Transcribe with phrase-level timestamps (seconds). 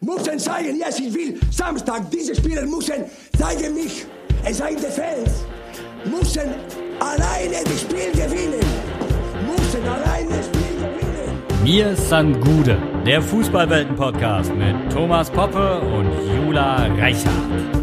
[0.00, 1.38] Müssen zeigen, yes, ich will.
[1.50, 3.04] Samstag, diese Spieler müssen
[3.38, 4.06] zeigen mich.
[4.44, 5.44] Es sei Defense.
[6.04, 6.54] Müssen
[6.98, 8.64] alleine das Spiel gewinnen.
[9.46, 11.10] Müssen alleine das Spiel gewinnen.
[11.62, 17.79] Mir san Gude, der Fußballwelten-Podcast mit Thomas Poppe und Jula Reichert.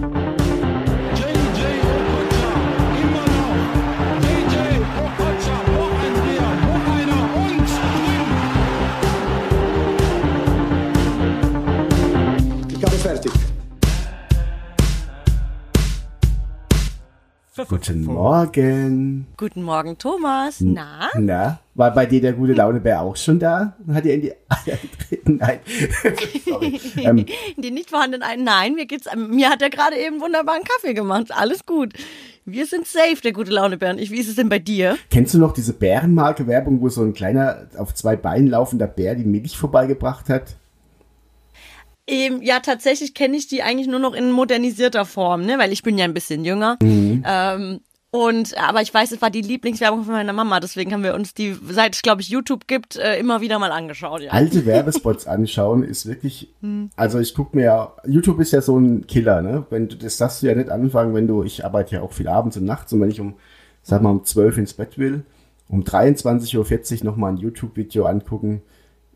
[17.70, 19.28] Guten Morgen.
[19.36, 20.62] Guten Morgen, Thomas.
[20.62, 21.10] Na?
[21.18, 23.76] Na, war bei dir der gute Launebär auch schon da?
[23.92, 25.38] Hat er in die Eier getreten?
[25.38, 25.60] Nein.
[26.46, 26.80] Sorry.
[26.96, 27.26] Ähm,
[27.58, 28.46] Die nicht vorhandenen einen.
[28.46, 31.28] Nein, mir geht's, mir hat er gerade eben wunderbaren Kaffee gemacht.
[31.32, 31.94] Alles gut.
[32.46, 33.90] Wir sind safe, der gute Launebär.
[33.92, 34.98] Und ich, wie ist es denn bei dir?
[35.12, 39.26] kennst du noch diese Bärenmarke-Werbung, wo so ein kleiner, auf zwei Beinen laufender Bär die
[39.26, 40.56] Milch vorbeigebracht hat?
[42.08, 45.60] Ähm, ja, tatsächlich kenne ich die eigentlich nur noch in modernisierter Form, ne?
[45.60, 46.78] Weil ich bin ja ein bisschen jünger.
[46.82, 51.14] Ähm, und aber ich weiß, es war die Lieblingswerbung von meiner Mama, deswegen haben wir
[51.14, 54.22] uns die, seit es glaube ich YouTube gibt, äh, immer wieder mal angeschaut.
[54.22, 54.32] Ja.
[54.32, 56.48] Alte Werbespots anschauen ist wirklich,
[56.96, 59.66] also ich guck mir ja, YouTube ist ja so ein Killer, ne?
[59.70, 62.30] Wenn du, das darfst du ja nicht anfangen, wenn du, ich arbeite ja auch viel
[62.30, 63.34] abends und nachts und wenn ich um,
[63.84, 65.24] sag mal um 12 ins Bett will,
[65.68, 68.62] um 23.40 Uhr nochmal ein YouTube-Video angucken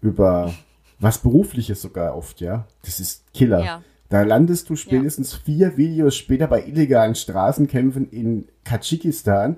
[0.02, 0.54] über
[1.02, 2.68] was Berufliches sogar oft, ja.
[2.84, 3.64] Das ist Killer.
[3.64, 3.84] Ja.
[4.10, 9.58] Da landest du spätestens vier Videos später bei illegalen Straßenkämpfen in Tadschikistan,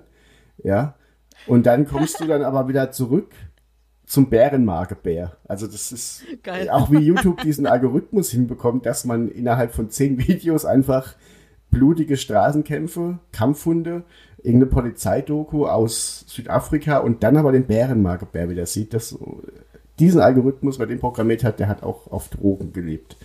[0.64, 0.96] ja.
[1.48, 3.32] Und dann kommst du dann aber wieder zurück
[4.06, 5.38] zum Bärenmarke-Bär.
[5.48, 6.70] Also das ist Geil.
[6.70, 11.16] auch wie YouTube diesen Algorithmus hinbekommt, dass man innerhalb von zehn Videos einfach
[11.72, 14.04] blutige Straßenkämpfe, Kampfhunde,
[14.38, 18.94] irgendeine Polizeidoku aus Südafrika und dann aber den Bärenmarke-Bär wieder sieht.
[18.94, 19.18] Das,
[20.04, 23.16] diesen Algorithmus, wer den programmiert hat, der hat auch auf Drogen gelebt.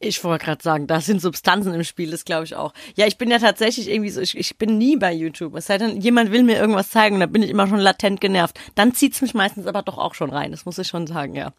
[0.00, 2.72] Ich wollte gerade sagen, da sind Substanzen im Spiel, das glaube ich auch.
[2.96, 5.56] Ja, ich bin ja tatsächlich irgendwie so, ich, ich bin nie bei YouTube.
[5.56, 8.20] Es sei denn, jemand will mir irgendwas zeigen und da bin ich immer schon latent
[8.20, 8.60] genervt.
[8.76, 11.52] Dann zieht's mich meistens aber doch auch schon rein, das muss ich schon sagen, ja.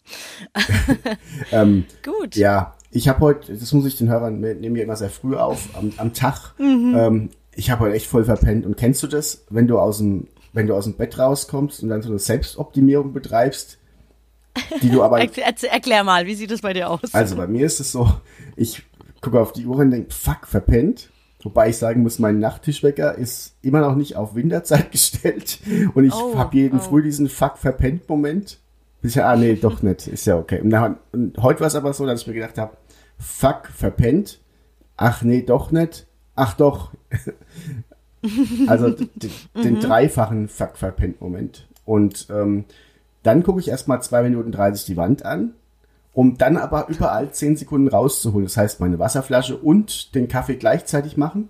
[1.52, 2.36] Ähm, Gut.
[2.36, 5.36] Ja, ich habe heute, das muss ich den Hörern, wir nehmen ja immer sehr früh
[5.36, 6.54] auf, am, am Tag.
[6.60, 8.66] Ähm, ich habe heute echt voll verpennt.
[8.66, 11.90] Und kennst du das, wenn du aus dem, wenn du aus dem Bett rauskommst und
[11.90, 13.80] dann so eine Selbstoptimierung betreibst,
[14.82, 17.14] die du aber Erklär, mal, wie sieht das bei dir aus?
[17.14, 18.10] Also bei mir ist es so,
[18.56, 18.84] ich
[19.22, 21.10] gucke auf die Uhr und denke, fuck, verpennt.
[21.42, 25.60] Wobei ich sagen muss, mein Nachttischwecker ist immer noch nicht auf Winterzeit gestellt.
[25.94, 26.82] Und ich Oh, habe jeden oh.
[26.82, 28.60] Früh diesen fuck verpennt Moment.
[29.02, 30.08] Bis ich, ah nee, doch nicht.
[30.08, 30.60] Ist ja okay.
[30.60, 32.76] Und, dann, und heute war es aber so, dass ich mir gedacht habe,
[33.18, 34.40] fuck verpennt.
[34.98, 36.08] Ach nee, doch nicht.
[36.36, 36.92] Ach doch.
[38.68, 39.80] also den Mhm.
[39.80, 41.68] dreifachen fuck verpennt Moment.
[41.86, 42.66] Und ähm,
[43.24, 45.54] dann gucke ich erstmal zwei Minuten 30 die Wand an
[46.14, 48.46] um dann aber überall 10 Sekunden rauszuholen.
[48.46, 51.50] Das heißt, meine Wasserflasche und den Kaffee gleichzeitig machen.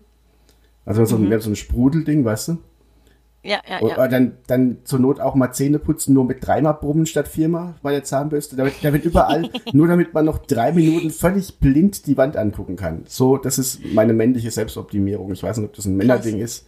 [0.85, 2.57] Also so, ein, so ein Sprudelding, weißt du?
[3.41, 4.07] ja, ja, Oder ja.
[4.09, 7.91] dann, dann zur Not auch mal Zähne putzen, nur mit dreimal brummen statt viermal bei
[7.91, 8.57] der Zahnbürste.
[8.57, 12.35] Da wird, da wird überall, nur damit man noch drei Minuten völlig blind die Wand
[12.35, 13.05] angucken kann.
[13.07, 15.31] So, das ist meine männliche Selbstoptimierung.
[15.31, 16.67] Ich weiß nicht, ob das ein Männerding ist.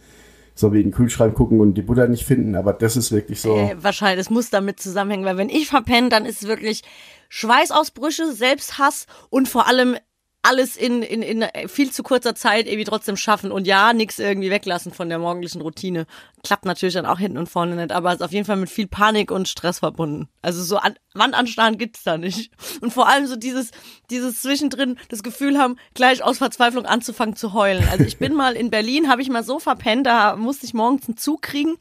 [0.54, 3.40] So wie in den Kühlschrank gucken und die Butter nicht finden, aber das ist wirklich
[3.40, 3.56] so.
[3.56, 6.82] Äh, wahrscheinlich, es muss damit zusammenhängen, weil wenn ich verpenne, dann ist es wirklich
[7.30, 9.96] Schweißausbrüche, Selbsthass und vor allem
[10.42, 14.50] alles in, in, in viel zu kurzer Zeit irgendwie trotzdem schaffen und ja, nichts irgendwie
[14.50, 16.06] weglassen von der morgendlichen Routine.
[16.42, 18.88] Klappt natürlich dann auch hinten und vorne nicht, aber ist auf jeden Fall mit viel
[18.88, 20.28] Panik und Stress verbunden.
[20.42, 22.50] Also so an, Wandanstarren gibt's da nicht.
[22.80, 23.70] Und vor allem so dieses,
[24.10, 27.86] dieses zwischendrin das Gefühl haben, gleich aus Verzweiflung anzufangen zu heulen.
[27.90, 31.06] Also ich bin mal in Berlin, habe ich mal so verpennt, da musste ich morgens
[31.08, 31.76] einen Zug kriegen.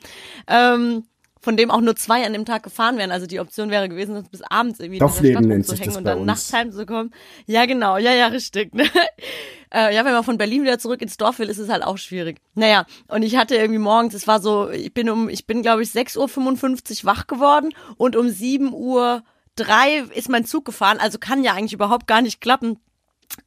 [0.47, 1.05] Ähm,
[1.41, 3.11] von dem auch nur zwei an dem Tag gefahren wären.
[3.11, 6.03] Also die Option wäre gewesen, dass bis abends irgendwie in Dorfleben Stadt nennt sich rumzuhängen
[6.05, 7.13] das und dann nachts heimzukommen.
[7.47, 7.97] Ja, genau.
[7.97, 8.73] Ja, ja, richtig.
[8.75, 8.83] Ne?
[9.73, 11.97] äh, ja, wenn man von Berlin wieder zurück ins Dorf will, ist es halt auch
[11.97, 12.39] schwierig.
[12.53, 15.81] Naja, und ich hatte irgendwie morgens, es war so, ich bin um, ich bin glaube
[15.81, 19.23] ich 6.55 Uhr wach geworden und um 7 Uhr
[19.55, 22.77] drei ist mein Zug gefahren, also kann ja eigentlich überhaupt gar nicht klappen.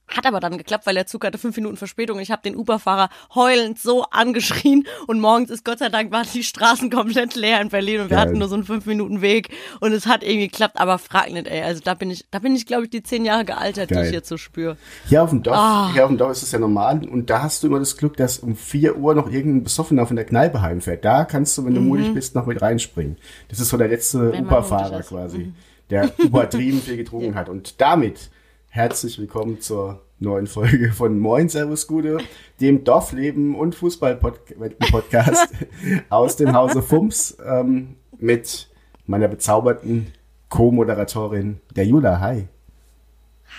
[0.09, 2.21] Hat aber dann geklappt, weil der Zug hatte fünf Minuten Verspätung.
[2.21, 6.45] Ich habe den Uber-Fahrer heulend so angeschrien und morgens ist Gott sei Dank waren die
[6.45, 8.27] Straßen komplett leer in Berlin und wir Geil.
[8.29, 9.49] hatten nur so einen fünf Minuten Weg
[9.81, 11.63] und es hat irgendwie geklappt, aber frag nicht, ey.
[11.63, 14.07] Also da bin ich, da bin ich glaube ich die zehn Jahre gealtert, die Geil.
[14.07, 14.77] ich jetzt so spüre.
[15.09, 15.91] Hier auf dem Dorf, Ah.
[15.93, 18.17] hier auf dem Dorf ist es ja normal und da hast du immer das Glück,
[18.17, 21.05] dass um 4 Uhr noch irgendein Besoffener von der Kneipe heimfährt.
[21.05, 23.17] Da kannst du, wenn du mutig bist, noch mit reinspringen.
[23.49, 24.41] Das ist so der letzte Mhm.
[24.47, 25.11] Uber-Fahrer ist.
[25.11, 25.17] Mhm.
[25.17, 25.53] quasi,
[25.91, 27.49] der übertrieben viel getrunken hat.
[27.49, 28.31] Und damit
[28.75, 32.19] herzlich willkommen zur neuen Folge von Moin Servus Gude,
[32.61, 35.49] dem Dorfleben und Fußball-Podcast
[36.11, 38.69] aus dem Hause Fums ähm, mit
[39.07, 40.13] meiner bezauberten
[40.49, 42.19] Co-Moderatorin, der Jula.
[42.19, 42.49] Hi.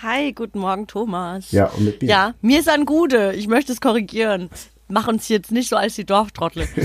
[0.02, 1.50] Hi, guten Morgen, Thomas.
[1.50, 2.08] Ja, und mit mir.
[2.10, 3.32] Ja, mir ist ein Gude.
[3.32, 4.50] Ich möchte es korrigieren.
[4.86, 6.68] Mach uns jetzt nicht so als die Dorftrottel.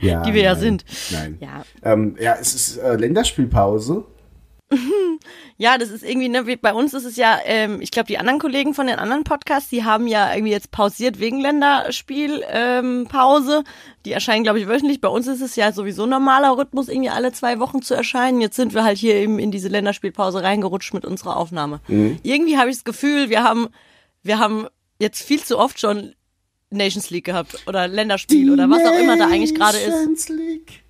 [0.00, 0.84] Ja, die wir ja nein, sind.
[1.10, 1.38] Nein.
[1.40, 1.64] Ja.
[1.82, 4.04] Ähm, ja, es ist äh, Länderspielpause.
[5.58, 8.40] Ja, das ist irgendwie, ne, bei uns ist es ja, ähm, ich glaube, die anderen
[8.40, 12.46] Kollegen von den anderen Podcasts, die haben ja irgendwie jetzt pausiert wegen Länderspielpause.
[12.50, 13.64] Ähm, Pause.
[14.04, 15.00] die erscheinen, glaube ich, wöchentlich.
[15.00, 18.40] Bei uns ist es ja sowieso normaler Rhythmus, irgendwie alle zwei Wochen zu erscheinen.
[18.40, 21.80] Jetzt sind wir halt hier eben in diese Länderspielpause reingerutscht mit unserer Aufnahme.
[22.22, 23.68] Irgendwie habe ich das Gefühl, wir haben,
[24.22, 24.66] wir haben
[24.98, 26.14] jetzt viel zu oft schon
[26.70, 29.88] Nations League gehabt oder Länderspiel oder was auch immer da eigentlich gerade ist.
[29.88, 30.82] Nations League.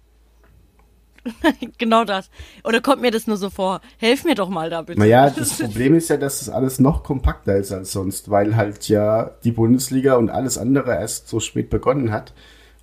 [1.79, 2.31] Genau das.
[2.65, 3.81] Oder kommt mir das nur so vor?
[3.99, 5.01] Helf mir doch mal da bitte.
[5.01, 8.89] Naja, das Problem ist ja, dass das alles noch kompakter ist als sonst, weil halt
[8.89, 12.33] ja die Bundesliga und alles andere erst so spät begonnen hat.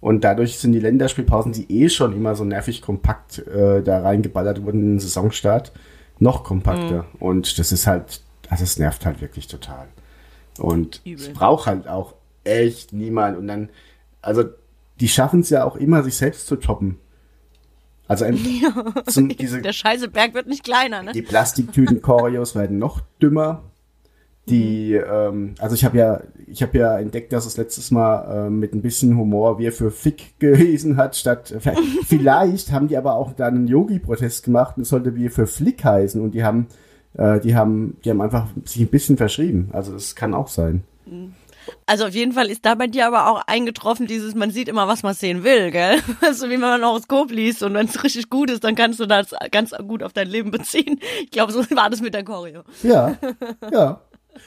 [0.02, 4.64] Und dadurch sind die Länderspielpausen, die eh schon immer so nervig kompakt äh, da reingeballert
[4.64, 5.74] wurden in den Saisonstart,
[6.20, 7.04] noch kompakter.
[7.14, 7.20] Mhm.
[7.20, 9.88] Und das ist halt, also es nervt halt wirklich total.
[10.58, 11.26] Und Übel.
[11.26, 12.14] es braucht halt auch
[12.46, 13.38] echt niemand.
[13.38, 13.70] Und dann,
[14.22, 14.46] also
[15.02, 16.98] die schaffen es ja auch immer, sich selbst zu toppen.
[18.10, 18.40] Also ein,
[19.06, 21.12] zum, diese, Der scheiße Berg wird nicht kleiner, ne?
[21.14, 23.64] die Plastiktüten-Choreos werden noch dümmer.
[24.48, 28.60] Die, ähm, also ich habe ja, ich habe ja entdeckt, dass es letztes Mal ähm,
[28.60, 31.54] mit ein bisschen Humor wir für Fick gelesen hat, statt
[32.08, 35.86] vielleicht haben die aber auch dann einen Yogi-Protest gemacht und es sollte wir für Flick
[35.86, 36.66] heißen und die haben,
[37.14, 39.70] äh, die haben, die haben einfach sich ein bisschen verschrieben.
[39.72, 40.84] Also das kann auch sein.
[41.86, 44.88] Also auf jeden Fall ist da bei dir aber auch eingetroffen dieses, man sieht immer,
[44.88, 46.00] was man sehen will, gell?
[46.22, 49.00] Also wie wenn man ein Horoskop liest und wenn es richtig gut ist, dann kannst
[49.00, 51.00] du das ganz gut auf dein Leben beziehen.
[51.24, 52.64] Ich glaube, so war das mit der Choreo.
[52.84, 53.18] Ja,
[53.72, 54.02] ja.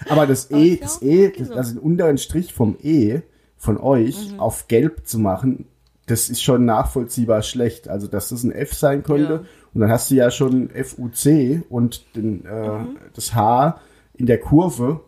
[0.08, 1.54] Aber das E, das E, okay das, so.
[1.54, 3.22] also den unteren Strich vom E
[3.56, 5.66] von euch auf gelb zu machen,
[6.06, 7.88] das ist schon nachvollziehbar schlecht.
[7.88, 9.32] Also, dass das ein F sein könnte.
[9.32, 9.44] Ja.
[9.72, 12.84] Und dann hast du ja schon FUC und den, äh,
[13.14, 13.80] das H
[14.14, 15.00] in der Kurve.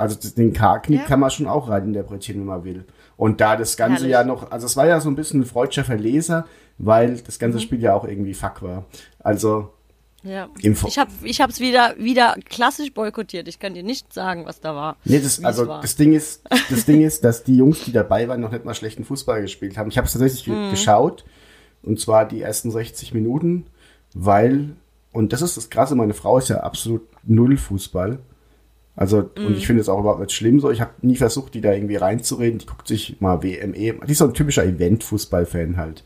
[0.00, 1.06] Also den K-Knick Ja.
[1.06, 2.84] kann man schon auch rein interpretieren, wenn man will.
[3.16, 4.12] Und da das Ganze Herrlich.
[4.12, 6.46] ja noch, also es war ja so ein bisschen ein freudscher Verleser,
[6.78, 7.62] weil das ganze Mhm.
[7.62, 8.84] Spiel ja auch irgendwie fuck war.
[9.18, 9.70] Also,
[10.22, 10.48] Ja.
[10.62, 13.48] Ich habe ich hab's wieder, wieder klassisch boykottiert.
[13.48, 14.96] Ich kann dir nicht sagen, was da war.
[15.04, 15.80] Nee, das, also war.
[15.80, 18.74] das Ding ist, das Ding ist, dass die Jungs, die dabei waren, noch nicht mal
[18.74, 19.88] schlechten Fußball gespielt haben.
[19.90, 20.70] Ich habe es tatsächlich Mhm.
[20.70, 21.24] geschaut
[21.82, 23.66] und zwar die ersten 60 Minuten,
[24.14, 24.76] weil
[25.12, 28.18] und das ist das Krasse, meine Frau ist ja absolut null Fußball.
[29.00, 29.46] Also Mhm.
[29.46, 30.70] und ich finde es auch überhaupt nicht schlimm so.
[30.70, 32.58] Ich habe nie versucht, die da irgendwie reinzureden.
[32.58, 33.94] Die guckt sich mal WME.
[34.06, 36.04] Die ist so ein typischer Event-Fußball-Fan halt.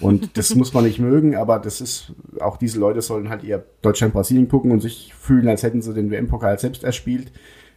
[0.00, 3.64] Und das muss man nicht mögen, aber das ist auch diese Leute sollen halt eher
[3.80, 7.32] Deutschland-Brasilien gucken und sich fühlen, als hätten sie den WM-Pokal selbst erspielt.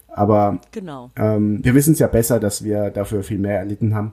[0.09, 1.11] Aber Genau.
[1.15, 4.11] ähm, wir wissen es ja besser, dass wir dafür viel mehr erlitten haben.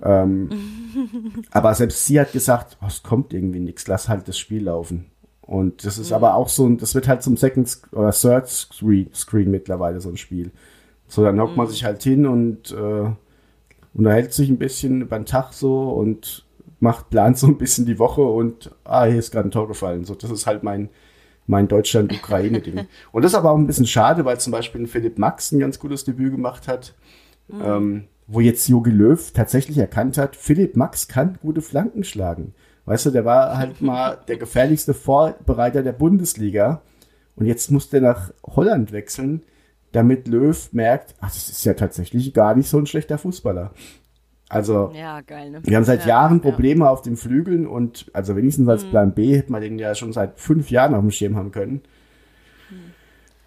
[0.00, 0.48] Ähm,
[1.50, 5.06] aber selbst sie hat gesagt, oh, es kommt irgendwie nichts, lass halt das Spiel laufen.
[5.48, 9.08] Und das ist aber auch so, ein, das wird halt zum Second oder Third Screen,
[9.14, 10.50] Screen mittlerweile so ein Spiel.
[11.06, 13.10] So, dann hockt man sich halt hin und äh,
[13.94, 16.44] unterhält sich ein bisschen über den Tag so und
[16.80, 20.04] macht, plant so ein bisschen die Woche und ah, hier ist gerade ein Tor gefallen.
[20.04, 20.90] So, das ist halt mein,
[21.46, 22.86] mein Deutschland-Ukraine-Ding.
[23.12, 25.78] und das ist aber auch ein bisschen schade, weil zum Beispiel Philipp Max ein ganz
[25.78, 26.94] gutes Debüt gemacht hat,
[27.50, 32.52] ähm, wo jetzt Jogi Löw tatsächlich erkannt hat, Philipp Max kann gute Flanken schlagen.
[32.88, 36.80] Weißt du, der war halt mal der gefährlichste Vorbereiter der Bundesliga
[37.36, 39.42] und jetzt muss der nach Holland wechseln,
[39.92, 43.72] damit Löw merkt, ach, das ist ja tatsächlich gar nicht so ein schlechter Fußballer.
[44.48, 45.60] Also, Ja, geil, ne?
[45.62, 46.50] wir haben seit ja, Jahren ja.
[46.50, 50.14] Probleme auf den Flügeln und also wenigstens als Plan B hätte man den ja schon
[50.14, 51.82] seit fünf Jahren auf dem Schirm haben können.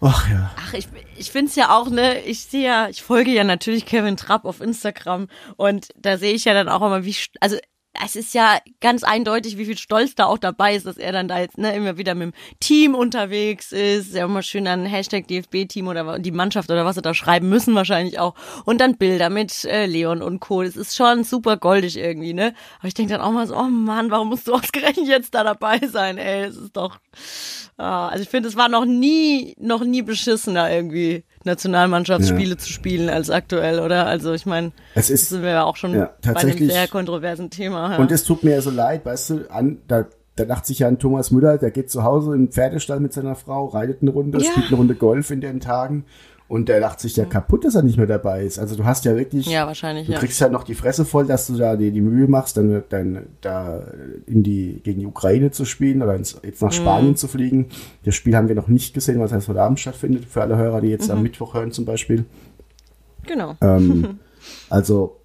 [0.00, 0.52] Ach ja.
[0.56, 4.16] Ach, ich, ich find's ja auch, ne, ich sehe ja, ich folge ja natürlich Kevin
[4.16, 7.56] Trapp auf Instagram und da sehe ich ja dann auch immer, wie, also
[8.04, 11.28] es ist ja ganz eindeutig, wie viel Stolz da auch dabei ist, dass er dann
[11.28, 14.14] da jetzt ne, immer wieder mit dem Team unterwegs ist.
[14.14, 17.74] Ja, immer schön dann Hashtag DFB-Team oder die Mannschaft oder was sie da schreiben müssen
[17.74, 18.34] wahrscheinlich auch.
[18.64, 20.62] Und dann Bilder mit äh, Leon und Co.
[20.62, 22.54] Das ist schon super goldig irgendwie, ne?
[22.78, 25.44] Aber ich denke dann auch mal so, oh Mann, warum musst du ausgerechnet jetzt da
[25.44, 26.44] dabei sein, ey?
[26.44, 26.98] Es ist doch.
[27.76, 33.08] Ah, also ich finde, es war noch nie, noch nie beschissener irgendwie Nationalmannschaftsspiele zu spielen
[33.08, 34.06] als aktuell, oder?
[34.06, 37.50] Also ich meine, das ist, sind wir ja auch schon ja, bei einem sehr kontroversen
[37.50, 37.92] Thema.
[37.92, 37.98] Ja.
[37.98, 40.06] Und es tut mir so leid, weißt du, an, da,
[40.36, 43.12] da dachte sich ja an Thomas Müller, der geht zu Hause in den Pferdestall mit
[43.12, 44.50] seiner Frau, reitet eine Runde, Ja.
[44.50, 46.04] spielt eine Runde Golf in den Tagen
[46.52, 48.58] und der lacht sich ja kaputt, dass er nicht mehr dabei ist.
[48.58, 50.18] Also du hast ja wirklich, ja, wahrscheinlich, du ja.
[50.18, 53.22] kriegst ja noch die Fresse voll, dass du da dir die Mühe machst, dann, dann
[53.40, 53.82] da
[54.26, 56.74] in die, gegen die Ukraine zu spielen oder ins, jetzt nach Mhm.
[56.74, 57.70] Spanien zu fliegen.
[58.04, 60.82] Das Spiel haben wir noch nicht gesehen, was erst heute Abend stattfindet, für alle Hörer,
[60.82, 61.12] die jetzt Mhm.
[61.12, 62.26] am Mittwoch hören zum Beispiel.
[63.26, 63.56] Genau.
[63.62, 64.18] Ähm,
[64.68, 65.22] also,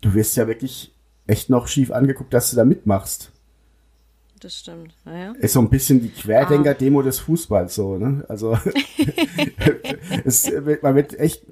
[0.00, 0.94] du wirst ja wirklich
[1.26, 3.32] echt noch schief angeguckt, dass du da mitmachst.
[4.40, 4.94] Das stimmt.
[5.04, 5.34] Naja.
[5.38, 8.24] Ist so ein bisschen die Querdenker-Demo des Fußballs so, ne?
[8.26, 8.56] Also,
[10.24, 10.50] es,
[10.82, 11.46] man wird echt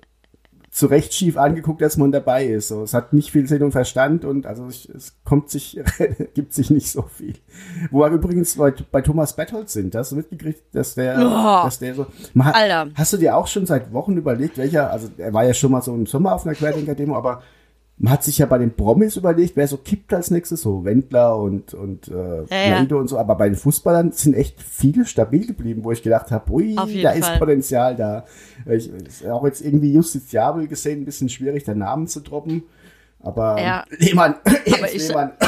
[0.71, 2.69] zu Recht schief angeguckt, dass man dabei ist.
[2.69, 5.81] So, es hat nicht viel Sinn und Verstand und also es, es kommt sich,
[6.35, 7.35] gibt sich nicht so viel.
[7.91, 11.79] Wo wir übrigens bei, bei Thomas Bethold sind, hast du mitgekriegt, dass der, Oh, dass
[11.81, 12.07] der so.
[12.35, 12.91] Man, hat- Alter.
[12.95, 15.83] Hast du dir auch schon seit Wochen überlegt, welcher, also er war ja schon mal
[15.83, 17.43] so im Sommer auf einer Querdenker-Demo, aber
[18.01, 21.37] man hat sich ja bei den Promis überlegt, wer so kippt als nächstes, so Wendler
[21.37, 22.97] und, und äh, Ja, ja.
[22.97, 26.53] Und so, aber bei den Fußballern sind echt viele stabil geblieben, wo ich gedacht habe,
[26.53, 27.39] ui, da ist Fall.
[27.39, 28.25] Potenzial da.
[28.67, 32.63] Ich, ist auch jetzt irgendwie justiziabel gesehen, ein bisschen schwierig, den Namen zu droppen.
[33.21, 33.85] Aber Ja.
[33.99, 35.33] Lehmann, Aber ich- Lehmann.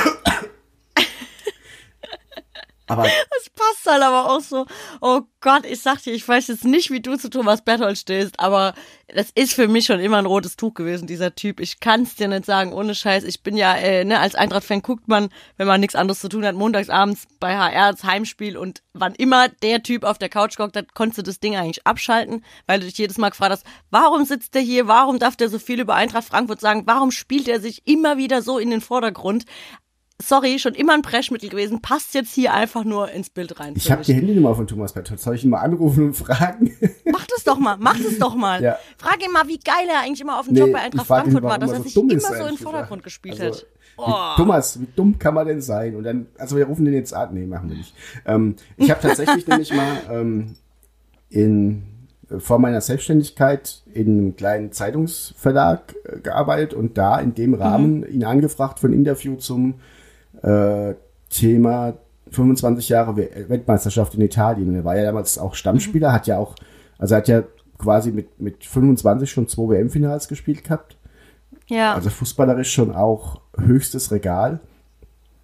[2.91, 4.67] aber Das passt halt aber auch so.
[5.01, 8.39] Oh Gott, ich sag dir, ich weiß jetzt nicht, wie du zu Thomas Berthold stehst,
[8.39, 8.75] aber
[9.09, 11.61] das ist für mich schon immer ein rotes Tuch gewesen, dieser Typ.
[11.61, 13.25] Ich kann's dir nicht sagen, ohne Scheiß.
[13.25, 16.45] Ich bin ja, äh, ne, als Eintracht-Fan guckt man, wenn man nichts anderes zu tun
[16.45, 20.77] hat, montagsabends bei HR das Heimspiel und wann immer der Typ auf der Couch gehockt
[20.77, 24.25] hat, konntest du das Ding eigentlich abschalten, weil du dich jedes Mal gefragt hast, warum
[24.25, 27.61] sitzt der hier, warum darf der so viel über Eintracht Frankfurt sagen, warum spielt er
[27.61, 29.47] sich immer wieder so in den Vordergrund?
[30.21, 33.75] Sorry, schon immer ein Preschmittel gewesen, passt jetzt hier einfach nur ins Bild rein.
[33.77, 35.21] ich habe die Handynummer von Thomas Berthold.
[35.21, 36.77] Soll ich ihn mal anrufen und fragen?
[37.11, 38.63] Mach das doch mal, mach das doch mal.
[38.63, 38.79] Ja.
[38.99, 41.07] Frag ihn mal, wie geil er eigentlich immer auf dem Nee, Job bei Eintracht ihn,
[41.07, 43.23] Frankfurt war, dass er so sich immer so in den Vordergrund gesagt.
[43.23, 44.37] gespielt Also, hat.
[44.37, 45.97] Wie, Thomas, wie dumm kann man denn sein?
[45.97, 47.35] Und dann, also wir rufen den jetzt an.
[47.35, 47.95] Nee, machen wir nicht.
[48.27, 50.57] Ähm, ich habe tatsächlich nämlich mal ähm,
[51.29, 51.83] in,
[52.31, 58.07] äh, vor meiner Selbstständigkeit in einem kleinen Zeitungsverlag äh, gearbeitet und da in dem Rahmen
[58.11, 59.75] ihn angefragt für ein Interview zum
[60.43, 60.95] äh,
[61.29, 61.95] Thema
[62.31, 64.75] 25 Jahre We- Weltmeisterschaft in Italien.
[64.75, 66.55] Er war ja damals auch Stammspieler, hat ja auch,
[66.99, 67.43] also er hat ja
[67.79, 70.97] quasi mit, mit 25 schon zwei WM-Finals gespielt gehabt.
[71.69, 74.61] Ja, Also fußballerisch schon auch höchstes Regal.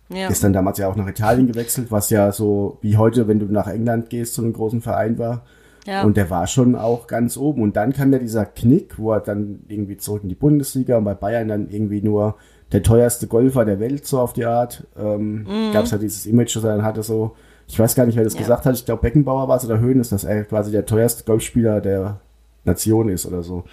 [0.08, 0.28] ja.
[0.28, 3.46] Ist dann damals ja auch nach Italien gewechselt, was ja so wie heute, wenn du
[3.46, 5.44] nach England gehst, zu einem großen Verein war.
[5.86, 6.02] Ja.
[6.02, 7.62] Und der war schon auch ganz oben.
[7.62, 11.04] Und dann kam ja dieser Knick, wo er dann irgendwie zurück in die Bundesliga und
[11.04, 12.34] bei Bayern dann irgendwie nur
[12.72, 14.86] der teuerste Golfer der Welt, so auf die Art.
[14.98, 15.72] Ähm, Mhm.
[15.72, 17.36] Gab es ja dieses Image, das er dann hatte, so,
[17.68, 18.40] ich weiß gar nicht, wer das Ja.
[18.40, 21.80] gesagt hat, ich glaube Beckenbauer war es oder Höhnes, dass er quasi der teuerste Golfspieler
[21.80, 22.20] der
[22.64, 23.64] Nation ist oder so.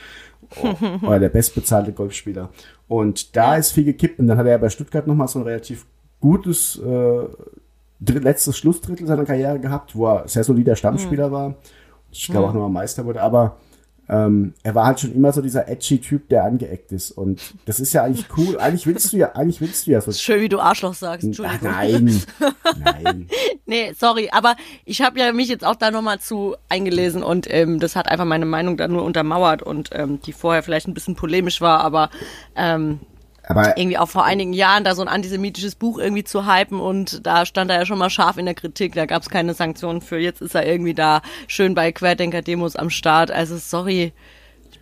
[1.01, 2.49] oder der bestbezahlte Golfspieler.
[2.87, 5.45] Und da ist viel gekippt und dann hat er ja bei Stuttgart nochmal so ein
[5.45, 5.85] relativ
[6.19, 7.23] gutes äh,
[7.99, 11.55] letztes Schlussdrittel seiner Karriere gehabt, wo er sehr solider Stammspieler war.
[12.11, 13.57] Ich glaube auch nochmal Meister wurde, aber
[14.09, 17.11] ähm, er war halt schon immer so dieser edgy Typ, der angeeckt ist.
[17.11, 18.57] Und das ist ja eigentlich cool.
[18.63, 20.11] Eigentlich willst du ja, eigentlich willst du ja so.
[20.11, 21.23] Schön, wie du Arschloch sagst.
[21.23, 21.71] Ach, Entschuldigung.
[21.71, 22.21] nein.
[22.83, 23.27] Nein.
[23.65, 27.79] Nee, sorry, aber ich habe ja mich jetzt auch da nochmal zu eingelesen und ähm,
[27.79, 31.15] das hat einfach meine Meinung da nur untermauert und ähm, die vorher vielleicht ein bisschen
[31.15, 32.09] polemisch war, aber
[32.55, 32.99] ähm,
[33.45, 37.25] Aber irgendwie auch vor einigen Jahren da so ein antisemitisches Buch irgendwie zu hypen und
[37.27, 40.01] da stand er ja schon mal scharf in der Kritik, da gab es keine Sanktionen
[40.01, 40.17] für.
[40.17, 43.31] Jetzt ist er irgendwie da schön bei Querdenker-Demos am Start.
[43.31, 44.13] Also sorry,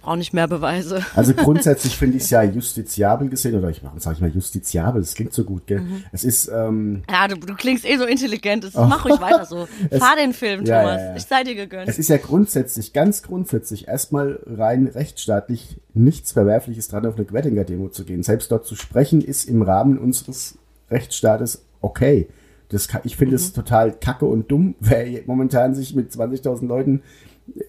[0.02, 1.06] brauche nicht mehr Beweise.
[1.16, 5.14] Also grundsätzlich finde ich es ja justiziabel gesehen, oder ich sage ich mal justiziabel, das
[5.14, 5.82] klingt so gut, gell?
[5.82, 6.04] Mhm.
[6.12, 8.64] Es ist, ähm, Ja, du, du klingst eh so intelligent.
[8.64, 9.68] Das, Mach ruhig weiter so.
[9.92, 10.98] Fahr den Film, Ja, Thomas.
[10.98, 11.16] ja, ja.
[11.16, 11.90] Ich sei dir gegönnt.
[11.90, 17.90] es ist ja grundsätzlich, ganz grundsätzlich erstmal rein rechtsstaatlich nichts Verwerfliches dran, auf eine Quettinger-Demo
[17.90, 18.24] zu gehen.
[18.24, 20.58] Selbst dort zu sprechen, ist im Rahmen unseres
[20.90, 22.28] Rechtsstaates okay.
[22.70, 27.02] Das ich finde es total kacke und dumm, wer momentan sich mit 20.000 Leuten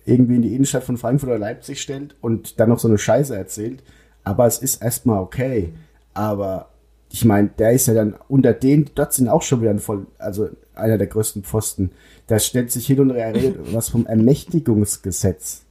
[0.05, 3.37] irgendwie in die Innenstadt von Frankfurt oder Leipzig stellt und dann noch so eine Scheiße
[3.37, 3.83] erzählt.
[4.25, 5.73] Aber es ist erstmal okay.
[6.15, 6.71] Aber
[7.11, 10.07] ich meine, der ist ja dann unter denen, dort sind auch schon wieder ein voll,
[10.19, 11.91] also einer der größten Pfosten.
[12.27, 15.63] Da stellt sich hin und her redet was vom Ermächtigungsgesetz.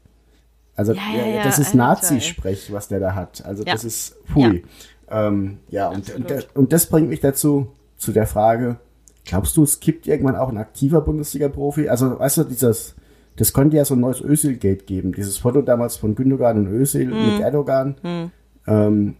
[0.75, 3.43] Also Ja, ja, ja, das ist Nazi-Sprech, was der da hat.
[3.45, 4.63] Also das ist pui.
[5.09, 8.77] Ja, ähm, und, und, das, und das bringt mich dazu, zu der Frage,
[9.25, 11.89] glaubst du, es kippt irgendwann auch ein aktiver Bundesliga-Profi?
[11.89, 12.95] Also, weißt du, dieses,
[13.37, 15.13] das könnte ja so ein neues Özil-Gate geben.
[15.13, 17.25] Dieses Foto damals von Gündogan und Özil Mhm.
[17.27, 17.95] mit Erdogan.
[18.67, 19.15] Ähm,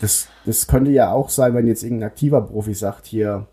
[0.00, 3.46] das, das könnte ja auch sein, wenn jetzt irgendein aktiver Profi sagt, hier,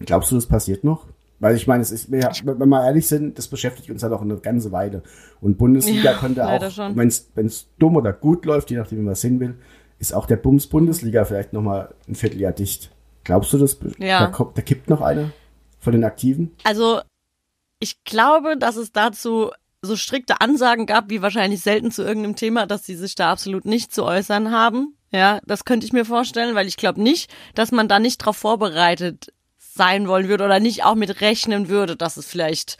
[0.00, 1.06] glaubst du, das passiert noch?
[1.38, 4.20] Weil ich meine, es ist, wenn wir mal ehrlich sind, das beschäftigt uns halt auch
[4.20, 5.02] eine ganze Weile.
[5.40, 6.60] Und Bundesliga Ja, könnte auch,
[6.94, 9.54] wenn es dumm oder gut läuft, je nachdem, wie man es hin will,
[9.98, 12.90] ist auch der Bums Bundesliga vielleicht nochmal ein Vierteljahr dicht.
[13.24, 14.26] Glaubst du, das, Ja.
[14.30, 15.30] da, da kippt noch einer
[15.78, 16.50] von den Aktiven?
[16.64, 17.00] Also,
[17.80, 19.50] ich glaube, dass es dazu
[19.82, 23.64] so strikte Ansagen gab, wie wahrscheinlich selten zu irgendeinem Thema, dass sie sich da absolut
[23.64, 24.94] nicht zu äußern haben.
[25.10, 28.36] Ja, das könnte ich mir vorstellen, weil ich glaube nicht, dass man da nicht drauf
[28.36, 32.76] vorbereitet sein wollen würde oder nicht auch mit rechnen würde, dass es vielleicht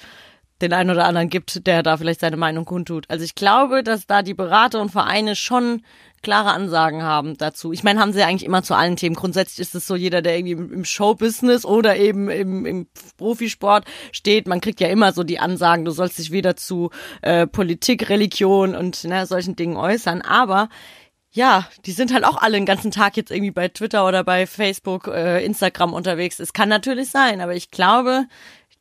[0.61, 3.07] den einen oder anderen gibt, der da vielleicht seine Meinung kundtut.
[3.09, 5.83] Also ich glaube, dass da die Berater und Vereine schon
[6.23, 7.73] klare Ansagen haben dazu.
[7.73, 9.17] Ich meine, haben sie ja eigentlich immer zu allen Themen.
[9.17, 12.87] Grundsätzlich ist es so, jeder, der irgendwie im, Showbusiness oder eben im, im
[13.17, 16.91] Profisport steht, man kriegt ja immer so die Ansagen, du sollst dich weder zu
[17.23, 20.23] äh, Politik, Religion und ne, solchen Dingen äußern.
[20.23, 20.69] Aber
[21.33, 24.47] ja, die sind halt auch alle den ganzen Tag jetzt irgendwie bei Twitter oder bei
[24.47, 26.41] Facebook, äh, Instagram unterwegs.
[26.41, 28.27] Es kann natürlich sein, aber ich glaube,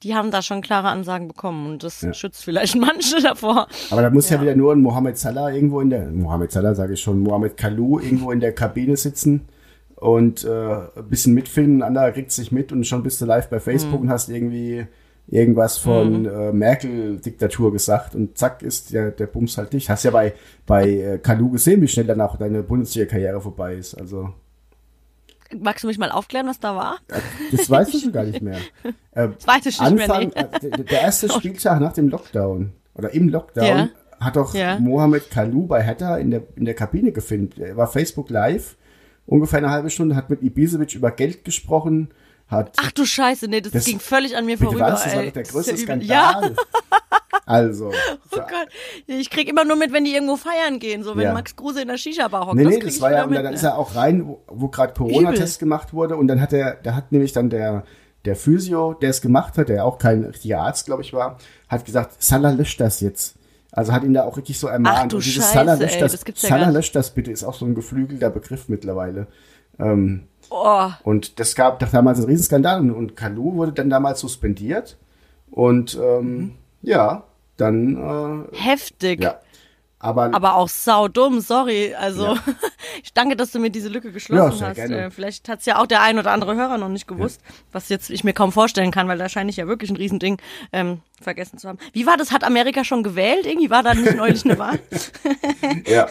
[0.04, 3.68] die haben da schon klare Ansagen bekommen und das schützt vielleicht manche davor.
[3.92, 6.94] Aber da muss ja, wieder nur ein Mohamed Salah irgendwo in der, Mohamed Salah sage
[6.94, 9.48] ich schon, Mohamed Kalou irgendwo in der Kabine sitzen
[9.96, 13.50] und äh, ein bisschen mitfilmen, ein anderer kriegt sich mit und schon bist du live
[13.50, 14.88] bei Facebook und hast irgendwie
[15.28, 19.90] irgendwas von äh, Merkel-Diktatur gesagt und zack ist der, der Bums halt dich.
[19.90, 20.34] Hast ja bei,
[20.66, 23.94] bei äh, Kalou gesehen, wie schnell dann auch deine Bundesliga-Karriere vorbei ist.
[23.94, 24.34] Also
[25.58, 26.98] Magst du mich mal aufklären, was da war?
[27.52, 28.60] das weißt du schon gar nicht mehr.
[29.14, 30.68] Äh, mehr, Anfang, nee.
[30.68, 33.90] äh, der, erste Spieltag nach dem Lockdown oder im Lockdown Ja.
[34.20, 34.80] hat doch Ja.
[34.80, 37.58] Mohamed Kalou bei Hertha in der, in der Kabine gefilmt.
[37.58, 38.76] Er war Facebook live,
[39.26, 42.10] ungefähr eine halbe Stunde, hat mit Ibisevic über Geld gesprochen,
[42.48, 44.92] hat Ach du Scheiße, nee, das, Das- ging völlig an mir vorüber.
[44.92, 46.56] was, das war doch der größte ist ja Skandal.
[47.46, 47.88] Also,
[48.32, 48.68] oh Gott.
[49.08, 51.34] Ich krieg immer nur mit, wenn die irgendwo feiern gehen, so wenn Ja.
[51.34, 52.56] Max Kruse in der Shisha-Bar hockt.
[52.56, 53.70] Nee, nee, das ich war ja, mit, dann ist ne?
[53.70, 57.12] er auch rein, wo, wo gerade Corona-Test gemacht wurde und dann hat er, da hat
[57.12, 57.84] nämlich dann der,
[58.26, 61.86] der Physio, der es gemacht hat, der auch kein richtiger Arzt, glaube ich, war, hat
[61.86, 63.36] gesagt, Salah löscht das jetzt.
[63.72, 64.98] Also hat ihn da auch richtig so ermahnt.
[65.00, 67.44] Ach du und dieses Scheiße, Salah löscht das, das ja Salah löscht das bitte, ist
[67.44, 69.28] auch so ein geflügelter Begriff mittlerweile.
[69.80, 74.20] Ähm, Oh, und das gab doch damals einen Riesenskandal und, und Kalou wurde dann damals
[74.20, 74.98] suspendiert
[75.52, 76.52] und ähm, Mhm.
[76.82, 77.24] Ja,
[77.58, 79.22] dann äh, heftig.
[79.24, 79.40] ja.
[80.02, 81.94] Aber, Aber auch saudumm, sorry.
[81.94, 82.38] Also,
[83.04, 84.76] ich danke, dass du mir diese Lücke Ja, geschlossen sehr hast.
[84.78, 84.98] gerne.
[84.98, 87.42] Äh, vielleicht hat's ja auch der ein oder andere Hörer noch nicht gewusst,
[87.74, 90.38] was jetzt ich mir kaum vorstellen kann, weil da scheine ich ja wirklich ein Riesending
[90.72, 91.80] ähm, vergessen zu haben.
[91.92, 92.32] Wie war das?
[92.32, 93.46] Hat Amerika schon gewählt?
[93.46, 94.80] Irgendwie war da nicht neulich eine Wahl?
[95.86, 96.08] Ja.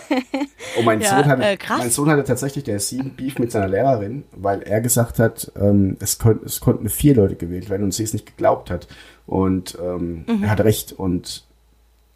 [0.78, 3.50] Und mein, Ja, Sohn hatte, äh, mein Sohn hatte tatsächlich, der ist sieben Beef mit
[3.52, 7.84] seiner Lehrerin, weil er gesagt hat, ähm, es, kon es konnten vier Leute gewählt werden
[7.84, 8.86] und sie es nicht geglaubt hat.
[9.28, 10.42] Und ähm, Mhm.
[10.42, 10.92] er hatte recht.
[10.92, 11.44] Und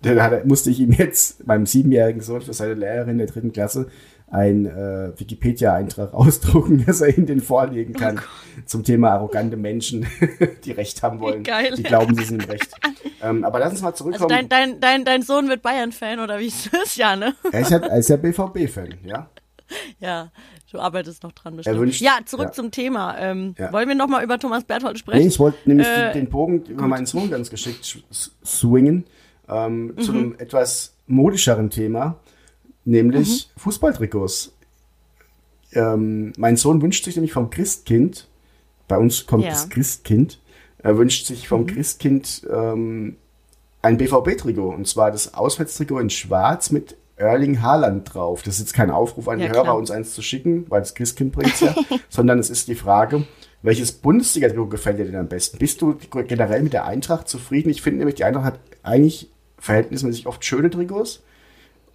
[0.02, 3.88] dann hat, musste ich ihm jetzt, meinem siebenjährigen Sohn, für seine Lehrerin der dritten Klasse,
[4.28, 8.18] ein äh, Wikipedia-Eintrag ausdrucken, dass er ihm den vorlegen kann
[8.64, 10.06] zum Thema arrogante Menschen,
[10.64, 11.42] die Recht haben wollen.
[11.44, 11.74] geil.
[11.76, 12.70] Die glauben, sie sind im Recht.
[13.22, 14.30] ähm, aber lass uns mal Also zurückkommen.
[14.30, 16.96] dein, dein, dein, dein Sohn wird Bayern-Fan oder wie ist das?
[16.96, 17.34] Ja, ne?
[17.52, 19.28] er ist ja, er ist ja BVB-Fan, ja?
[20.00, 20.32] Ja,
[20.72, 21.78] du arbeitest noch dran bestimmt.
[21.78, 22.52] wünscht- ja, zurück ja.
[22.52, 23.16] zum Thema.
[23.18, 23.72] Ähm, Ja.
[23.72, 25.20] Wollen wir noch mal über Thomas Berthold sprechen?
[25.20, 28.02] Nee, ich wollte nämlich Äh, den, Bogen über meinen Sohn ganz geschickt
[28.44, 29.04] swingen
[29.48, 30.18] ähm, zu Mhm.
[30.18, 32.16] einem etwas modischeren Thema,
[32.84, 33.60] nämlich Mhm.
[33.60, 34.52] Fußballtrikots.
[35.74, 38.28] Ähm, mein Sohn wünscht sich nämlich vom Christkind,
[38.88, 39.50] bei uns kommt Ja.
[39.50, 39.54] Mhm.
[39.54, 40.38] das Christkind,
[40.78, 43.16] er wünscht sich vom Christkind ähm,
[43.82, 48.42] ein BVB-Trikot, und zwar das Auswärtstrikot in schwarz mit Erling Haaland drauf.
[48.42, 49.76] Das ist jetzt kein Aufruf an Ja, die Hörer, klar.
[49.76, 51.74] uns eins zu schicken, weil das Christkind bringt ja,
[52.08, 53.26] sondern es ist die Frage,
[53.62, 55.58] welches Bundesliga-Trikot gefällt dir denn am besten?
[55.58, 55.96] Bist du
[56.26, 57.70] generell mit der Eintracht zufrieden?
[57.70, 61.22] Ich finde nämlich, die Eintracht hat eigentlich verhältnismäßig oft schöne Trikots.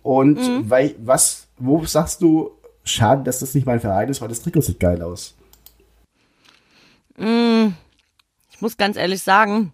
[0.04, 0.70] Und Mhm.
[0.70, 2.52] weil, was, wo sagst du,
[2.86, 5.36] schade, dass das nicht mein Verein ist, weil das Trikot sieht geil aus.
[7.20, 9.74] Ich muss ganz ehrlich sagen,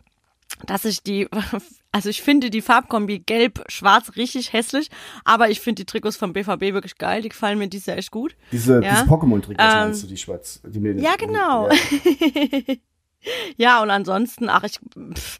[0.65, 1.27] dass ich die,
[1.93, 4.89] also ich finde die Farbkombi gelb-schwarz richtig hässlich,
[5.23, 8.11] aber ich finde die Trikots vom BVB wirklich geil, die gefallen mir dieses Jahr echt
[8.11, 8.35] gut.
[8.51, 8.95] Diese, Ja.
[8.95, 10.59] diese Pokémon-Trikots Ähm, meinst du, die schwarz?
[10.65, 11.69] Die mir ja, genau.
[11.69, 12.75] Ja.
[13.55, 14.79] Ja, und ansonsten, ach, ich,
[15.15, 15.37] pff,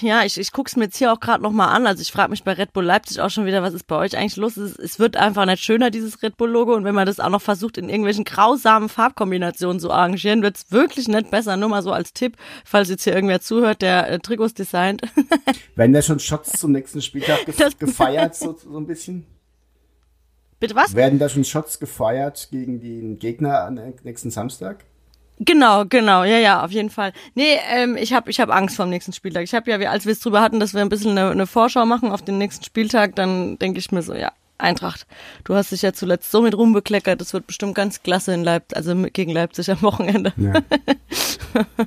[0.00, 1.86] ja, ich, ich guck's mir jetzt hier auch gerade nochmal an.
[1.86, 4.16] Also ich frage mich bei Red Bull Leipzig auch schon wieder, was ist bei euch
[4.16, 4.56] eigentlich los?
[4.56, 6.74] Es, es wird einfach nicht schöner, dieses Red Bull-Logo.
[6.74, 11.08] Und wenn man das auch noch versucht, in irgendwelchen grausamen Farbkombinationen zu arrangieren, wird's wirklich
[11.08, 11.56] nicht besser.
[11.56, 15.02] Nur mal so als Tipp, falls jetzt hier irgendwer zuhört, der äh, Trikots designt.
[15.74, 19.26] Werden da schon Shots zum nächsten Spieltag Das- gefeiert, so, so ein bisschen?
[20.60, 20.94] Bitte was?
[20.94, 24.84] Werden da schon Shots gefeiert gegen den Gegner am nächsten Samstag?
[25.38, 27.12] Genau, genau, ja, ja, auf jeden Fall.
[27.34, 29.44] Nee, ähm, ich habe ich hab Angst vor dem nächsten Spieltag.
[29.44, 31.84] Ich habe ja, als wir es drüber hatten, dass wir ein bisschen eine, eine Vorschau
[31.84, 35.06] machen auf den nächsten Spieltag, dann denke ich mir so, ja, Eintracht,
[35.44, 38.76] du hast dich ja zuletzt so mit rumbekleckert, das wird bestimmt ganz klasse in Leipzig,
[38.76, 40.32] also gegen Leipzig am Wochenende.
[40.38, 40.54] Ja.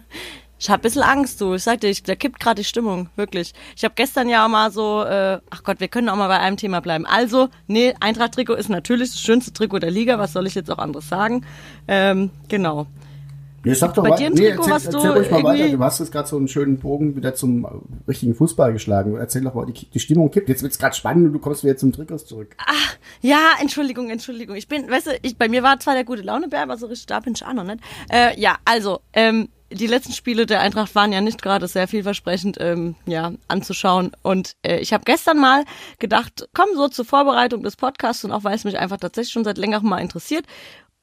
[0.62, 1.53] Ich habe ein bisschen Angst, du.
[1.53, 3.53] Ich sag dir, ich, da kippt gerade die Stimmung, wirklich.
[3.77, 6.38] Ich habe gestern ja auch mal so, äh, ach Gott, wir können auch mal bei
[6.38, 7.05] einem Thema bleiben.
[7.05, 10.77] Also, nee, Eintracht-Trikot ist natürlich das schönste Trikot der Liga, was soll ich jetzt auch
[10.77, 11.45] anderes sagen?
[11.88, 12.88] Ähm, genau.
[13.63, 15.69] Nee, sag doch Bei mal, dir ein nee, Trikot, erzähl, du erzähl ruhig mal weiter.
[15.69, 17.69] Du hast jetzt gerade so einen schönen Bogen wieder zum äh,
[18.08, 19.17] richtigen Fußball geschlagen.
[19.17, 20.50] Erzähl doch mal, die, die Stimmung kippt.
[20.50, 22.56] Jetzt wird's gerade spannend und du kommst wieder zum Trikots zurück.
[23.22, 24.56] Ja, Entschuldigung, Entschuldigung.
[24.56, 27.08] Ich bin, weißt du, ich, bei mir war zwar der gute Launebär, aber so richtig
[27.08, 27.80] da bin ich auch noch nicht.
[28.10, 32.58] Äh, ja, also, ähm, die letzten Spiele der Eintracht waren ja nicht gerade sehr vielversprechend
[32.60, 34.12] ähm, ja, anzuschauen.
[34.24, 35.63] Und äh, ich habe gestern mal
[36.00, 39.43] gedacht, komm so zur Vorbereitung des Podcasts und auch weil es mich einfach tatsächlich schon
[39.43, 40.45] seit längerem mal interessiert.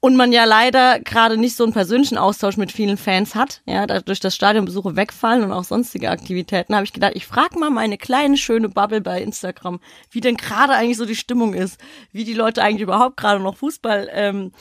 [0.06, 3.88] Und man ja leider gerade nicht so einen persönlichen Austausch mit vielen Fans hat, ja,
[3.88, 7.98] dadurch das Stadionbesuche wegfallen und auch sonstige Aktivitäten, habe ich gedacht, ich frage mal meine
[7.98, 9.80] kleine schöne Bubble bei Instagram,
[10.12, 11.80] wie denn gerade eigentlich so die Stimmung ist,
[12.12, 14.52] wie die Leute eigentlich überhaupt gerade noch Fußball ähm,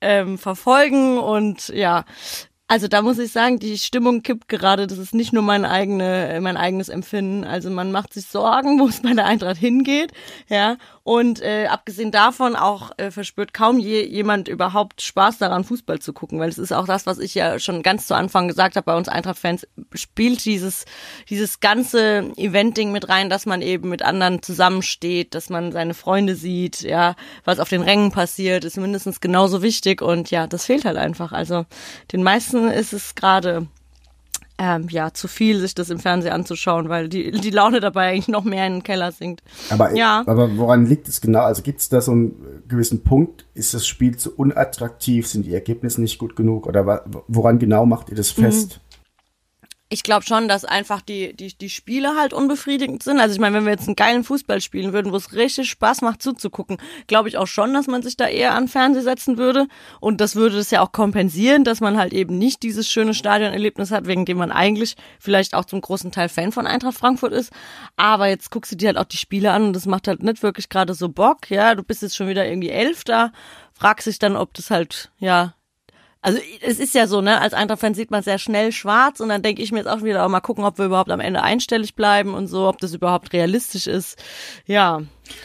[0.00, 2.04] ähm, verfolgen und ja,
[2.72, 4.86] also da muss ich sagen, die Stimmung kippt gerade.
[4.86, 7.44] Das ist nicht nur mein eigene, mein eigenes Empfinden.
[7.44, 10.12] Also man macht sich Sorgen, wo es bei der Eintracht hingeht,
[10.48, 10.78] ja.
[11.04, 16.12] Und äh, abgesehen davon auch äh, verspürt kaum je, jemand überhaupt Spaß daran, Fußball zu
[16.12, 18.84] gucken, weil es ist auch das, was ich ja schon ganz zu Anfang gesagt habe
[18.84, 20.84] bei uns Eintracht-Fans, spielt dieses
[21.28, 26.36] dieses ganze Event-Ding mit rein, dass man eben mit anderen zusammensteht, dass man seine Freunde
[26.36, 30.84] sieht, ja, was auf den Rängen passiert, ist mindestens genauso wichtig und ja, das fehlt
[30.84, 31.32] halt einfach.
[31.32, 31.66] Also
[32.12, 33.66] den meisten ist es gerade
[34.58, 38.28] ähm, ja, zu viel, sich das im Fernsehen anzuschauen, weil die, die Laune dabei eigentlich
[38.28, 39.42] noch mehr in den Keller sinkt.
[39.70, 40.22] Aber, Ja.
[40.26, 41.40] aber woran liegt es genau?
[41.40, 43.44] Also gibt es da so einen gewissen Punkt?
[43.54, 45.26] Ist das Spiel zu unattraktiv?
[45.26, 46.66] Sind die Ergebnisse nicht gut genug?
[46.66, 48.42] Oder woran genau macht ihr das Mhm.
[49.92, 53.20] Ich glaube schon, dass einfach die, die, die Spiele halt unbefriedigend sind.
[53.20, 56.00] Also ich meine, wenn wir jetzt einen geilen Fußball spielen würden, wo es richtig Spaß
[56.00, 56.78] macht zuzugucken,
[57.08, 59.66] glaube ich auch schon, dass man sich da eher an den Fernseher setzen würde.
[60.00, 63.90] Und das würde das ja auch kompensieren, dass man halt eben nicht dieses schöne Stadionerlebnis
[63.90, 67.52] hat, wegen dem man eigentlich vielleicht auch zum großen Teil Fan von Eintracht Frankfurt ist.
[67.96, 70.42] Aber jetzt guckst du dir halt auch die Spiele an und das macht halt nicht
[70.42, 71.50] wirklich gerade so Bock.
[71.50, 73.30] Ja, du bist jetzt schon wieder irgendwie Elfter,
[73.74, 75.52] fragst dich dann, ob das halt, ja,
[76.22, 79.42] also es ist ja so, ne, als Eintracht-Fan sieht man sehr schnell schwarz und dann
[79.42, 81.96] denke ich mir jetzt auch wieder, auch mal gucken, ob wir überhaupt am Ende einstellig
[81.96, 84.22] bleiben und so, ob das überhaupt realistisch ist.
[84.64, 85.02] Ja.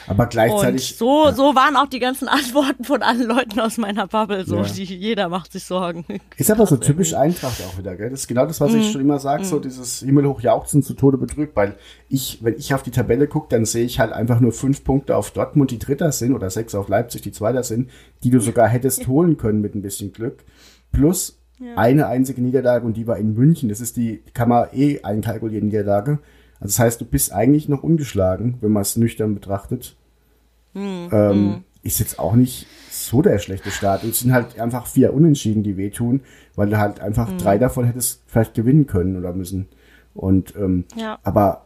[0.08, 0.96] Aber Und gleichzeitig.
[0.98, 4.46] so, so waren auch die ganzen Antworten von allen Leuten aus meiner Bubble.
[4.46, 4.64] So, Ja.
[4.64, 6.06] die, jeder macht sich Sorgen.
[6.38, 8.10] Ist aber so typisch Eintracht auch wieder, gell?
[8.10, 8.80] Das ist genau das, was Mhm.
[8.80, 11.76] ich schon immer sage, so dieses himmelhoch jauchzen zu Tode betrübt, weil
[12.10, 15.16] ich, wenn ich auf die Tabelle gucke, dann sehe ich halt einfach nur fünf Punkte
[15.16, 17.90] auf Dortmund, die Dritter sind, oder sechs auf Leipzig, die Zweiter sind,
[18.24, 20.44] die du sogar hättest holen können mit ein bisschen Glück.
[20.92, 21.40] Plus
[21.76, 23.68] eine einzige Niederlage und die war in München.
[23.70, 26.20] Das ist die, kann man eh einkalkulieren, Niederlage.
[26.60, 29.96] Also das heißt, du bist eigentlich noch ungeschlagen, wenn man es nüchtern betrachtet.
[30.76, 34.04] Ähm, ist jetzt auch nicht so der schlechte Start.
[34.04, 36.22] Es sind halt einfach vier Unentschieden, die wehtun,
[36.56, 39.68] weil du halt einfach drei davon hättest vielleicht gewinnen können oder müssen.
[40.14, 41.20] Und ähm, Ja.
[41.24, 41.66] aber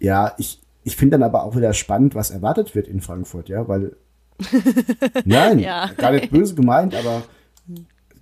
[0.00, 3.66] ja, ich, ich finde dann aber auch wieder spannend, was erwartet wird in Frankfurt, ja,
[3.68, 3.96] weil
[5.24, 5.90] nein, Ja.
[5.96, 7.22] gar nicht böse gemeint, aber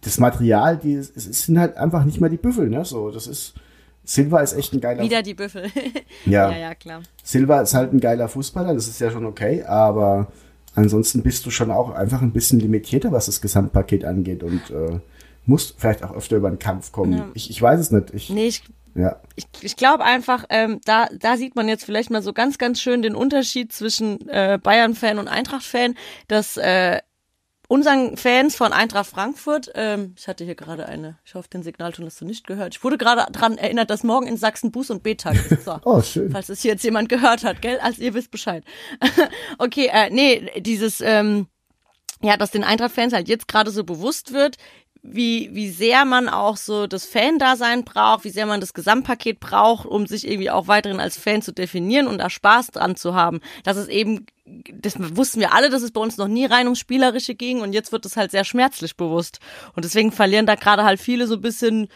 [0.03, 2.85] das Material, die es, es sind halt einfach nicht mehr die Büffel, ne?
[2.85, 3.55] So, das ist
[4.05, 5.71] Silva ist echt ein geiler Wieder die Büffel.
[6.27, 6.51] ja.
[6.51, 7.03] ja, ja, klar.
[7.23, 10.29] Silva ist halt ein geiler Fußballer, das ist ja schon okay, aber
[10.75, 14.99] ansonsten bist du schon auch einfach ein bisschen limitierter, was das Gesamtpaket angeht und äh,
[15.47, 17.31] musst vielleicht auch öfter über den Kampf kommen.
[17.35, 18.13] Ich, ich weiß es nicht.
[18.15, 18.63] Ich, Nee, ich,
[18.95, 19.21] ja.
[19.37, 22.81] ich, ich glaube einfach, ähm, da, da sieht man jetzt vielleicht mal so ganz, ganz
[22.81, 25.95] schön den Unterschied zwischen äh, Bayern-Fan und Eintracht-Fan,
[26.29, 26.99] dass äh,
[27.73, 32.05] unseren Fans von Eintracht Frankfurt, ähm, ich hatte hier gerade eine, ich hoffe, den Signalton
[32.05, 32.77] hast du nicht gehört.
[32.77, 35.65] Ich wurde gerade dran erinnert, dass morgen in Sachsen Buß- und B-Tag ist.
[35.65, 35.81] So.
[35.85, 36.31] Oh, schön.
[36.31, 37.79] Falls es hier jetzt jemand gehört hat, gell?
[37.81, 38.63] Also ihr wisst Bescheid.
[39.59, 41.47] okay, äh, nee, dieses, ähm,
[42.21, 44.57] ja, dass den Eintracht-Fans halt jetzt gerade so bewusst wird,
[45.03, 49.85] wie, wie sehr man auch so das Fan-Dasein braucht, wie sehr man das Gesamtpaket braucht,
[49.85, 53.41] um sich irgendwie auch weiterhin als Fan zu definieren und da Spaß dran zu haben.
[53.65, 56.79] Dass es eben, das wussten wir alle, dass es bei uns noch nie rein ums
[56.79, 59.41] Spielerische ging und jetzt wird es halt sehr schmerzlich bewusst.
[59.75, 61.89] Und deswegen verlieren da gerade halt viele so ein bisschen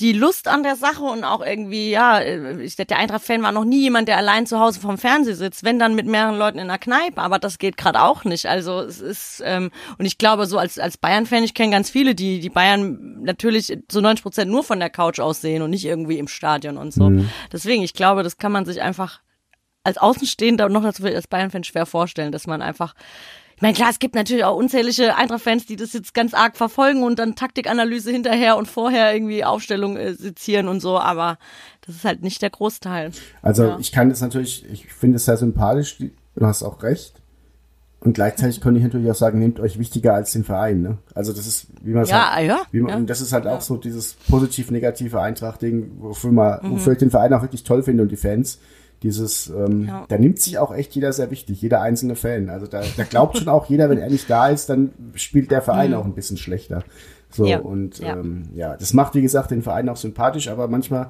[0.00, 3.82] die Lust an der Sache und auch irgendwie, ja, ich, der Eintracht-Fan war noch nie
[3.82, 6.78] jemand, der allein zu Hause vorm Fernseher sitzt, wenn dann mit mehreren Leuten in der
[6.78, 8.46] Kneipe, aber das geht gerade auch nicht.
[8.46, 12.14] Also es ist, ähm, und ich glaube, so als, als Bayern-Fan, ich kenne ganz viele,
[12.14, 15.84] die die Bayern natürlich zu 90 Prozent nur von der Couch aus sehen und nicht
[15.84, 17.10] irgendwie im Stadion und so.
[17.52, 19.20] Deswegen, ich glaube, das kann man sich einfach
[19.84, 22.94] als Außenstehender und noch dazu als Bayern-Fan schwer vorstellen, dass man einfach
[23.60, 27.02] ich meine, klar, es gibt natürlich auch unzählige Eintracht-Fans, die das jetzt ganz arg verfolgen
[27.02, 31.36] und dann Taktikanalyse hinterher und vorher irgendwie Aufstellung äh, sezieren und so, aber
[31.86, 33.10] das ist halt nicht der Großteil.
[33.42, 33.78] Also Ja.
[33.78, 36.10] ich kann das natürlich, ich finde es sehr sympathisch, du
[36.46, 37.20] hast auch recht.
[38.02, 40.80] Und gleichzeitig könnte ich natürlich auch sagen, nehmt euch wichtiger als den Verein.
[40.80, 40.96] Ne?
[41.14, 42.96] Also das ist, wie man Ja, halt, ja, wie man, ja.
[42.96, 46.70] und das ist halt auch so dieses positiv-negative Eintracht-Ding, wofür, man, Mhm.
[46.72, 48.58] wofür ich den Verein auch wirklich toll finde und die Fans.
[49.02, 50.04] Dieses, ähm, Ja.
[50.08, 52.50] da nimmt sich auch echt jeder sehr wichtig, jeder einzelne Fan.
[52.50, 55.62] Also da, da glaubt schon auch jeder, wenn er nicht da ist, dann spielt der
[55.62, 56.84] Verein auch ein bisschen schlechter.
[57.30, 57.48] So, Mhm.
[57.48, 58.16] Ja, und ja.
[58.18, 61.08] Ähm, ja, das macht, wie gesagt, den Verein auch sympathisch, aber manchmal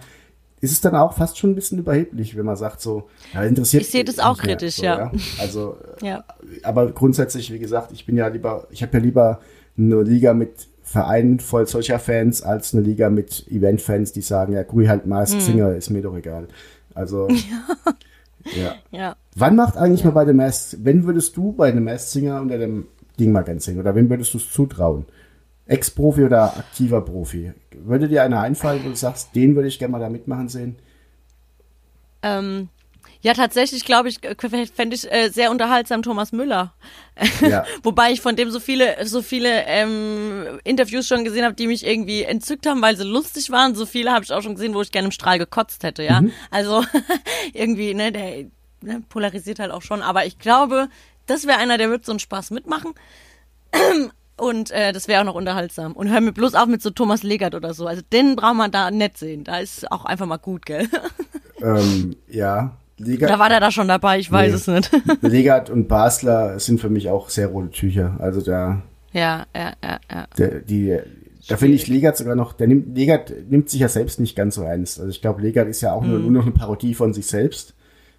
[0.60, 3.82] ist es dann auch fast schon ein bisschen überheblich, wenn man sagt so, ja, interessiert
[3.84, 5.10] Ich sehe das auch mehr, kritisch, so, ja.
[5.40, 6.22] Also, Ja.
[6.62, 9.40] aber grundsätzlich, wie gesagt, ich bin ja lieber, ich habe ja lieber
[9.78, 14.62] eine Liga mit Verein voll solcher Fans als eine Liga mit Event-Fans, die sagen, ja,
[14.62, 15.40] Grui halt Mask Hm.
[15.40, 16.48] Singer, ist mir doch egal.
[16.94, 17.28] Also,
[18.56, 18.74] ja.
[18.90, 19.16] Ja.
[19.36, 22.58] Wann macht eigentlich mal bei dem Mask, wenn würdest du bei dem Mask Singer unter
[22.58, 22.86] dem
[23.18, 23.78] Ding mal gern sehen?
[23.78, 25.06] Oder wem würdest du es zutrauen?
[25.66, 27.52] Ex-Profi oder aktiver Profi?
[27.84, 30.76] Würde dir einer einfallen, wo du sagst, den würde ich gerne mal da mitmachen sehen?
[32.22, 32.68] Ähm,
[33.22, 34.20] ja, tatsächlich, glaube ich,
[34.74, 36.72] fände ich äh, sehr unterhaltsam Thomas Müller.
[37.46, 37.64] Ja.
[37.82, 41.86] Wobei ich von dem so viele, so viele ähm, Interviews schon gesehen habe, die mich
[41.86, 43.74] irgendwie entzückt haben, weil sie lustig waren.
[43.74, 46.22] So viele habe ich auch schon gesehen, wo ich gerne im Strahl gekotzt hätte, ja.
[46.50, 46.84] Also
[47.52, 48.46] irgendwie, ne, der
[48.80, 50.02] ne, polarisiert halt auch schon.
[50.02, 50.88] Aber ich glaube,
[51.26, 52.94] das wäre einer, der wird so einen Spaß mitmachen.
[54.36, 55.92] Und äh, das wäre auch noch unterhaltsam.
[55.92, 57.86] Und hör mir bloß auf mit so Thomas Legert oder so.
[57.86, 59.44] Also den braucht man da nett sehen.
[59.44, 60.88] Da ist auch einfach mal gut, gell?
[61.62, 62.79] ähm, ja.
[63.02, 64.74] Liga, Da war der da schon dabei, ich weiß Nee.
[64.78, 65.22] es nicht.
[65.22, 68.16] Legat und Basler sind für mich auch sehr rote Tücher.
[68.18, 68.82] Also da,
[69.12, 70.26] ja, ja, ja, ja.
[70.38, 70.98] der, die,
[71.48, 74.54] da finde ich Legat sogar noch, der nimmt, Legat nimmt sich ja selbst nicht ganz
[74.54, 74.98] so ernst.
[75.00, 77.74] Also ich glaube, Legat ist ja auch nur, nur noch eine Parodie von sich selbst.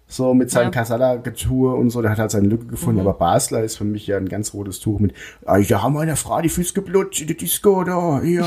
[0.08, 0.70] So mit seinem Ja.
[0.72, 3.00] Kasala-Getue und so, der hat halt seine Lücke gefunden.
[3.00, 5.14] Aber Basler ist für mich ja ein ganz rotes Tuch mit,
[5.46, 8.44] ah, ja, haben einer Frau die Füße geblutscht in der Disco da, hier,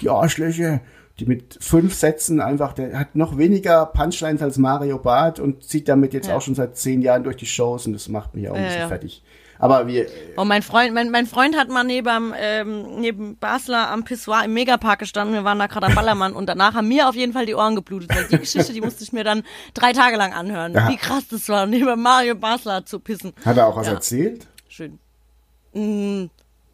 [0.00, 0.80] die Arschlöcher.
[1.18, 5.88] Die mit fünf Sätzen einfach, der hat noch weniger Punchlines als Mario Barth und zieht
[5.88, 6.36] damit jetzt Ja.
[6.36, 8.80] auch schon seit zehn Jahren durch die Shows und das macht mich auch ein bisschen
[8.80, 8.88] ja.
[8.88, 9.22] fertig.
[9.60, 14.04] Aber wir, Und mein Freund, mein, mein Freund hat mal neben, ähm, neben Basler am
[14.04, 15.34] Pissoir im Megapark gestanden.
[15.34, 17.74] Wir waren da gerade am Ballermann und danach haben mir auf jeden Fall die Ohren
[17.74, 19.42] geblutet, weil die Geschichte, die musste ich mir dann
[19.74, 20.74] drei Tage lang anhören.
[20.74, 20.88] Ja.
[20.88, 23.32] Wie krass das war, neben Mario Basler zu pissen.
[23.44, 24.46] hat er auch was erzählt?
[24.68, 25.00] Schön.
[25.72, 26.26] Mm,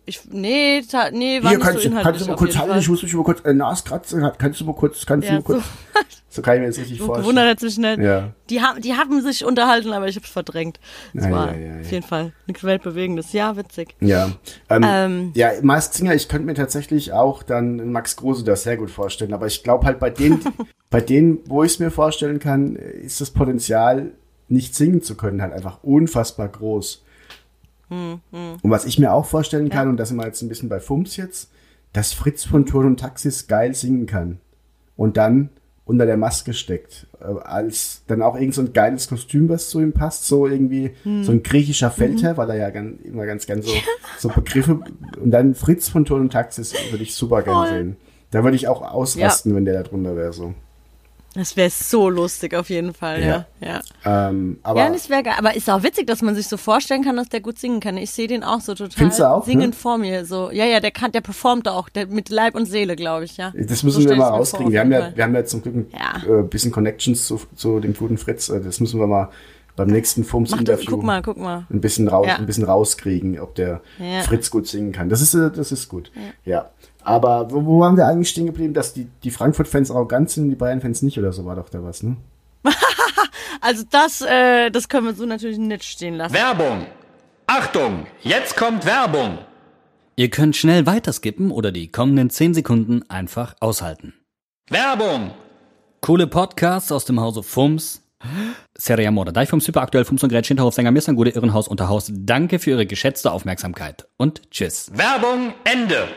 [0.07, 2.79] ich, nee, ta, nee, war Hier, nicht kannst, so du- kannst du mal kurz halten,
[2.79, 5.39] ich muss mich mal kurz äh, Nas kratzen, kannst du mal kurz, kannst du Ja,
[5.39, 5.63] mal kurz,
[6.29, 7.23] so kann ich mir das richtig So vorstellen.
[7.25, 7.99] gewundert jetzt mich nicht.
[8.01, 8.31] Ja.
[8.51, 10.79] Die, haben, die haben sich unterhalten, aber ich hab's verdrängt.
[11.15, 11.81] Das Ja, war ja, ja, ja.
[11.81, 13.33] auf jeden Fall nichts Weltbewegendes.
[13.33, 13.95] Ja, witzig.
[14.01, 14.31] Ja,
[14.69, 15.31] ähm, Ähm.
[15.35, 19.33] ja, Mask Singer, ich könnte mir tatsächlich auch dann Max Kruse das sehr gut vorstellen,
[19.33, 20.41] aber ich glaube halt bei denen,
[20.91, 24.11] bei denen, wo ich es mir vorstellen kann, ist das Potenzial,
[24.49, 27.04] nicht singen zu können, halt einfach unfassbar groß.
[27.89, 28.21] Hm,
[28.63, 30.81] Und was ich mir auch vorstellen kann, und da sind wir jetzt ein bisschen bei
[30.81, 31.51] Fums jetzt,
[31.93, 34.39] dass Fritz von Turn und Taxis geil singen kann.
[34.97, 35.51] Und dann
[35.87, 37.07] unter der Maske steckt.
[37.21, 40.93] Äh, als dann auch irgend so ein geiles Kostüm, was zu ihm passt, so irgendwie
[41.23, 43.71] so ein griechischer Feldherr, weil er ja ganz, immer ganz gern so,
[44.19, 44.81] so Begriffe.
[45.21, 47.69] Und dann Fritz von Turn und Taxis würde ich super gern Voll.
[47.69, 47.97] sehen.
[48.31, 50.55] Da würde ich auch ausrasten, wenn der da drunter wäre, so.
[51.35, 53.47] Das wäre so lustig auf jeden Fall, Ja.
[53.61, 53.81] ja.
[54.05, 55.35] Ja, Ähm, aber ja das wäre geil.
[55.37, 57.97] Aber ist auch witzig, dass man sich so vorstellen kann, dass der gut singen kann.
[57.97, 59.73] Ich sehe den auch so total auch, singend ne?
[59.73, 60.25] vor mir.
[60.27, 63.37] So, ja, ja, der kann, der performt auch, der mit Leib und Seele, glaube ich,
[63.37, 63.53] ja.
[63.57, 64.67] Das So müssen stell wir mal rauskriegen.
[64.67, 66.23] vor, Wir haben, ja, wir haben ja zum Glück Ja.
[66.25, 68.49] ein äh, bisschen Connections zu, zu dem guten Fritz.
[68.49, 69.31] Äh, Das müssen wir mal
[69.77, 71.67] beim nächsten Fums-Interview guck mal, guck mal.
[71.69, 72.37] ein bisschen raus, Ja.
[72.37, 74.21] ein bisschen rauskriegen, ob der Ja.
[74.23, 75.09] Fritz gut singen kann.
[75.09, 76.13] Das ist, äh, das ist gut.
[76.45, 76.71] Ja.
[77.05, 80.51] Aber wo, wo waren wir eigentlich stehen geblieben, dass die, die Frankfurt-Fans arrogant sind und
[80.51, 82.17] die Bayern-Fans nicht oder so war doch da was, ne?
[83.61, 86.35] Also das, äh, das können wir so natürlich nicht stehen lassen.
[86.35, 86.87] Werbung!
[87.47, 88.07] Achtung!
[88.21, 89.39] Jetzt kommt Werbung!
[90.17, 94.15] Ihr könnt schnell weiterskippen oder die kommenden 10 Sekunden einfach aushalten.
[94.69, 95.31] Werbung!
[96.03, 98.03] Coole Podcasts aus dem Hause Fums.
[98.77, 102.11] Serie Amore, Deichfums, Hyperaktuell, Fums und Gretchen, Hinterhof, Sänger, Mirsan, Gute, Irrenhaus, Unterhaus.
[102.13, 104.91] Danke für Ihre geschätzte Aufmerksamkeit und tschüss.
[104.95, 106.09] Werbung Ende!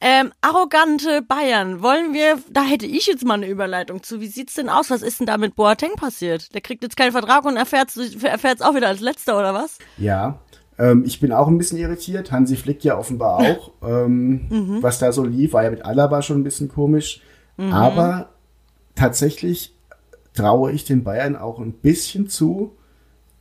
[0.00, 1.82] Ähm, arrogante Bayern.
[1.82, 4.20] Wollen wir, da hätte ich jetzt mal eine Überleitung zu.
[4.20, 4.90] Wie sieht's denn aus?
[4.90, 6.54] Was ist denn da mit Boateng passiert?
[6.54, 9.78] Der kriegt jetzt keinen Vertrag und erfährt's, erfährt's auch wieder als letzter oder was?
[9.96, 10.40] Ja.
[10.78, 12.30] Ähm, ich bin auch ein bisschen irritiert.
[12.32, 13.72] Hansi Flick ja offenbar auch.
[13.82, 17.22] Ähm, Was da so lief, war ja mit Alaba schon ein bisschen komisch.
[17.58, 18.28] Aber
[18.96, 19.74] tatsächlich
[20.34, 22.76] traue ich den Bayern auch ein bisschen zu,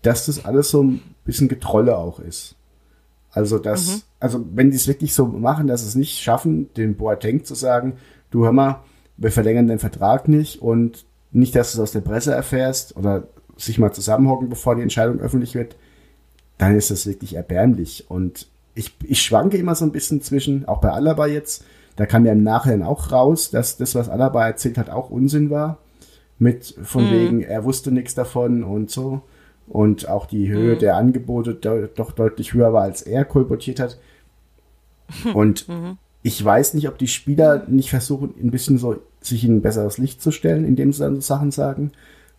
[0.02, 2.56] dass das alles so ein bisschen Getrolle auch ist.
[3.32, 6.96] Also dass, also wenn die es wirklich so machen, dass sie es nicht schaffen, den
[6.96, 7.94] Boateng zu sagen,
[8.32, 8.82] du hör mal,
[9.18, 13.28] wir verlängern den Vertrag nicht und nicht, dass du es aus der Presse erfährst oder
[13.56, 15.76] sich mal zusammenhocken, bevor die Entscheidung öffentlich wird,
[16.58, 18.10] dann ist das wirklich erbärmlich.
[18.10, 21.64] Und ich, ich schwanke immer so ein bisschen zwischen, auch bei Alaba jetzt,
[21.96, 25.50] da kam ja im Nachhinein auch raus, dass das, was Alaba erzählt hat, auch Unsinn
[25.50, 25.78] war.
[26.40, 29.22] Mit von wegen, er wusste nichts davon und so.
[29.68, 31.56] Und auch die Höhe der Angebote
[31.96, 33.98] doch deutlich höher war, als er kolportiert hat.
[35.34, 35.68] Und
[36.22, 39.98] ich weiß nicht, ob die Spieler nicht versuchen, ein bisschen so sich in ein besseres
[39.98, 41.92] Licht zu stellen, indem sie dann so Sachen sagen.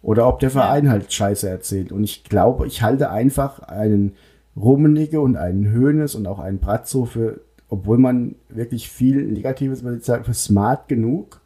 [0.02, 1.92] Oder ob der Verein halt Scheiße erzählt.
[1.92, 4.14] Und ich glaube, ich halte einfach einen
[4.56, 9.98] Rummenigge und einen Höhnes und auch einen Bratzo für, obwohl man wirklich viel Negatives würde
[9.98, 11.40] ich sagen, für smart genug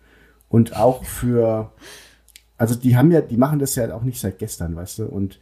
[0.48, 1.72] und auch für,
[2.56, 5.40] also die haben ja, die machen das ja auch nicht seit gestern, weißt du, und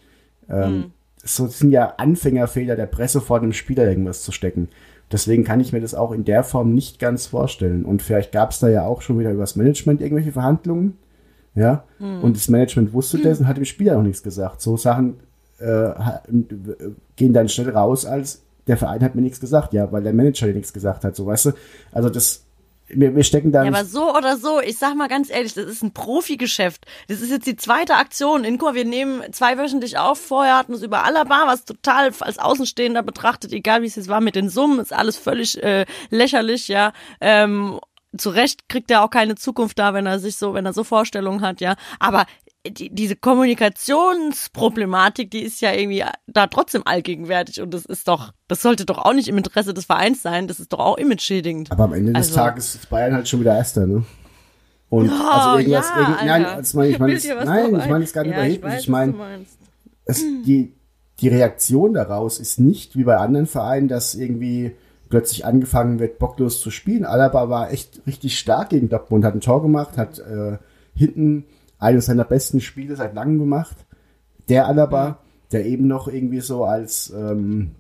[0.49, 4.69] ähm, so sind ja Anfängerfehler der Presse vor dem Spieler irgendwas zu stecken.
[5.11, 7.85] Deswegen kann ich mir das auch in der Form nicht ganz vorstellen.
[7.85, 10.99] Und vielleicht gab es da ja auch schon wieder übers Management irgendwelche Verhandlungen.
[11.55, 11.85] Ja.
[11.99, 12.23] Mhm.
[12.23, 14.61] Und das Management wusste das und hat dem Spieler noch nichts gesagt.
[14.61, 15.17] So Sachen
[15.59, 15.91] äh,
[17.17, 20.47] gehen dann schnell raus, als der Verein hat mir nichts gesagt, ja, weil der Manager
[20.47, 21.53] dir nichts gesagt hat, so weißt du.
[21.91, 22.45] Also das
[22.89, 23.63] wir, wir stecken da.
[23.63, 26.87] Ja, aber so oder so, ich sag mal ganz ehrlich, das ist ein Profigeschäft.
[27.09, 28.45] Das ist jetzt die zweite Aktion.
[28.45, 30.19] In Kur, wir nehmen zweiwöchentlich auf.
[30.21, 34.09] Vorher hatten wir es über Alaba, was total als Außenstehender betrachtet, egal wie es jetzt
[34.09, 36.93] war mit den Summen, ist alles völlig äh, lächerlich, ja.
[37.21, 37.79] Ähm,
[38.17, 40.85] zu Recht kriegt er auch keine Zukunft da, wenn er sich so, wenn er so
[40.85, 41.77] Vorstellungen hat, ja.
[41.99, 42.25] Aber
[42.67, 48.63] die, diese Kommunikationsproblematik, die ist ja irgendwie da trotzdem allgegenwärtig und das ist doch, das
[48.63, 51.71] sollte doch auch nicht im Interesse des Vereins sein, das ist doch auch image-schädigend.
[51.71, 54.03] Aber am Ende des also, Tages ist Bayern halt schon wieder Erster, ne?
[54.91, 57.13] Und oh, also irgendwas, ja, irgend, nein, also mein, ich meine,
[57.45, 58.75] nein, ich meine es gar nicht ja, überheblich.
[58.75, 59.13] Ich, ich meine,
[60.47, 60.73] die,
[61.21, 64.75] die Reaktion daraus ist nicht wie bei anderen Vereinen, dass irgendwie
[65.11, 67.05] plötzlich angefangen wird, bocklos zu spielen.
[67.05, 70.57] Alaba war echt richtig stark gegen Dortmund, hat ein Tor gemacht, hat äh,
[70.95, 71.45] hinten
[71.79, 73.77] eines seiner besten Spiele seit langem gemacht.
[74.49, 75.19] Der Alaba,
[75.53, 77.73] der eben noch irgendwie so als ähm,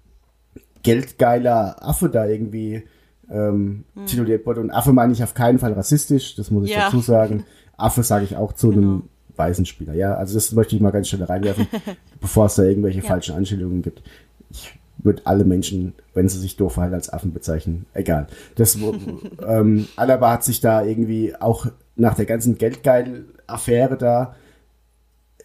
[0.83, 2.85] geldgeiler Affe da irgendwie
[3.31, 4.07] ähm, hm.
[4.07, 4.61] tituliert wurde.
[4.61, 6.87] Und Affe meine ich auf keinen Fall rassistisch, das muss ich ja.
[6.87, 7.45] dazu sagen.
[7.77, 8.81] Affe sage ich auch zu genau.
[8.81, 9.03] einem
[9.37, 9.95] weißen Spieler.
[9.95, 11.67] Ja, also das möchte ich mal ganz schnell reinwerfen,
[12.21, 13.07] bevor es da irgendwelche ja.
[13.07, 14.03] falschen Anstellungen gibt.
[14.51, 17.87] Ich würde alle Menschen, wenn sie sich doof verhalten, als Affen bezeichnen.
[17.95, 18.27] Egal.
[18.57, 18.77] Das,
[19.47, 21.67] ähm, Alaba hat sich da irgendwie auch
[21.99, 24.35] nach der ganzen Geldgeil-Affäre da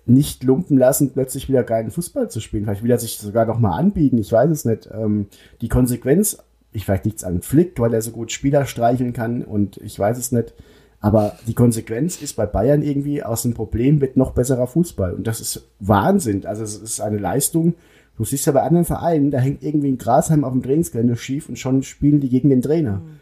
[0.06, 2.66] nicht lumpen lassen, plötzlich wieder geilen Fußball zu spielen.
[2.66, 4.90] Vielleicht will er sich sogar noch mal anbieten, ich weiß es nicht.
[4.92, 5.28] Ähm,
[5.62, 6.38] die Konsequenz,
[6.72, 10.18] ich weiß nichts an Flick, weil er so gut Spieler streicheln kann und ich weiß
[10.18, 10.54] es nicht.
[11.00, 15.14] Aber die Konsequenz ist bei Bayern irgendwie aus dem Problem mit noch besserer Fußball.
[15.14, 16.46] Und das ist Wahnsinn.
[16.46, 17.76] Also es ist eine Leistung.
[18.18, 21.50] Du siehst ja bei anderen Vereinen, da hängt irgendwie ein Grasheim auf dem Trainingsgelände schief
[21.50, 22.98] und schon spielen die gegen den Trainer.
[22.98, 23.20] Mhm.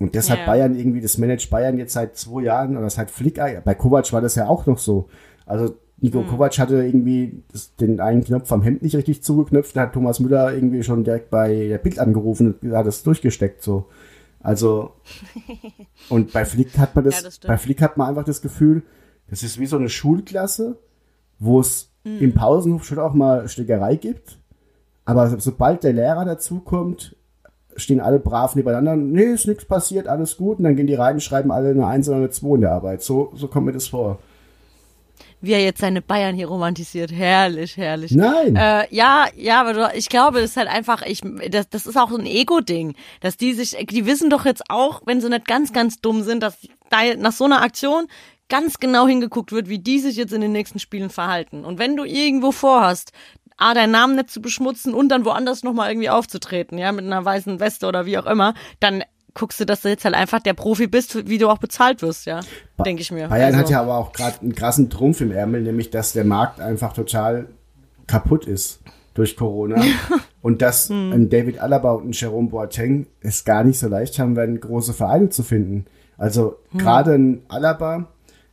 [0.00, 0.36] Und das ja.
[0.36, 4.12] hat Bayern irgendwie, das managt Bayern jetzt seit zwei Jahren oder seit Flick, bei Kovac
[4.12, 5.08] war das ja auch noch so.
[5.44, 6.28] Also Nico mhm.
[6.28, 10.18] Kovac hatte irgendwie das, den einen Knopf am Hemd nicht richtig zugeknüpft, da hat Thomas
[10.18, 13.86] Müller irgendwie schon direkt bei der Bild angerufen und hat das durchgesteckt so.
[14.40, 14.94] Also
[16.08, 18.82] und bei Flick hat man das, ja, bei Flick hat man einfach das Gefühl,
[19.28, 20.78] das ist wie so eine Schulklasse,
[21.38, 22.18] wo es mhm.
[22.20, 24.38] im Pausenhof schon auch mal Stickerei gibt,
[25.04, 27.16] aber sobald der Lehrer dazukommt,
[27.80, 28.96] stehen alle brav nebeneinander.
[28.96, 30.58] Nee, ist nichts passiert, alles gut.
[30.58, 33.02] Und dann gehen die rein, schreiben alle eine 1 oder eine 2 in der Arbeit.
[33.02, 34.18] So, so kommt mir das vor.
[35.42, 37.12] Wie er jetzt seine Bayern hier romantisiert.
[37.12, 38.12] Herrlich, herrlich.
[38.12, 38.56] Nein.
[38.56, 41.96] Äh, ja, ja, aber du, ich glaube, das ist halt einfach, ich, das, das ist
[41.96, 42.94] auch so ein Ego-Ding.
[43.20, 46.42] Dass die sich, die wissen doch jetzt auch, wenn sie nicht ganz, ganz dumm sind,
[46.42, 46.58] dass
[46.90, 48.06] da nach so einer Aktion
[48.50, 51.64] ganz genau hingeguckt wird, wie die sich jetzt in den nächsten Spielen verhalten.
[51.64, 53.12] Und wenn du irgendwo vorhast,
[53.60, 57.24] A, deinen Namen nicht zu beschmutzen und dann woanders nochmal irgendwie aufzutreten, ja, mit einer
[57.24, 59.02] weißen Weste oder wie auch immer, dann
[59.34, 62.26] guckst du, dass du jetzt halt einfach der Profi bist, wie du auch bezahlt wirst,
[62.26, 62.40] ja,
[62.84, 63.28] denke ich mir.
[63.28, 63.58] Bayern also.
[63.58, 66.92] hat ja aber auch gerade einen krassen Trumpf im Ärmel, nämlich, dass der Markt einfach
[66.92, 67.46] total
[68.06, 68.80] kaputt ist
[69.14, 69.82] durch Corona
[70.42, 71.12] und dass hm.
[71.12, 74.92] ein David Alaba und ein Jerome Boateng es gar nicht so leicht haben werden, große
[74.92, 75.86] Vereine zu finden.
[76.16, 76.80] Also hm.
[76.80, 78.08] gerade ein Alaba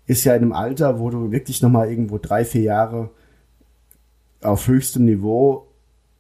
[0.06, 3.10] ist ja in einem Alter, wo du wirklich nochmal irgendwo drei, vier Jahre
[4.48, 5.68] auf höchstem Niveau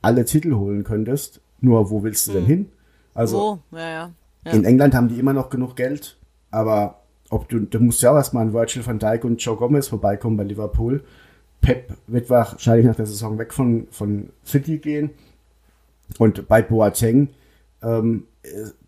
[0.02, 1.42] alle Titel holen könntest.
[1.60, 2.48] Nur wo willst du denn hm.
[2.48, 2.72] hin?
[3.14, 4.12] Also oh, ja, ja.
[4.46, 4.52] Ja.
[4.52, 6.18] in England haben die immer noch genug Geld,
[6.52, 9.88] aber ob du, du musst ja auch erstmal ein Virgil van Dijk und Joe Gomez
[9.88, 11.04] vorbeikommen bei Liverpool.
[11.62, 15.10] Pep wird wahrscheinlich nach der Saison weg von, von City gehen.
[16.20, 17.30] Und bei Boateng,
[17.82, 18.28] ähm,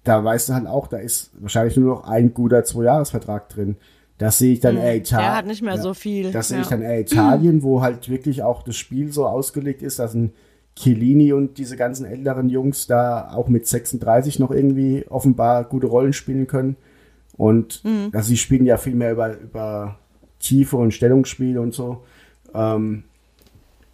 [0.03, 3.75] da weißt du halt auch, da ist wahrscheinlich nur noch ein guter Zwei-Jahres-Vertrag drin.
[4.19, 5.27] Das sehe ich dann hm, eher Italien.
[5.27, 6.31] Der hat nicht mehr ja, so viel.
[6.31, 6.55] Das ja.
[6.55, 10.13] sehe ich dann eher Italien, wo halt wirklich auch das Spiel so ausgelegt ist, dass
[10.13, 10.33] ein
[10.75, 16.11] Chiellini und diese ganzen älteren Jungs da auch mit 36 noch irgendwie offenbar gute Rollen
[16.11, 16.75] spielen können.
[17.37, 18.09] Und mhm.
[18.11, 19.97] also sie spielen ja viel mehr über, über
[20.39, 22.03] Tiefe und Stellungsspiel und so.
[22.53, 23.05] Ähm,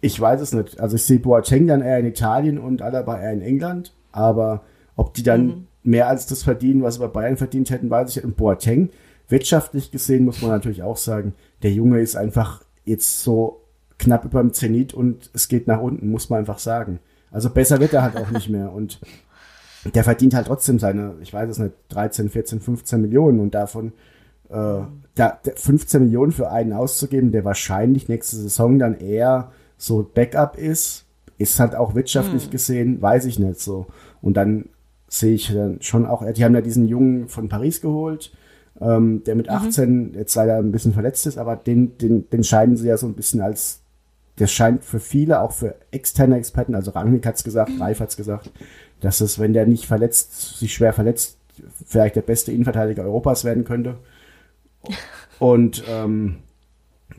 [0.00, 0.80] ich weiß es nicht.
[0.80, 3.94] Also ich sehe Boateng dann eher in Italien und Alaba eher in England.
[4.10, 4.64] Aber
[4.96, 5.66] ob die dann mhm.
[5.84, 8.24] mehr als das verdienen, was sie bei Bayern verdient hätten, weiß ich nicht.
[8.24, 8.90] Und Boateng
[9.28, 13.62] Wirtschaftlich gesehen muss man natürlich auch sagen, der Junge ist einfach jetzt so
[13.98, 17.00] knapp über dem Zenit und es geht nach unten, muss man einfach sagen.
[17.30, 19.00] Also besser wird er halt auch nicht mehr und
[19.94, 23.92] der verdient halt trotzdem seine, ich weiß es nicht, 13, 14, 15 Millionen und davon
[24.48, 24.80] äh,
[25.14, 31.04] da, 15 Millionen für einen auszugeben, der wahrscheinlich nächste Saison dann eher so Backup ist,
[31.38, 32.50] ist halt auch wirtschaftlich hm.
[32.50, 33.86] gesehen, weiß ich nicht so.
[34.22, 34.66] Und dann
[35.08, 38.32] sehe ich dann schon auch, die haben ja diesen Jungen von Paris geholt,
[38.80, 40.14] ähm, der mit 18 mhm.
[40.14, 43.14] jetzt leider ein bisschen verletzt ist, aber den, den, den scheinen sie ja so ein
[43.14, 43.80] bisschen als
[44.36, 48.52] das scheint für viele, auch für externe Experten, also Rangnick hat's gesagt, Reif hat's gesagt,
[49.00, 51.38] dass es, wenn der nicht verletzt, sich schwer verletzt,
[51.86, 53.96] vielleicht der beste Innenverteidiger Europas werden könnte.
[55.38, 56.36] Und ähm,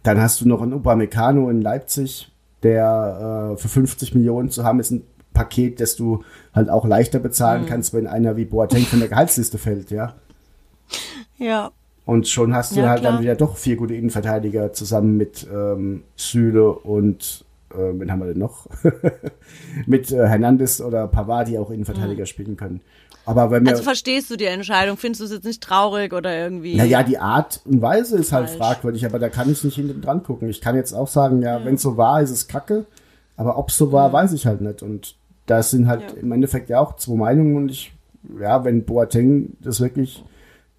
[0.03, 2.31] dann hast du noch einen Upamecano in Leipzig,
[2.63, 5.03] der äh, für 50 Millionen zu haben ist ein
[5.33, 7.67] Paket, das du halt auch leichter bezahlen Mhm.
[7.67, 10.15] kannst, wenn einer wie Boateng von der Gehaltsliste fällt, ja.
[11.37, 11.71] Ja.
[12.05, 13.21] Und schon hast du Ja, halt dann klar.
[13.21, 18.37] wieder doch vier gute Innenverteidiger zusammen mit ähm, Süle und äh, wen haben wir denn
[18.39, 18.67] noch?
[19.85, 22.81] mit äh, Hernandez oder Pavard, die auch Innenverteidiger spielen können.
[23.25, 24.95] Aber wenn wir, Also verstehst du die Entscheidung?
[24.95, 26.75] Findest du es jetzt nicht traurig oder irgendwie?
[26.77, 28.57] naja, die Art und Weise ist halt Falsch.
[28.57, 30.47] fragwürdig, aber da kann ich nicht hinten dran gucken.
[30.49, 32.85] Ich kann jetzt auch sagen, ja, wenn es so war, ist es kacke.
[33.35, 34.81] Aber ob es so war, weiß ich halt nicht.
[34.81, 35.15] Und
[35.45, 36.17] da sind halt Ja.
[36.21, 37.57] im Endeffekt ja auch zwei Meinungen.
[37.57, 37.91] Und ich,
[38.39, 40.23] ja, wenn Boateng das wirklich,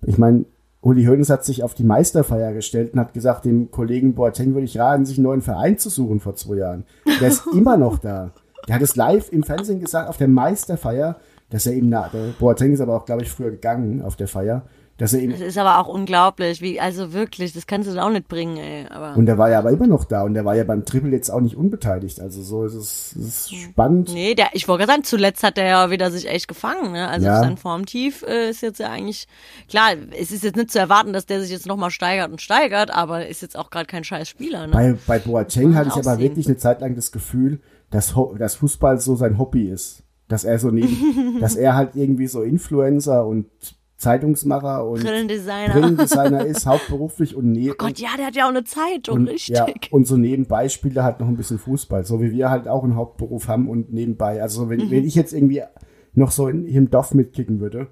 [0.02, 0.44] ich meine,
[0.80, 4.64] Uli Hoeneß hat sich auf die Meisterfeier gestellt und hat gesagt, dem Kollegen Boateng würde
[4.64, 6.84] ich raten, sich einen neuen Verein zu suchen vor zwei Jahren.
[7.20, 8.30] Der ist immer noch da.
[8.68, 11.16] Der hat es live im Fernsehen gesagt, auf der Meisterfeier,
[11.50, 14.28] dass er ihm, na, der Boateng ist aber auch, glaube ich, früher gegangen auf der
[14.28, 14.62] Feier,
[14.98, 18.02] dass er ihm Das ist aber auch unglaublich, wie, also wirklich, das kannst du dann
[18.04, 18.86] auch nicht bringen, ey.
[18.90, 21.10] Aber Und der war ja aber immer noch da und der war ja beim Triple
[21.12, 22.20] jetzt auch nicht unbeteiligt.
[22.20, 24.12] Also so ist es, ist spannend.
[24.12, 27.08] nee, der, ich wollte gerade sagen, zuletzt hat der ja wieder sich echt gefangen, ne?
[27.08, 27.40] Also Ja.
[27.40, 29.26] sein Formtief äh, ist jetzt ja eigentlich,
[29.68, 29.90] klar,
[30.20, 33.26] es ist jetzt nicht zu erwarten, dass der sich jetzt nochmal steigert und steigert, aber
[33.28, 34.72] ist jetzt auch gerade kein scheiß Spieler, ne?
[34.72, 36.18] Bei, bei Boateng hatte ich aber aussehen.
[36.20, 40.02] wirklich eine Zeit lang das Gefühl, dass, Ho- dass Fußball so sein Hobby ist.
[40.26, 43.46] Dass er so neben, dass er halt irgendwie so Influencer und
[43.98, 45.72] Zeitungsmacher und Brillendesigner.
[45.74, 47.72] Brillendesigner ist, hauptberuflich und neben.
[47.72, 49.56] Oh Gott, ja, der hat ja auch eine Zeitung, und, richtig.
[49.56, 52.68] ja, und so nebenbei spielt er halt noch ein bisschen Fußball, so wie wir halt
[52.68, 54.40] auch einen Hauptberuf haben und nebenbei.
[54.40, 54.90] Also wenn, Mhm.
[54.90, 55.62] wenn ich jetzt irgendwie
[56.14, 57.88] noch so in, im Dorf mitkicken würde,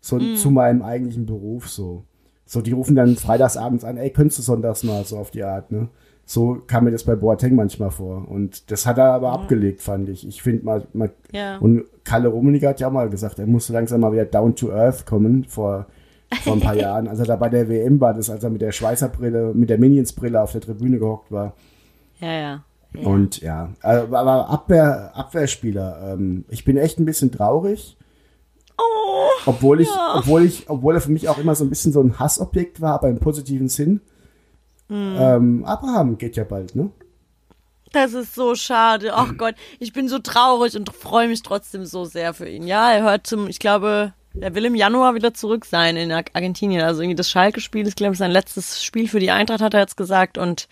[0.00, 0.34] so Mhm.
[0.36, 2.04] zu meinem eigentlichen Beruf so.
[2.44, 5.70] So, die rufen dann freitagsabends an, ey, könntest du sonntags mal so auf die Art,
[5.70, 5.88] ne?
[6.24, 8.26] So kam mir das bei Boateng manchmal vor.
[8.28, 10.26] Und das hat er aber abgelegt, fand ich.
[10.26, 11.58] Ich finde mal, mal Ja.
[11.58, 14.72] und Kalle Rummenigge hat ja auch mal gesagt, er musste langsam mal wieder down to
[14.72, 15.86] earth kommen vor,
[16.42, 17.06] vor ein paar Jahren.
[17.06, 19.78] Als er da bei der WM war, das, als er mit der Schweißerbrille, mit der
[19.78, 21.52] Minions-Brille auf der Tribüne gehockt war.
[22.20, 22.64] Ja, ja.
[22.94, 23.06] ja.
[23.06, 27.96] Und ja, aber Abwehr, Abwehrspieler, ähm, ich bin echt ein bisschen traurig.
[28.78, 32.00] Oh, Obwohl ich, obwohl ich, obwohl er für mich auch immer so ein bisschen so
[32.00, 34.00] ein Hassobjekt war, aber im positiven Sinn.
[34.88, 35.16] Mhm.
[35.18, 36.90] Ähm, Abraham geht ja bald, ne?
[37.92, 39.12] Das ist so schade.
[39.14, 42.66] Ach Gott, ich bin so traurig und freue mich trotzdem so sehr für ihn.
[42.66, 46.22] Ja, er hört zum, ich glaube, er will im Januar wieder zurück sein in Ar-
[46.32, 46.82] Argentinien.
[46.82, 49.80] Also irgendwie das Schalke-Spiel ist, glaube ich, sein letztes Spiel für die Eintracht, hat er
[49.80, 50.38] jetzt gesagt.
[50.38, 50.68] Und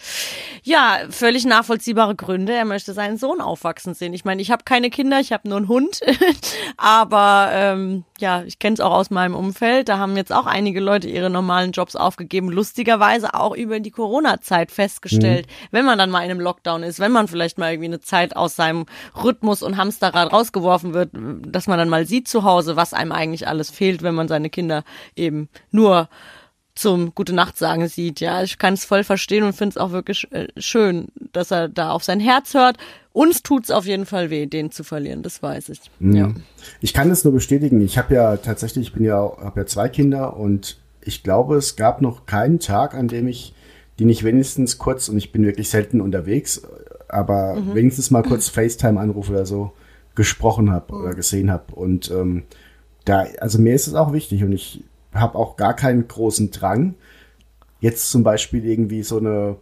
[0.63, 2.53] ja, völlig nachvollziehbare Gründe.
[2.53, 4.13] Er möchte seinen Sohn aufwachsen sehen.
[4.13, 6.01] Ich meine, ich habe keine Kinder, ich habe nur einen Hund.
[6.77, 9.89] Aber ähm, ja, ich kenne es auch aus meinem Umfeld.
[9.89, 12.51] Da haben jetzt auch einige Leute ihre normalen Jobs aufgegeben.
[12.51, 15.47] Lustigerweise auch über die Corona-Zeit festgestellt.
[15.71, 18.37] Wenn man dann mal in einem Lockdown ist, wenn man vielleicht mal irgendwie eine Zeit
[18.37, 18.87] aus seinem
[19.23, 23.49] Rhythmus und Hamsterrad rausgeworfen wird, dass man dann mal sieht zu Hause, was einem eigentlich
[23.49, 26.09] alles fehlt, wenn man seine Kinder eben nur
[26.77, 28.21] zum Gute Nacht sagen sieht.
[28.21, 31.69] Ja, ich kann es voll verstehen und finde es auch wirklich äh, schön, dass er
[31.69, 32.77] da auf sein Herz hört.
[33.13, 35.81] Uns tut's auf jeden Fall weh, den zu verlieren, das weiß ich.
[36.01, 36.33] Ja.
[36.81, 37.81] Ich kann das nur bestätigen.
[37.81, 41.77] Ich habe ja tatsächlich, ich bin ja, habe ja zwei Kinder und ich glaube, es
[41.77, 43.55] gab noch keinen Tag, an dem ich
[43.99, 46.63] die nicht wenigstens kurz, und ich bin wirklich selten unterwegs,
[47.09, 49.73] aber wenigstens mal kurz FaceTime-Anruf oder so
[50.15, 51.75] gesprochen habe oder gesehen habe.
[51.75, 52.43] Und ähm,
[53.07, 54.83] da, also mir ist es auch wichtig und ich
[55.21, 56.95] habe auch gar keinen großen Drang,
[57.81, 59.57] jetzt zum Beispiel irgendwie so eine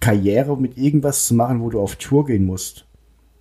[0.00, 2.86] Karriere mit irgendwas zu machen, wo du auf Tour gehen musst.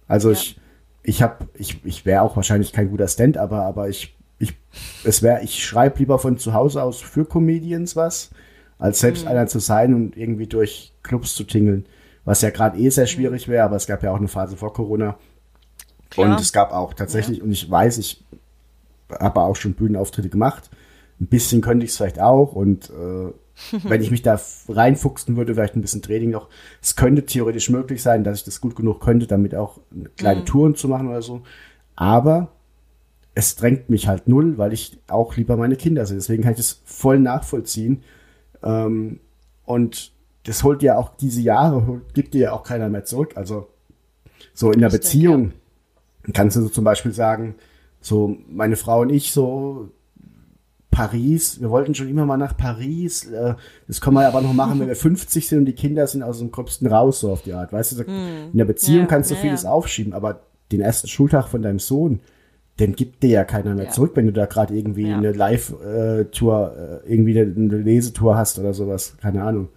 [0.08, 0.60] Also ich,
[1.04, 4.54] ich habe, ich, ich wäre auch wahrscheinlich kein guter Stand, aber, aber ich, ich,
[5.04, 8.32] es wäre, ich schreibe lieber von zu Hause aus für Comedians was,
[8.80, 11.86] als selbst einer zu sein und irgendwie durch Clubs zu tingeln.
[12.26, 14.74] Was ja gerade eh sehr schwierig wäre, aber es gab ja auch eine Phase vor
[14.74, 15.18] Corona.
[16.10, 16.32] Klar.
[16.32, 18.24] Und es gab auch tatsächlich, und ich weiß, ich
[19.10, 20.70] habe auch schon Bühnenauftritte gemacht.
[21.20, 22.54] Ein bisschen könnte ich es vielleicht auch.
[22.54, 23.32] Und äh,
[23.84, 24.40] wenn ich mich da
[24.70, 26.50] reinfuchsen würde, vielleicht ein bisschen Training noch.
[26.82, 29.80] Es könnte theoretisch möglich sein, dass ich das gut genug könnte, damit auch
[30.16, 31.42] kleine Touren zu machen oder so.
[31.96, 32.52] Aber
[33.34, 36.18] es drängt mich halt null, weil ich auch lieber meine Kinder sehe.
[36.18, 38.04] Deswegen kann ich das voll nachvollziehen.
[38.64, 39.20] Ähm,
[39.66, 40.12] und
[40.44, 43.34] das holt ja auch diese Jahre, gibt dir ja auch keiner mehr zurück.
[43.36, 43.68] Also
[44.54, 45.52] so in der Beziehung
[46.34, 47.56] kannst du so zum Beispiel sagen,
[48.02, 49.92] so meine Frau und ich so
[50.98, 53.54] Paris, wir wollten schon immer mal nach Paris, äh,
[53.88, 56.40] das können wir aber noch machen, wenn wir 50 sind und die Kinder sind aus
[56.40, 59.30] dem Gröbsten raus, so auf die Art, weißt du, so, in der Beziehung Ja, kannst
[59.30, 59.70] du ja, vieles ja.
[59.70, 60.40] aufschieben, aber
[60.72, 62.20] den ersten Schultag von deinem Sohn,
[62.80, 65.18] den gibt dir ja keiner mehr zurück, wenn du da gerade irgendwie Ja.
[65.18, 69.70] eine Live-Tour, äh, irgendwie eine, eine Lesetour hast oder sowas, keine Ahnung.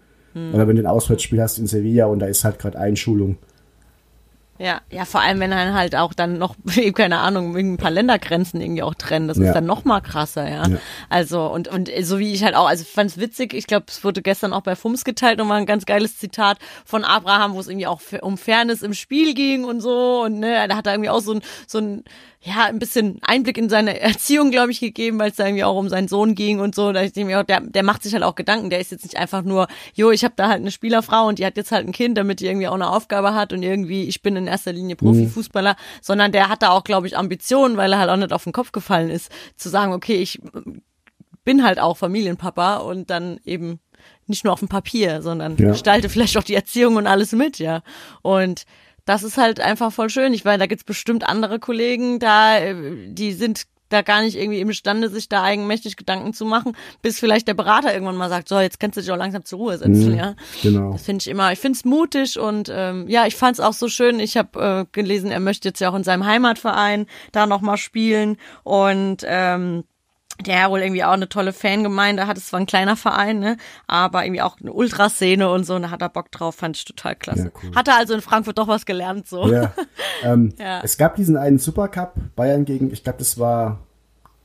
[0.55, 3.37] Oder wenn du ein Auswärtsspiel hast in Sevilla und da ist halt gerade Einschulung.
[4.63, 7.91] Ja, ja, vor allem, wenn dann halt auch dann noch, eben keine Ahnung, ein paar
[7.91, 9.27] Ländergrenzen irgendwie auch trennen.
[9.27, 9.45] Das Ja.
[9.47, 10.69] ist dann noch mal krasser, ja.
[10.69, 10.77] Ja.
[11.09, 14.05] Also, und, und so wie ich halt auch, also ich fand's witzig, ich glaube, es
[14.05, 17.69] wurde gestern auch bei Fums geteilt, nochmal ein ganz geiles Zitat von Abraham, wo es
[17.69, 20.25] irgendwie auch um Fairness im Spiel ging und so.
[20.25, 22.05] Und ne, da hat er irgendwie auch so ein, so ein,
[22.43, 25.77] ja, ein bisschen Einblick in seine Erziehung, glaube ich, gegeben, weil es da irgendwie auch
[25.77, 26.91] um seinen Sohn ging und so.
[26.91, 28.71] Da ich denke mir auch, der, der macht sich halt auch Gedanken.
[28.71, 31.45] Der ist jetzt nicht einfach nur, jo, ich habe da halt eine Spielerfrau und die
[31.45, 34.23] hat jetzt halt ein Kind, damit die irgendwie auch eine Aufgabe hat und irgendwie, ich
[34.23, 37.99] bin in erster Linie Profifußballer, sondern der hat da auch, glaube ich, Ambitionen, weil er
[37.99, 40.41] halt auch nicht auf den Kopf gefallen ist, zu sagen, okay, ich
[41.45, 43.81] bin halt auch Familienpapa und dann eben
[44.27, 45.73] nicht nur auf dem Papier, sondern Ja.
[45.73, 47.83] gestalte vielleicht auch die Erziehung und alles mit, ja.
[48.23, 48.65] Und
[49.05, 50.35] das ist halt einfach voll schön.
[50.35, 52.75] Ich meine, da gibt's bestimmt andere Kollegen da, äh,
[53.09, 57.49] die sind da gar nicht irgendwie imstande, sich da eigenmächtig Gedanken zu machen, bis vielleicht
[57.49, 60.17] der Berater irgendwann mal sagt, so, jetzt kannst du dich auch langsam zur Ruhe setzen,
[60.17, 60.37] ja.
[60.63, 60.93] Genau.
[60.93, 63.73] Das finde ich immer, ich finde es mutig und ähm, ja, ich fand es auch
[63.73, 64.21] so schön.
[64.21, 68.37] Ich habe äh, gelesen, er möchte jetzt ja auch in seinem Heimatverein da nochmal spielen
[68.63, 69.85] und ähm,
[70.47, 72.39] der wohl irgendwie auch eine tolle Fangemeinde hat.
[72.39, 73.57] Es zwar ein kleiner Verein, ne,
[73.87, 75.75] aber irgendwie auch eine Ultraszene und so.
[75.75, 77.45] Und da hat er Bock drauf, fand ich total klasse.
[77.55, 77.75] Ja, cool.
[77.75, 79.51] Hat er also in Frankfurt doch was gelernt, so.
[79.53, 79.73] Ja.
[80.23, 80.81] Ähm, Ja.
[80.83, 83.79] Es gab diesen einen Supercup, Bayern gegen, ich glaube, das war,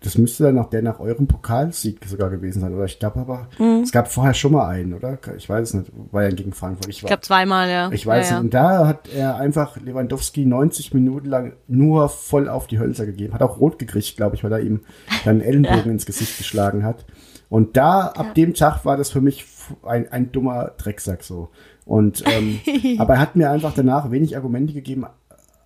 [0.06, 2.86] das müsste dann noch der nach eurem Pokalsieg sogar gewesen sein, oder?
[2.86, 3.82] Ich glaube aber, Mhm.
[3.84, 5.18] es gab vorher schon mal einen, oder?
[5.38, 6.88] Ich weiß es nicht, Bayern gegen Frankfurt.
[6.89, 7.89] Ich, Ich glaube zweimal, ja.
[7.91, 8.43] ich weiß ja, nicht.
[8.45, 13.34] Und da hat er einfach Lewandowski 90 Minuten lang nur voll auf die Hölzer gegeben.
[13.34, 14.82] Hat auch rot gekriegt, glaube ich, weil er ihm
[15.24, 17.06] dann einen Ellenbogen ins Gesicht geschlagen hat.
[17.49, 19.45] Und da, ab dem Tag war das für mich
[19.84, 21.49] ein, ein dummer Drecksack so.
[21.86, 22.60] Und, ähm,
[22.99, 25.06] aber er hat mir einfach danach wenig Argumente gegeben,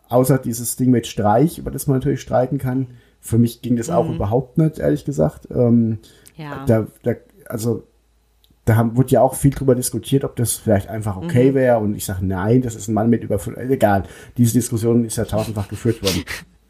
[0.09, 2.87] außer dieses Ding mit Streich, über das man natürlich streiten kann.
[3.21, 5.47] Für mich ging das auch überhaupt nicht, ehrlich gesagt.
[5.51, 5.99] Ähm,
[6.35, 6.65] Ja.
[6.65, 7.13] da, da,
[7.47, 7.83] also
[8.65, 11.79] da haben, wurde ja auch viel drüber diskutiert, ob das vielleicht einfach okay wäre.
[11.79, 14.03] Und ich sage, nein, das ist ein Mann mit über fünf- äh, egal.
[14.37, 16.23] Diese Diskussion ist ja tausendfach geführt worden.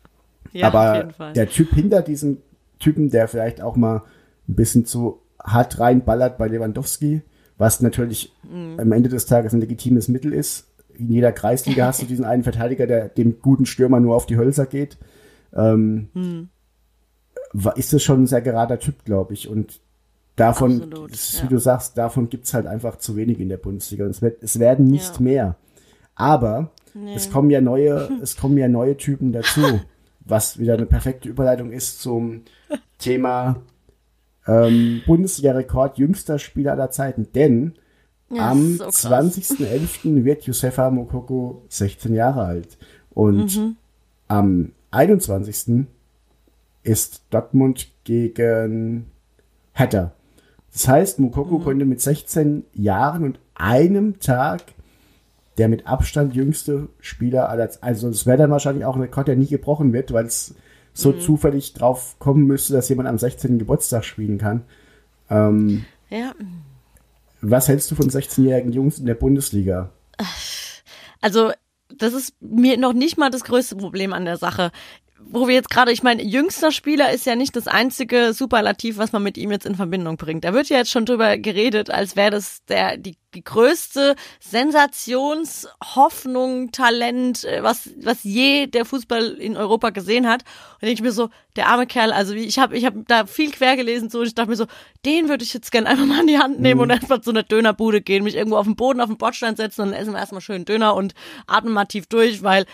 [0.54, 2.38] ja, Aber der Typ hinter diesem
[2.80, 4.04] Typen, der vielleicht auch mal
[4.48, 7.22] ein bisschen zu hart reinballert bei Lewandowski,
[7.58, 8.80] was natürlich Mhm.
[8.80, 10.66] am Ende des Tages ein legitimes Mittel ist.
[10.98, 14.38] In jeder Kreisliga hast du diesen einen Verteidiger, der dem guten Stürmer nur auf die
[14.38, 14.98] Hölzer geht.
[15.54, 16.50] Ähm, Mhm.
[17.54, 19.48] war- ist das schon ein sehr gerader Typ, glaube ich.
[19.48, 19.80] Und
[20.36, 21.44] davon, Absolut, ja.
[21.44, 24.06] wie du sagst, davon gibt's halt einfach zu wenig in der Bundesliga.
[24.06, 25.22] Und es, wird, es werden nicht Ja.
[25.22, 25.56] mehr.
[26.16, 26.72] Aber
[27.16, 29.62] es kommen ja neue, es kommen ja neue Typen dazu,
[30.22, 32.44] was wieder eine perfekte Überleitung ist zum
[32.98, 33.62] Thema
[34.48, 37.28] ähm, Bundesliga-Rekord jüngster Spieler aller Zeiten.
[37.34, 37.74] Denn
[38.32, 39.06] Ja, am so krass.
[39.06, 40.24] 20.11.
[40.24, 42.78] wird Josefa Mokoko 16 Jahre alt.
[43.12, 43.76] Und Mhm.
[44.28, 45.88] am 21.
[46.84, 49.06] ist Dortmund gegen
[49.74, 50.12] Hertha.
[50.72, 51.64] Das heißt, Mukoko Mhm.
[51.64, 54.62] konnte mit 16 Jahren und einem Tag
[55.58, 59.36] der mit Abstand jüngste Spieler aller Also es wäre dann wahrscheinlich auch ein Rekord, der
[59.36, 60.56] nie gebrochen wird, weil es
[60.94, 61.20] so Mhm.
[61.20, 63.60] zufällig drauf kommen müsste, dass jemand am 16.
[63.60, 64.64] Geburtstag spielen kann.
[65.30, 66.32] Ähm, ja.
[67.42, 69.92] was hältst du von 16-jährigen Jungs in der Bundesliga?
[71.22, 71.52] Also,
[72.00, 74.72] das ist mir noch nicht mal das größte Problem an der Sache.
[75.26, 79.12] Wo wir jetzt gerade, ich meine, jüngster Spieler ist ja nicht das einzige Superlativ, was
[79.12, 80.44] man mit ihm jetzt in Verbindung bringt.
[80.44, 86.72] Da wird ja jetzt schon drüber geredet, als wäre das der die, die größte Sensationshoffnung,
[86.72, 90.44] Talent, äh, was was je der Fußball in Europa gesehen hat.
[90.76, 93.26] Und denke ich mir so, der arme Kerl, also wie ich habe ich habe da
[93.26, 94.68] viel quer gelesen so und ich dachte mir so,
[95.06, 97.44] den würde ich jetzt gerne einfach mal in die Hand nehmen und einfach zu einer
[97.44, 100.20] Dönerbude gehen, mich irgendwo auf den Boden auf den Bordstein setzen und dann essen wir
[100.20, 101.14] erstmal schön Döner und
[101.46, 102.66] atmen mal tief durch, weil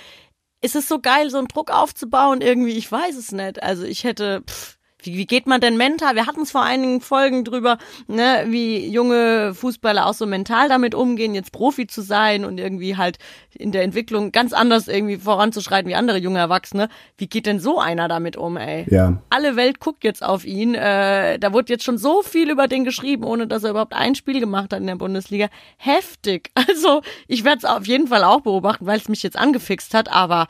[0.65, 2.71] es ist so geil, so einen Druck aufzubauen irgendwie.
[2.71, 3.61] Ich weiß es nicht.
[3.61, 4.74] Also ich hätte, pff,
[5.05, 6.15] wie, wie geht man denn mental?
[6.15, 7.77] Wir hatten es vor einigen Folgen drüber,
[8.07, 12.97] ne, wie junge Fußballer auch so mental damit umgehen, jetzt Profi zu sein und irgendwie
[12.97, 13.17] halt
[13.53, 16.89] in der Entwicklung ganz anders irgendwie voranzuschreiten wie andere junge Erwachsene.
[17.17, 18.85] Wie geht denn so einer damit um, ey?
[18.89, 19.21] Ja.
[19.29, 20.75] alle Welt guckt jetzt auf ihn.
[20.75, 24.15] Äh, da wurde jetzt schon so viel über den geschrieben, ohne dass er überhaupt ein
[24.15, 25.47] Spiel gemacht hat in der Bundesliga.
[25.77, 26.51] Heftig.
[26.67, 30.11] Also ich werde es auf jeden Fall auch beobachten, weil es mich jetzt angefixt hat,
[30.11, 30.47] aber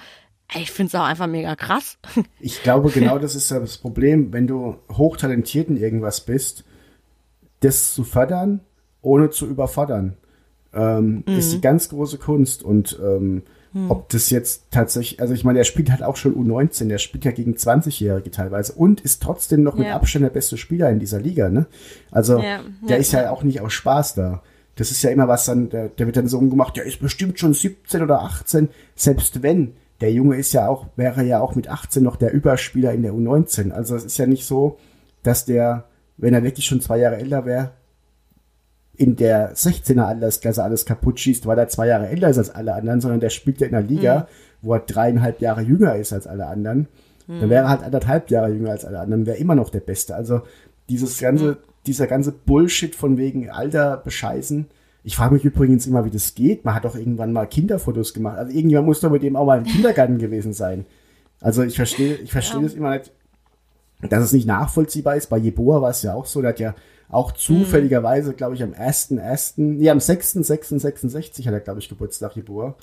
[0.54, 1.98] ich finde es auch einfach mega krass.
[2.40, 6.64] Ich glaube, genau das ist das Problem, wenn du hochtalentiert in irgendwas bist,
[7.62, 8.62] das zu fördern,
[9.02, 10.18] ohne zu überfordern,
[10.74, 12.64] ähm, ist die ganz große Kunst.
[12.64, 13.44] Und ähm,
[13.90, 17.26] ob das jetzt tatsächlich, also ich meine, der spielt halt auch schon U19, der spielt
[17.26, 19.96] ja gegen 20-Jährige teilweise und ist trotzdem noch mit Ja.
[19.96, 21.66] Abstand der beste Spieler in dieser Liga, ne?
[22.10, 24.44] Also Ja, der ja, ist ja auch nicht aus Spaß da.
[24.76, 27.38] Das ist ja immer was dann, der, der wird dann so umgemacht, der ist bestimmt
[27.38, 29.74] schon 17 oder 18, selbst wenn.
[30.02, 33.14] Der Junge ist ja auch, wäre ja auch mit 18 noch der Überspieler in der
[33.14, 33.72] U19.
[33.72, 34.78] Also es ist ja nicht so,
[35.24, 35.86] dass der,
[36.18, 37.72] wenn er wirklich schon zwei Jahre älter wäre,
[38.98, 42.74] in der 16er Altersklasse alles kaputt schießt, weil er zwei Jahre älter ist als alle
[42.74, 44.26] anderen, sondern der spielt ja in einer Liga, Mhm.
[44.68, 46.88] wo er dreieinhalb Jahre jünger ist als alle anderen.
[47.28, 47.40] Mhm.
[47.42, 50.16] Dann wäre er halt anderthalb Jahre jünger als alle anderen, wäre immer noch der Beste.
[50.16, 50.42] Also
[50.88, 51.58] dieses ganze, Mhm.
[51.88, 54.68] dieser ganze Bullshit von wegen Alter bescheißen.
[55.06, 56.66] Ich frage mich übrigens immer, wie das geht.
[56.66, 58.40] Man hat doch irgendwann mal Kinderfotos gemacht.
[58.40, 60.88] Also irgendjemand muss doch mit dem auch mal im Kindergarten gewesen sein.
[61.40, 63.12] Also ich verstehe, ich verstehe das immer nicht,
[64.02, 65.28] dass es nicht nachvollziehbar ist.
[65.28, 66.74] Bei Jeboa war es ja auch so, der hat ja
[67.08, 72.74] auch zufälligerweise, glaube ich, am 1.1., nee, am 6.6.66 hat er, glaube ich, Geburtstag Jeboa.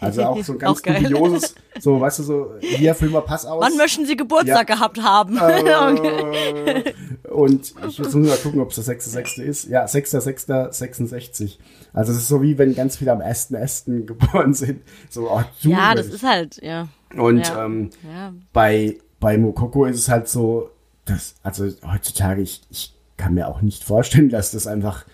[0.00, 3.44] Also auch so ein ganz Auch dubioses, so, weißt du, so, hier, füll mal Pass
[3.46, 3.62] aus.
[3.64, 4.74] Wann möchten Sie Geburtstag Ja.
[4.76, 5.38] gehabt haben?
[5.38, 6.92] Äh,
[7.30, 9.42] und ich muss nur mal gucken, ob es der 6.6.
[9.42, 9.68] ist.
[9.68, 11.58] Ja, 6.6.66.
[11.92, 14.04] Also es ist so wie wenn ganz viele am 1.1.
[14.06, 14.82] geboren sind.
[15.10, 16.88] So, oh, du, ja, das ist halt, ja.
[17.16, 17.64] Und ja.
[17.64, 18.32] ähm, Ja.
[18.52, 20.70] bei, bei Mokoko ist es halt so,
[21.04, 25.04] dass, also heutzutage, ich, ich kann mir auch nicht vorstellen, dass das einfach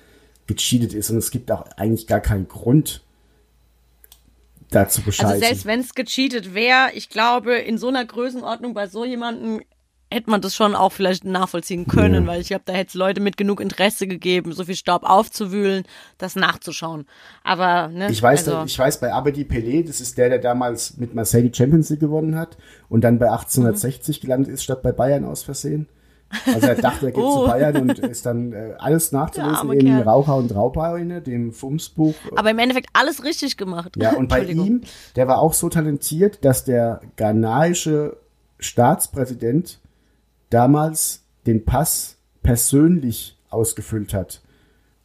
[0.46, 3.02] gecheatet ist und es gibt auch eigentlich gar keinen Grund,
[4.74, 5.32] da zu bescheißen.
[5.34, 9.60] Also selbst wenn es gecheatet wäre, ich glaube, in so einer Größenordnung bei so jemandem
[10.10, 12.26] hätte man das schon auch vielleicht nachvollziehen können, Ja.
[12.30, 15.84] weil ich glaube, da hätte es Leute mit genug Interesse gegeben, so viel Staub aufzuwühlen,
[16.18, 17.06] das nachzuschauen.
[17.42, 20.98] Aber ne, Ich weiß, also, ich weiß bei Abedi Pelé, das ist der, der damals
[20.98, 22.56] mit Marseille die Champions League gewonnen hat
[22.88, 25.88] und dann bei 1860 gelandet ist, statt bei Bayern aus Versehen.
[26.46, 27.44] Also er dachte, er geht Oh.
[27.44, 30.02] zu Bayern und ist dann äh, alles nachzulesen arme in Kerl.
[30.02, 32.14] Raucher und Raupeine, dem Fumsbuch.
[32.36, 33.94] aber im Endeffekt alles richtig gemacht.
[33.96, 34.82] Ja, und bei ihm,
[35.16, 38.16] der war auch so talentiert, dass der ghanaische
[38.58, 39.80] Staatspräsident
[40.50, 44.42] damals den Pass persönlich ausgefüllt hat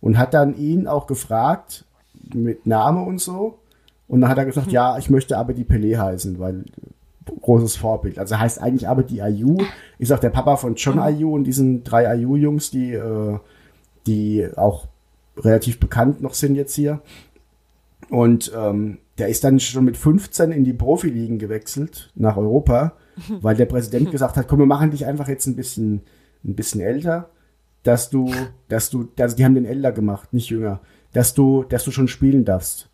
[0.01, 1.86] und hat dann ihn auch gefragt
[2.34, 3.59] mit Name und so
[4.07, 4.73] und dann hat er gesagt, Hm.
[4.73, 6.65] ja, ich möchte aber die Pelé heißen, weil
[7.50, 8.20] großes Vorbild.
[8.20, 9.58] Also heißt eigentlich aber die Ayu,
[9.97, 11.02] ist auch der Papa von John Mhm.
[11.02, 13.39] Ayu und diesen drei Ayu-Jungs, die, äh,
[14.06, 14.88] die auch
[15.36, 17.02] relativ bekannt noch sind jetzt hier.
[18.10, 22.93] Und ähm, der ist dann schon mit 15 in die Profiligen gewechselt nach Europa,
[23.41, 26.02] weil der Präsident gesagt hat, komm, wir machen dich einfach jetzt ein bisschen,
[26.45, 27.32] ein bisschen älter,
[27.82, 28.32] dass du,
[28.68, 30.82] dass du, also die haben den älter gemacht, nicht jünger,
[31.14, 32.88] dass du, dass du schon spielen darfst.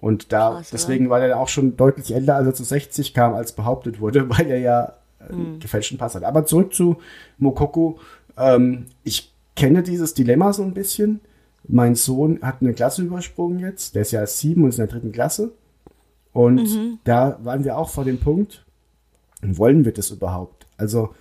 [0.00, 3.34] Und da, Krass, deswegen war der auch schon deutlich älter, als er zu 60 kam,
[3.34, 6.22] als behauptet wurde, weil er ja äh, einen gefälschten Pass hat.
[6.24, 6.98] Aber zurück zu
[7.38, 7.98] Mokoko.
[8.36, 11.20] Ähm, ich kenne dieses Dilemma so ein bisschen.
[11.66, 13.94] Mein Sohn hat eine Klasse übersprungen jetzt.
[13.94, 15.50] Der ist ja sieben und ist in der dritten Klasse.
[16.32, 18.64] Und da waren wir auch vor dem Punkt,
[19.42, 20.66] wollen wir das überhaupt?
[20.76, 21.14] Also,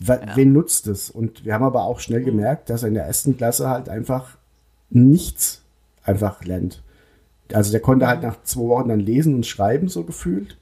[0.00, 1.10] wa- wen nutzt es?
[1.10, 4.36] Und wir haben aber auch schnell gemerkt, dass er in der ersten Klasse halt einfach
[4.90, 5.62] nichts
[6.02, 6.82] einfach lernt.
[7.52, 10.56] Also der konnte halt nach zwei Wochen dann lesen und schreiben, so gefühlt.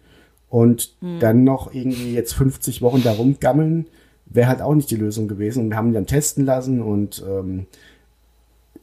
[0.48, 3.86] Und dann noch irgendwie jetzt 50 Wochen da rumgammeln,
[4.26, 5.64] wäre halt auch nicht die Lösung gewesen.
[5.64, 7.66] Und wir haben ihn dann testen lassen und ähm,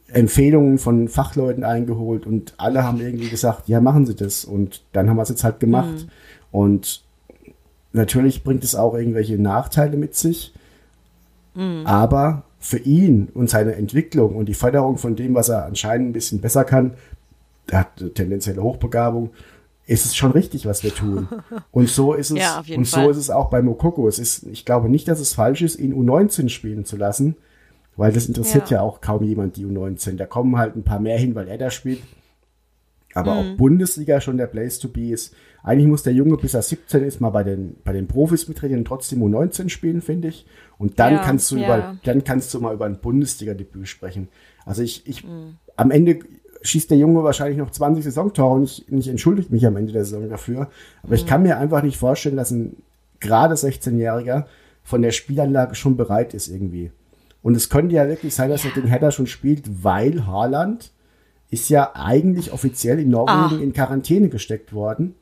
[0.08, 4.44] Empfehlungen von Fachleuten eingeholt und alle haben irgendwie gesagt, ja, machen Sie das.
[4.44, 6.06] Und dann haben wir es jetzt halt gemacht.
[6.50, 7.02] Und
[7.92, 10.52] natürlich bringt es auch irgendwelche Nachteile mit sich.
[11.86, 16.12] Aber für ihn und seine Entwicklung und die Förderung von dem, was er anscheinend ein
[16.12, 16.92] bisschen besser kann,
[17.68, 19.30] er hat eine tendenzielle Hochbegabung,
[19.86, 21.28] ist es schon richtig, was wir tun.
[21.72, 23.04] Und so ist es, Ja, und Fall.
[23.04, 24.06] so ist es auch bei Mokoko.
[24.08, 27.36] Es ist, ich glaube nicht, dass es falsch ist, ihn U19 spielen zu lassen,
[27.96, 28.82] weil das interessiert ja, Ja.
[28.82, 30.16] auch kaum jemand, die U19.
[30.16, 32.00] Da kommen halt ein paar mehr hin, weil er da spielt.
[33.14, 33.38] Aber Mhm.
[33.52, 37.04] ob Bundesliga schon der Place to be ist, eigentlich muss der Junge, bis er 17
[37.04, 40.46] ist, mal bei den, bei den Profis mitreden und trotzdem U19 spielen, finde ich.
[40.78, 41.64] Und dann Ja, kannst du ja.
[41.64, 44.28] über, dann kannst du mal über ein Bundesliga-Debüt sprechen.
[44.64, 45.56] Also ich, ich, Mhm.
[45.76, 46.20] am Ende
[46.62, 50.04] schießt der Junge wahrscheinlich noch 20 Saisontore und ich, ich entschuldige mich am Ende der
[50.04, 50.68] Saison dafür.
[51.02, 51.14] Aber Mhm.
[51.14, 52.76] ich kann mir einfach nicht vorstellen, dass ein
[53.20, 54.44] gerade 16-Jähriger
[54.82, 56.90] von der Spielanlage schon bereit ist irgendwie.
[57.42, 60.92] Und es könnte ja wirklich sein, dass er den Header schon spielt, weil Haaland
[61.50, 63.62] ist ja eigentlich offiziell in Norwegen Ah.
[63.62, 65.14] in Quarantäne gesteckt worden,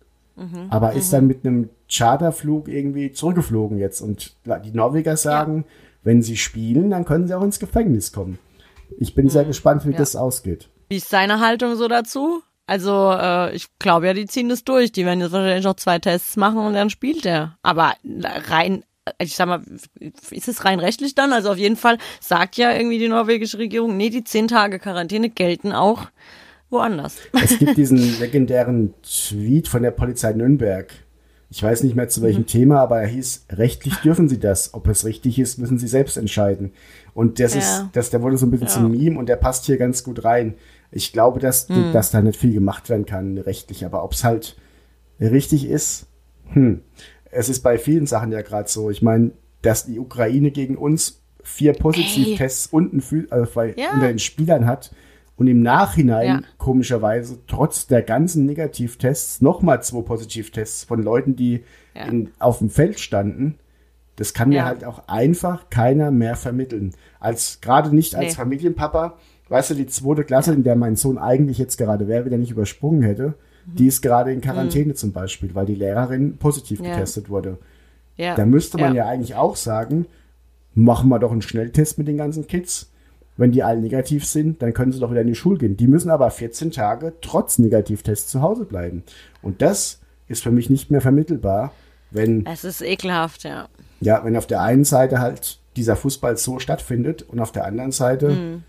[0.70, 4.00] aber ist dann mit einem Charterflug irgendwie zurückgeflogen jetzt.
[4.00, 5.64] Und die Norweger sagen,
[6.02, 8.38] wenn sie spielen, dann können sie auch ins Gefängnis kommen.
[8.98, 10.70] Ich bin sehr gespannt, wie das ausgeht.
[10.90, 12.42] Wie ist seine Haltung so dazu?
[12.66, 14.92] Also, äh, ich glaube ja, die ziehen das durch.
[14.92, 17.56] Die werden jetzt wahrscheinlich noch zwei Tests machen und dann spielt er.
[17.62, 17.94] Aber
[18.48, 18.84] rein,
[19.20, 19.62] ich sag mal,
[20.30, 21.32] ist es rein rechtlich dann?
[21.32, 25.30] Also auf jeden Fall sagt ja irgendwie die norwegische Regierung, nee, die zehn Tage Quarantäne
[25.30, 26.06] gelten auch
[26.70, 27.16] woanders.
[27.42, 30.92] Es gibt diesen legendären Tweet von der Polizei Nürnberg.
[31.52, 34.72] Ich weiß nicht mehr zu welchem Thema, aber er hieß, rechtlich dürfen sie das.
[34.74, 36.72] Ob es richtig ist, müssen sie selbst entscheiden.
[37.14, 37.58] Und das Ja.
[37.60, 40.22] ist, das, der wurde so ein bisschen zum Meme und der passt hier ganz gut
[40.22, 40.54] rein.
[40.92, 43.84] Ich glaube, dass, dass da nicht viel gemacht werden kann, rechtlich.
[43.84, 44.56] Aber ob es halt
[45.20, 46.06] richtig ist,
[46.52, 46.82] hm.
[47.32, 48.90] Es ist bei vielen Sachen ja gerade so.
[48.90, 49.30] Ich meine,
[49.62, 53.92] dass die Ukraine gegen uns vier Positivtests unten also bei, Ja.
[53.94, 54.92] unter den Spielern hat
[55.36, 56.40] und im Nachhinein Ja.
[56.58, 61.62] komischerweise trotz der ganzen Negativtests nochmal zwei Positivtests von Leuten, die
[61.94, 62.06] Ja.
[62.06, 63.58] in, auf dem Feld standen.
[64.16, 66.94] Das kann mir halt auch einfach keiner mehr vermitteln.
[67.20, 68.34] Als gerade nicht als Nee.
[68.34, 69.16] Familienpapa,
[69.50, 72.38] weißt du, die zweite Klasse, in der mein Sohn eigentlich jetzt gerade wäre, wenn er
[72.38, 73.34] nicht übersprungen hätte,
[73.66, 76.86] die ist gerade in Quarantäne zum Beispiel, weil die Lehrerin positiv Mhm.
[76.86, 76.94] Ja.
[76.94, 77.58] getestet wurde.
[78.16, 78.34] Ja.
[78.34, 79.06] Da müsste man ja.
[79.06, 80.06] eigentlich auch sagen,
[80.74, 82.90] machen wir doch einen Schnelltest mit den ganzen Kids.
[83.36, 85.76] Wenn die alle negativ sind, dann können sie doch wieder in die Schule gehen.
[85.76, 89.02] Die müssen aber 14 Tage trotz Negativtest zu Hause bleiben.
[89.40, 91.72] Und das ist für mich nicht mehr vermittelbar,
[92.10, 93.68] wenn, Es ist ekelhaft, ja.
[94.00, 97.92] ja, wenn auf der einen Seite halt dieser Fußball so stattfindet und auf der anderen
[97.92, 98.60] Seite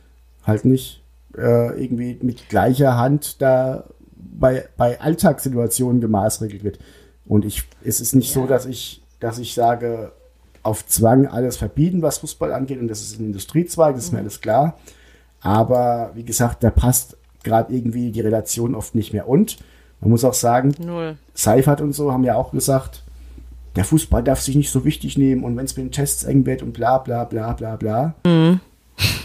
[0.43, 1.03] halt nicht
[1.37, 3.85] äh, irgendwie mit gleicher Hand da
[4.15, 6.79] bei, bei Alltagssituationen gemaßregelt wird.
[7.25, 10.11] Und ich, es ist nicht so, dass ich, dass ich sage,
[10.63, 14.19] auf Zwang alles verbieten, was Fußball angeht, und das ist ein Industriezweig, das ist mir
[14.19, 14.77] alles klar.
[15.41, 19.27] Aber wie gesagt, da passt gerade irgendwie die Relation oft nicht mehr.
[19.27, 19.57] Und
[19.99, 21.17] man muss auch sagen, Null.
[21.33, 23.03] Seifert und so haben ja auch gesagt,
[23.75, 26.45] der Fußball darf sich nicht so wichtig nehmen und wenn es mit den Tests eng
[26.45, 28.15] wird und bla bla bla bla bla.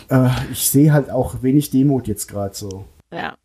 [0.09, 2.85] Äh, ich sehe halt auch wenig Demut jetzt gerade so.
[3.12, 3.37] Ja.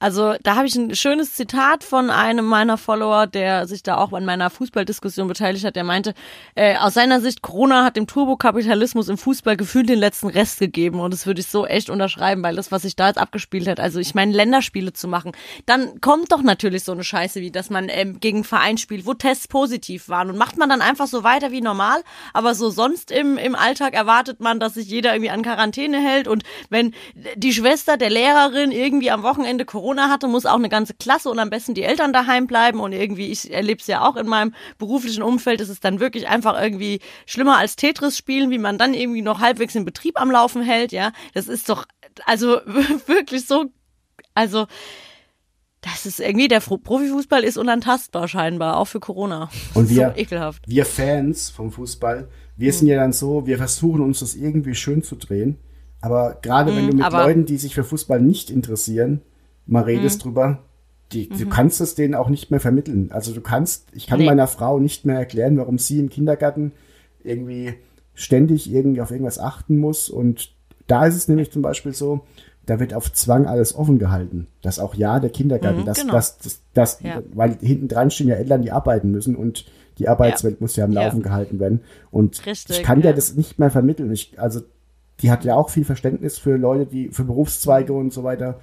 [0.00, 4.12] Also da habe ich ein schönes Zitat von einem meiner Follower, der sich da auch
[4.12, 5.74] an meiner Fußballdiskussion beteiligt hat.
[5.74, 6.14] Der meinte,
[6.54, 11.00] äh, aus seiner Sicht, Corona hat dem Turbokapitalismus im Fußball gefühlt den letzten Rest gegeben.
[11.00, 13.80] Und das würde ich so echt unterschreiben, weil das, was sich da jetzt abgespielt hat,
[13.80, 15.32] also ich meine, Länderspiele zu machen,
[15.66, 19.04] dann kommt doch natürlich so eine Scheiße wie, dass man ähm, gegen einen Verein spielt,
[19.04, 20.30] wo Tests positiv waren.
[20.30, 22.02] Und macht man dann einfach so weiter wie normal.
[22.32, 26.28] Aber so sonst im, im Alltag erwartet man, dass sich jeder irgendwie an Quarantäne hält.
[26.28, 26.94] Und wenn
[27.34, 31.38] die Schwester der Lehrerin irgendwie am Wochenende Corona hatte, muss auch eine ganze Klasse und
[31.38, 32.80] am besten die Eltern daheim bleiben.
[32.80, 36.28] Und irgendwie, ich erlebe es ja auch in meinem beruflichen Umfeld, ist es dann wirklich
[36.28, 40.30] einfach irgendwie schlimmer als Tetris spielen, wie man dann irgendwie noch halbwegs den Betrieb am
[40.30, 40.92] Laufen hält.
[40.92, 41.86] Ja, das ist doch,
[42.26, 42.60] also
[43.06, 43.66] wirklich so,
[44.34, 44.66] also
[45.80, 49.48] das ist irgendwie, der Profifußball ist unantastbar scheinbar, auch für Corona.
[49.74, 50.64] Und wir- so ekelhaft.
[50.66, 55.02] Wir Fans vom Fußball, wir sind ja dann so, wir versuchen uns das irgendwie schön
[55.02, 55.56] zu drehen.
[56.00, 59.22] Aber gerade wenn du mit Leuten, die sich für Fußball nicht interessieren,
[59.68, 60.58] mal redest drüber,
[61.12, 63.10] die, du kannst es denen auch nicht mehr vermitteln.
[63.12, 64.26] Also du kannst, ich kann Nee.
[64.26, 66.72] meiner Frau nicht mehr erklären, warum sie im Kindergarten
[67.22, 67.74] irgendwie
[68.14, 70.10] ständig irgendwie auf irgendwas achten muss.
[70.10, 70.52] Und
[70.86, 72.20] da ist es nämlich zum Beispiel so,
[72.66, 74.48] da wird auf Zwang alles offen gehalten.
[74.60, 76.12] Dass auch ja der Kindergarten, dass, genau.
[76.12, 77.22] dass, dass, dass Ja.
[77.32, 79.64] weil hinten dran stehen ja Eltern, die arbeiten müssen und
[79.98, 81.04] die Arbeitswelt muss ja am Ja.
[81.04, 81.80] Laufen gehalten werden.
[82.10, 83.12] Und Richtig, ich kann dir ja.
[83.14, 84.12] das nicht mehr vermitteln.
[84.12, 84.60] Ich, also
[85.20, 88.60] die hat ja auch viel Verständnis für Leute, die für Berufszweige und so weiter.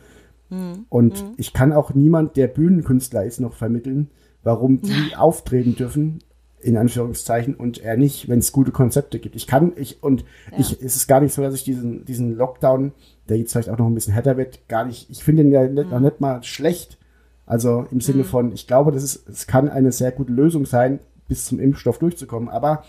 [0.50, 0.86] Mhm.
[0.90, 4.10] Und ich kann auch niemand, der Bühnenkünstler ist, noch vermitteln,
[4.44, 6.20] warum die auftreten dürfen,
[6.62, 9.36] in Anführungszeichen, und er nicht, wenn es gute Konzepte gibt.
[9.36, 10.26] Ich kann, ich, und
[10.58, 12.92] ich, es ist gar nicht so, dass ich diesen, diesen Lockdown,
[13.30, 15.68] der jetzt vielleicht auch noch ein bisschen härter wird, gar nicht, ich finde ihn ja
[15.68, 15.92] nicht, Mhm.
[15.92, 16.98] noch nicht mal schlecht.
[17.46, 21.00] Also im Sinne von, ich glaube, das ist, es kann eine sehr gute Lösung sein,
[21.28, 22.84] bis zum Impfstoff durchzukommen, aber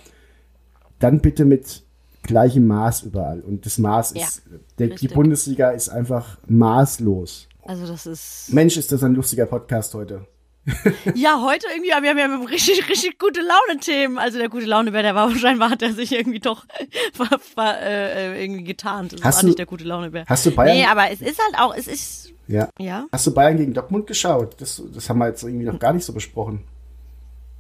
[0.99, 1.86] dann bitte mit
[2.27, 3.41] gleichem Maß überall.
[3.41, 4.43] Und das Maß Ja, ist,
[4.79, 5.09] der, die.
[5.09, 7.49] Bundesliga ist einfach maßlos.
[7.63, 8.53] Also das ist.
[8.53, 10.27] Mensch, ist das ein lustiger Podcast heute.
[11.15, 14.19] Ja, heute irgendwie, aber wir haben ja richtig, richtig gute Laune-Themen.
[14.19, 16.65] Also der gute Laune-Bär, der war scheinbar, hat er sich irgendwie doch
[17.17, 19.13] war, war, äh, irgendwie getarnt.
[19.13, 20.25] Das Hast war du- nicht der gute Laune-Bär.
[20.27, 22.69] hast du Bayern- Nee, aber es ist halt auch, es ist, Ja.
[22.81, 23.07] ja.
[23.13, 24.57] Hast du Bayern gegen Dortmund geschaut?
[24.61, 26.65] Das, das haben wir jetzt irgendwie noch gar nicht so besprochen.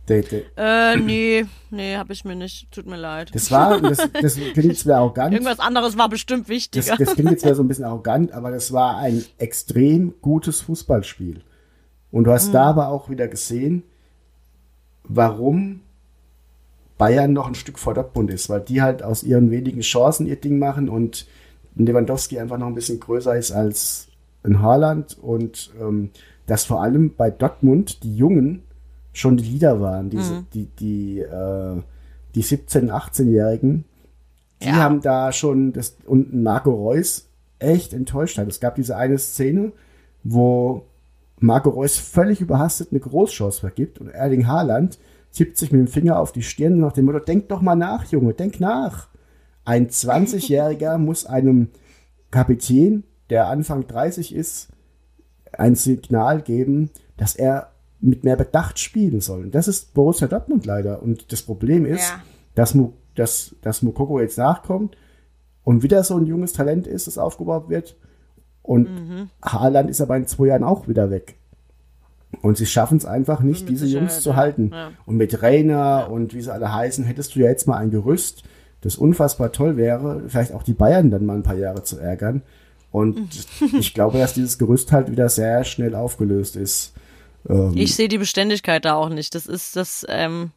[0.09, 0.23] Der,
[0.57, 2.71] Äh, nee, nee, hab ich mir nicht.
[2.71, 3.31] Tut mir leid.
[3.35, 5.33] das war, das, das klingt jetzt wieder arrogant.
[5.33, 6.97] Irgendwas anderes war bestimmt Das, wichtiger.
[6.97, 11.41] das klingt jetzt wieder so ein bisschen arrogant, aber das war ein extrem gutes Fußballspiel.
[12.13, 12.35] Und du Mhm.
[12.35, 13.83] hast da aber auch wieder gesehen,
[15.05, 15.81] warum
[16.99, 20.37] Bayern noch ein Stück vor Dortmund ist, weil die halt aus ihren wenigen Chancen ihr
[20.37, 21.27] Ding machen und
[21.75, 24.09] Lewandowski einfach noch ein bisschen größer ist als
[24.45, 26.11] ein Haaland und ähm,
[26.47, 28.63] dass vor allem bei Dortmund die Jungen
[29.17, 30.47] schon die Leader waren, diese, Mhm.
[30.53, 31.83] die, die, äh,
[32.35, 33.85] die 17-, 18-Jährigen,
[34.63, 34.75] die Ja.
[34.77, 38.49] haben da schon das und Marco Reus echt enttäuscht hat.
[38.49, 39.73] Es gab diese eine Szene,
[40.23, 40.83] wo
[41.39, 44.99] Marco Reus völlig überhastet eine Großchance vergibt und Erling Haaland
[45.33, 48.05] tippt sich mit dem Finger auf die Stirn nach dem Motto, denk doch mal nach,
[48.07, 49.09] Junge, denk nach.
[49.65, 51.69] Ein 20-Jähriger muss einem
[52.31, 54.69] Kapitän, der Anfang 30 ist,
[55.53, 57.71] ein Signal geben, dass er
[58.01, 59.45] mit mehr Bedacht spielen soll.
[59.45, 61.03] Und das ist Borussia Dortmund leider.
[61.03, 62.23] Und das Problem ist, Ja.
[62.55, 64.97] dass, Mu, dass, dass Mukoko jetzt nachkommt
[65.65, 67.97] und wieder so ein junges Talent ist, das aufgebaut wird.
[68.63, 69.31] Und Mhm.
[69.43, 71.37] Haaland ist aber in zwei Jahren auch wieder weg.
[72.43, 74.37] Und sie schaffen es einfach nicht, diese Jungs Sicherheit, zu ja.
[74.37, 74.71] halten.
[74.73, 74.91] Ja.
[75.07, 78.43] Und mit Rainer und wie sie alle heißen, hättest du ja jetzt mal ein Gerüst,
[78.83, 82.43] das unfassbar toll wäre, vielleicht auch die Bayern dann mal ein paar Jahre zu ärgern.
[82.91, 83.19] Und
[83.79, 86.93] ich glaube, dass dieses Gerüst halt wieder sehr schnell aufgelöst ist.
[87.49, 89.35] Ähm, Ich sehe die Beständigkeit da auch nicht.
[89.35, 90.51] Das ist das ähm,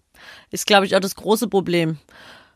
[0.51, 1.97] ist, glaube ich, auch das große Problem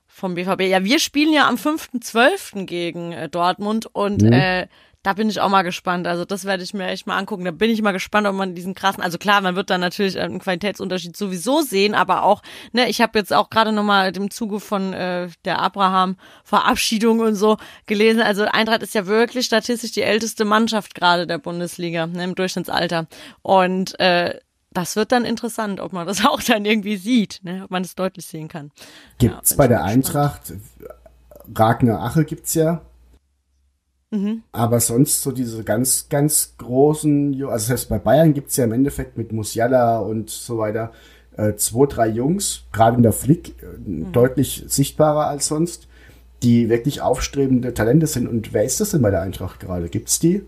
[0.08, 0.62] vom BVB.
[0.64, 2.66] Ja, wir spielen ja am 5.12.
[2.66, 4.32] gegen äh, Dortmund und Mhm.
[4.34, 4.68] äh,
[5.04, 6.08] da bin ich auch mal gespannt.
[6.08, 7.44] Also das werde ich mir echt mal angucken.
[7.44, 10.18] Da bin ich mal gespannt, ob man diesen krassen, also klar, man wird dann natürlich
[10.18, 12.42] einen Qualitätsunterschied sowieso sehen, aber auch,
[12.72, 17.58] ne, ich habe jetzt auch gerade nochmal im Zuge von äh, der Abraham-Verabschiedung und so
[17.86, 18.22] gelesen.
[18.22, 23.08] Also Eintracht ist ja wirklich statistisch die älteste Mannschaft gerade der Bundesliga, ne, im Durchschnittsalter.
[23.42, 24.40] Und äh,
[24.72, 27.96] das wird dann interessant, ob man das auch dann irgendwie sieht, ne, ob man das
[27.96, 28.72] deutlich sehen kann.
[29.18, 29.84] Gibt's bin bei der.
[29.84, 30.54] Eintracht,
[31.54, 32.82] Ragnar Ache gibt's ja.
[34.14, 34.44] Mhm.
[34.52, 38.72] Aber sonst so diese ganz, ganz großen, also das heißt, bei Bayern gibt's ja im
[38.72, 40.92] Endeffekt mit Musiala und so weiter
[41.36, 44.12] äh, zwei, drei Jungs, gerade in der Flick, äh, Mhm.
[44.12, 45.88] deutlich sichtbarer als sonst,
[46.44, 48.28] die wirklich aufstrebende Talente sind.
[48.28, 49.90] Und wer ist das denn bei der Eintracht gerade?
[49.90, 50.44] Gibt's die?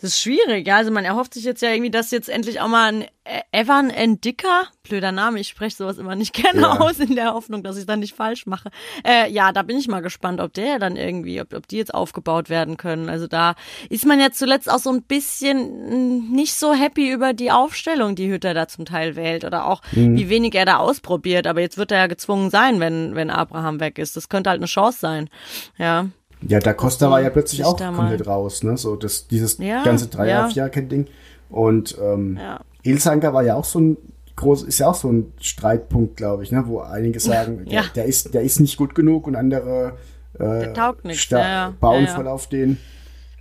[0.00, 0.76] Das ist schwierig, ja.
[0.76, 3.90] Also man erhofft sich jetzt ja irgendwie, dass jetzt endlich auch mal ein äh, Evan
[3.90, 6.78] Endika, blöder Name, ich spreche sowas immer nicht gerne Ja.
[6.80, 8.70] aus, in der Hoffnung, dass ich dann nicht falsch mache.
[9.06, 11.92] Äh, ja, da bin ich mal gespannt, ob der dann irgendwie, ob, ob die jetzt
[11.92, 13.10] aufgebaut werden können.
[13.10, 13.56] Also da
[13.90, 18.30] ist man ja zuletzt auch so ein bisschen nicht so happy über die Aufstellung, die
[18.30, 21.46] Hütter da zum Teil wählt oder auch wie wenig er da ausprobiert.
[21.46, 24.16] Aber jetzt wird er ja gezwungen sein, wenn, wenn Abraham weg ist.
[24.16, 25.28] Das könnte halt eine Chance sein.
[25.76, 26.06] Ja.
[26.46, 28.76] Ja, da Costa war ja plötzlich auch komplett raus, ne?
[28.76, 30.46] So das, dieses Ja, ganze drei ja.
[30.46, 31.06] auf Jahr Ding.
[31.48, 32.60] Und ähm, Ja.
[32.82, 33.96] Ilsanker war ja auch so ein
[34.36, 36.64] groß, ist ja auch so ein Streitpunkt, glaube ich, ne?
[36.66, 37.82] Wo einige sagen, Ja.
[37.82, 39.94] der, der ist, der ist nicht gut genug und andere
[40.34, 41.22] äh, Der taugt nichts.
[41.22, 41.74] sta- Ja, ja.
[41.78, 42.14] bauen ja, ja.
[42.14, 42.78] voll auf den.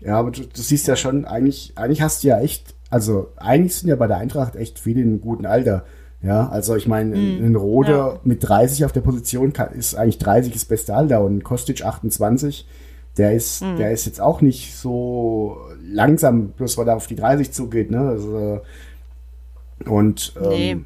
[0.02, 3.76] Ja, aber du, du siehst ja schon, eigentlich, eigentlich hast du ja echt, also eigentlich
[3.76, 5.86] sind ja bei der Eintracht echt viele in einem guten Alter.
[6.22, 7.46] Ja, also ich meine, Mhm.
[7.46, 11.38] ein Rode mit 30 auf der Position kann, ist eigentlich 30 das beste Alter und
[11.38, 12.68] ein Kostic 28,
[13.18, 13.78] der ist, Mhm.
[13.78, 18.00] der ist jetzt auch nicht so langsam, bloß weil er auf die 30 zugeht, ne?
[18.00, 18.62] Also,
[19.86, 20.78] und ähm, Nee.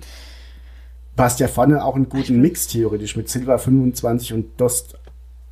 [1.15, 4.95] passt ja vorne auch einen guten Mix theoretisch mit Silva 25 und Dost,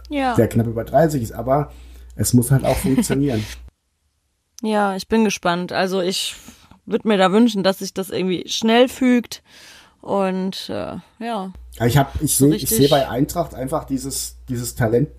[0.10, 0.36] Ja.
[0.36, 1.72] der knapp über 30 ist, aber
[2.16, 3.44] es muss halt auch funktionieren.
[4.64, 5.72] Ja, ich bin gespannt.
[5.72, 6.36] Also ich
[6.86, 9.42] würde mir da wünschen, dass sich das irgendwie schnell fügt.
[10.02, 11.52] Und äh, ja.
[11.84, 15.10] Ich habe, ich So sehe, ich sehe bei Eintracht einfach dieses, dieses Talent,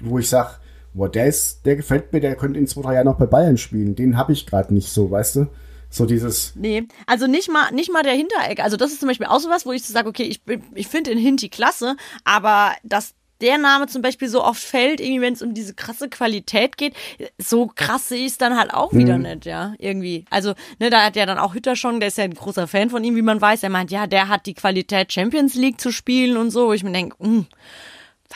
[0.00, 0.50] wo ich sage,
[0.94, 3.58] boah, der ist, der gefällt mir, der könnte in zwei, drei Jahren noch bei Bayern
[3.58, 3.94] spielen.
[3.94, 5.46] Den habe ich gerade nicht so, weißt du?
[5.90, 8.58] So dieses, Nee, also nicht mal, nicht mal der Hintereck.
[8.60, 10.88] Also das ist zum Beispiel auch sowas, wo ich so sage, okay, ich, bin- ich
[10.88, 15.34] finde den Hinti klasse, aber dass der Name zum Beispiel so oft fällt, irgendwie wenn
[15.34, 16.94] es um diese krasse Qualität geht,
[17.38, 20.24] so krass sehe ich es dann halt auch wieder nicht, ja, irgendwie.
[20.30, 22.90] Also, ne, da hat ja dann auch Hütter schon, der ist ja ein großer Fan
[22.90, 23.62] von ihm, wie man weiß.
[23.62, 26.84] Er meint, ja, der hat die Qualität Champions League zu spielen und so, wo ich
[26.84, 27.46] mir denke, hm,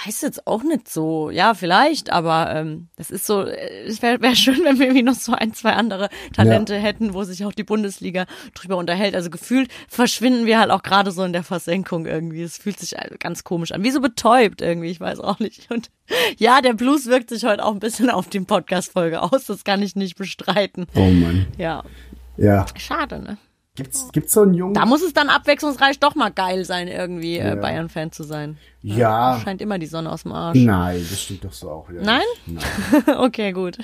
[0.07, 1.30] weiß jetzt auch nicht so.
[1.30, 5.03] Ja, vielleicht, aber ähm, das ist so, äh, es wäre wär schön, wenn wir irgendwie
[5.03, 9.14] noch so ein, zwei andere Talente hätten, wo sich auch die Bundesliga drüber unterhält.
[9.14, 12.42] Also gefühlt verschwinden wir halt auch gerade so in der Versenkung irgendwie.
[12.42, 13.82] Es fühlt sich also ganz komisch an.
[13.82, 15.70] Wie so betäubt irgendwie, ich weiß auch nicht.
[15.70, 15.90] Und
[16.38, 19.46] ja, der Blues wirkt sich heute auch ein bisschen auf die Podcast-Folge aus.
[19.46, 20.86] Das kann ich nicht bestreiten.
[20.94, 21.46] oh Mann.
[21.57, 21.82] Ja,
[22.36, 22.66] Ja.
[22.76, 23.38] schade, ne?
[23.79, 24.74] Gibt's, gibt's so einen Jungen?
[24.74, 27.53] Da muss es dann abwechslungsreich doch mal geil sein, irgendwie Ja.
[27.53, 28.59] äh, Bayern-Fan zu sein.
[28.83, 29.41] ja.
[29.43, 30.59] Scheint immer die Sonne aus dem Arsch.
[30.59, 32.03] Nein, das stimmt doch so auch wieder.
[32.03, 32.22] Nein?
[32.47, 32.64] Nein.
[33.18, 33.79] okay, gut.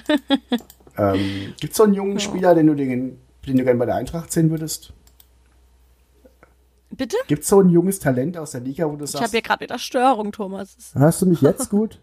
[0.98, 4.32] ähm, gibt's so einen jungen Spieler, den du, den, den du gerne bei der Eintracht
[4.32, 4.92] sehen würdest?
[6.90, 7.16] Bitte?
[7.26, 9.60] Gibt's so ein junges Talent aus der Liga, wo du Ich habe sagst, hier gerade
[9.64, 10.76] wieder Störung, Thomas.
[10.94, 12.00] hörst du mich jetzt gut?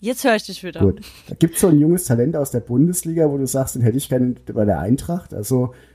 [0.00, 0.80] Jetzt höre ich dich wieder.
[0.80, 1.00] Gut.
[1.28, 3.96] Da gibt es so ein junges Talent aus der Bundesliga, wo du sagst, den hätte
[3.98, 5.32] ich gerne bei der Eintracht.
[5.34, 5.91] Also äh,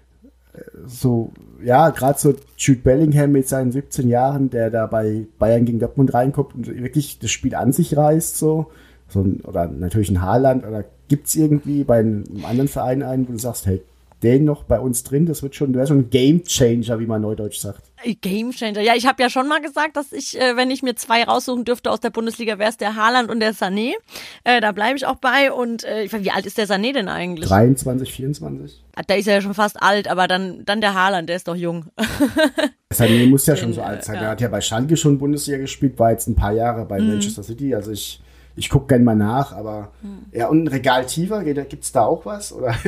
[0.86, 1.32] so,
[1.64, 6.14] ja, gerade so Jude Bellingham mit seinen 17 Jahren, der da bei Bayern gegen Dortmund
[6.14, 8.68] reinkommt und wirklich das Spiel an sich reißt, so.
[9.08, 13.32] so oder natürlich ein Haaland, oder gibt es irgendwie bei einem anderen Verein einen, wo
[13.32, 13.82] du sagst, hey,
[14.24, 17.05] den noch bei uns drin, das wird schon, du wärst schon ein Game Changer, wie
[17.05, 17.84] man neudeutsch sagt.
[18.22, 18.82] Game Changer.
[18.82, 21.65] Ja, ich habe ja schon mal gesagt, dass ich, äh, wenn ich mir zwei raussuchen
[21.65, 23.93] dürfte aus der Bundesliga, wäre es der Haaland und der Sané.
[24.43, 25.51] Äh, da bleibe ich auch bei.
[25.51, 27.47] Und äh, wie alt ist der Sané denn eigentlich?
[27.49, 28.84] 23, 24?
[28.95, 31.55] Ah, Der ist ja schon fast alt, aber dann, dann der Haaland, der ist doch
[31.55, 31.86] jung.
[32.93, 34.15] Sané muss ja schon so alt sein.
[34.15, 34.30] äh, Er ja.
[34.32, 37.09] hat ja bei Schalke schon Bundesliga gespielt, war jetzt ein paar Jahre bei Mhm.
[37.09, 37.76] Manchester City.
[37.76, 38.22] Also ich,
[38.55, 40.26] ich gucke gerne mal nach, aber Mhm.
[40.32, 42.51] ja, und ein Regal tiefer, gibt es da auch was?
[42.53, 42.76] Oder?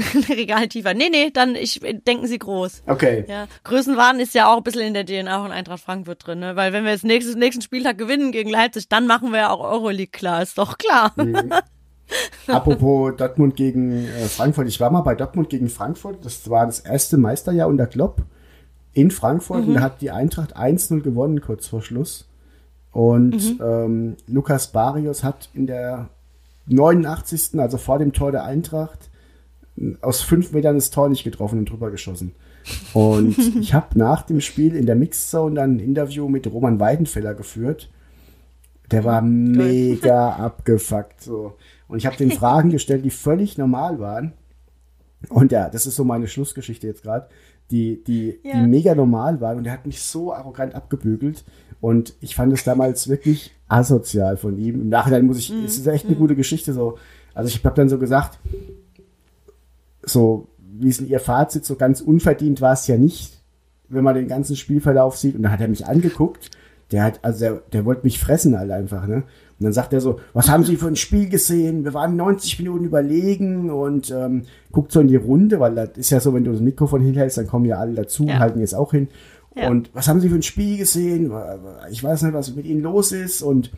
[0.28, 0.94] Regal tiefer.
[0.94, 2.82] Nee, nee, dann ich, denken Sie groß.
[2.86, 3.24] Okay.
[3.28, 6.56] Ja, Größenwahn ist ja auch ein bisschen in der DNA von Eintracht Frankfurt drin, ne?
[6.56, 9.60] Weil wenn wir jetzt nächstes, nächsten Spieltag gewinnen gegen Leipzig, dann machen wir ja auch
[9.60, 11.12] Euroleague klar, ist doch klar.
[11.16, 11.52] Mhm.
[12.48, 14.68] Apropos Dortmund gegen äh, Frankfurt.
[14.68, 16.24] Ich war mal bei Dortmund gegen Frankfurt.
[16.24, 18.22] Das war das erste Meisterjahr unter Klopp
[18.92, 19.62] in Frankfurt.
[19.62, 19.68] Mhm.
[19.68, 22.26] Und da hat die Eintracht 1-0 gewonnen, kurz vor Schluss.
[22.92, 23.60] Und Mhm.
[23.62, 26.08] ähm, Lukas Barrios hat in der
[26.66, 27.60] 89.
[27.60, 29.09] also vor dem Tor der Eintracht,
[30.02, 32.32] aus fünf Metern das Tor nicht getroffen und drüber geschossen.
[32.92, 37.34] Und ich habe nach dem Spiel in der Mixzone dann ein Interview mit Roman Weidenfeller
[37.34, 37.90] geführt.
[38.90, 41.22] Der war mega abgefuckt.
[41.22, 41.54] So.
[41.88, 44.32] Und ich habe den Fragen gestellt, die völlig normal waren.
[45.28, 47.28] Und ja, das ist so meine Schlussgeschichte jetzt gerade,
[47.70, 48.60] die, die, Ja.
[48.60, 49.58] die mega normal waren.
[49.58, 51.44] Und er hat mich so arrogant abgebügelt.
[51.80, 54.74] Und ich fand es damals wirklich asozial von ihm.
[54.82, 56.98] Im Nachhinein muss ich, es ist echt eine gute Geschichte so.
[57.32, 58.38] Also ich habe dann so gesagt,
[60.12, 60.48] so,
[60.78, 61.64] wie ist denn Ihr Fazit?
[61.64, 63.38] So ganz unverdient war es ja nicht,
[63.88, 65.34] wenn man den ganzen Spielverlauf sieht.
[65.36, 66.50] Und dann hat er mich angeguckt.
[66.92, 69.22] Der hat, also der, der wollte mich fressen halt einfach, ne?
[69.58, 71.84] Und dann sagt er so, was haben Sie für ein Spiel gesehen?
[71.84, 76.10] Wir waren 90 Minuten überlegen und ähm, guckt so in die Runde, weil das ist
[76.10, 78.34] ja so, wenn du das Mikrofon hinhältst, dann kommen ja alle dazu Ja.
[78.34, 79.08] und halten jetzt auch hin.
[79.54, 79.68] Ja.
[79.68, 81.30] Und was haben Sie für ein Spiel gesehen?
[81.90, 83.42] Ich weiß nicht, was mit Ihnen los ist.
[83.42, 83.70] Und,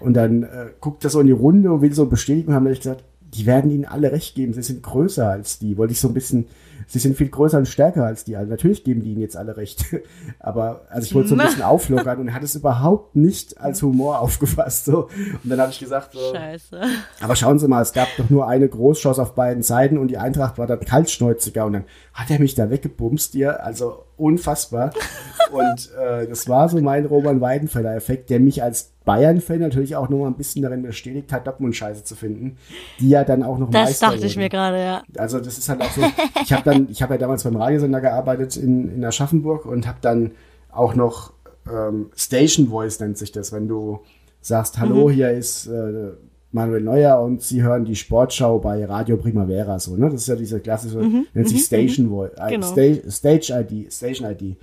[0.00, 2.74] und dann äh, guckt er so in die Runde und will so bestätigen, haben wir
[2.74, 3.02] gesagt,
[3.34, 4.52] die werden ihnen alle recht geben.
[4.52, 5.76] Sie sind größer als die.
[5.76, 6.46] Wollte ich so ein bisschen,
[6.86, 8.36] sie sind viel größer und stärker als die.
[8.36, 9.84] Also natürlich geben die ihnen jetzt alle recht.
[10.38, 13.82] Aber also ich wollte so ein bisschen auflockern und er hat es überhaupt nicht als
[13.82, 14.86] Humor aufgefasst.
[14.86, 15.08] So.
[15.42, 16.80] Und dann habe ich gesagt, so, Scheiße.
[17.20, 20.18] aber schauen Sie mal, es gab doch nur eine Großchance auf beiden Seiten und die
[20.18, 24.92] Eintracht war dann kaltschnäuziger und dann hat er mich da weggebumst, ihr, also unfassbar.
[25.52, 30.18] und äh, das war so mein Roman Weidenfeller-Effekt, der mich als Bayern-Fan natürlich auch noch
[30.18, 32.56] mal ein bisschen darin bestätigt hat, Dortmund-Scheiße zu finden,
[33.00, 34.42] die ja dann auch noch Das Meister dachte ich wurden.
[34.42, 35.02] mir gerade, ja.
[35.16, 36.02] Also das ist halt auch so.
[36.42, 39.98] Ich habe dann, ich habe ja damals beim Radiosender gearbeitet in, in Aschaffenburg und habe
[40.00, 40.32] dann
[40.70, 41.32] auch noch
[41.70, 44.00] ähm, Station Voice nennt sich das, wenn du
[44.40, 45.12] sagst, hallo, Mhm.
[45.12, 46.10] hier ist äh,
[46.50, 50.06] Manuel Neuer und Sie hören die Sportschau bei Radio Primavera, so, ne?
[50.10, 52.50] Das ist ja diese klassische, nennt sich Station Voice, äh, Mhm.
[52.50, 52.66] Genau.
[52.66, 54.56] Sta Stage ID, Station ID,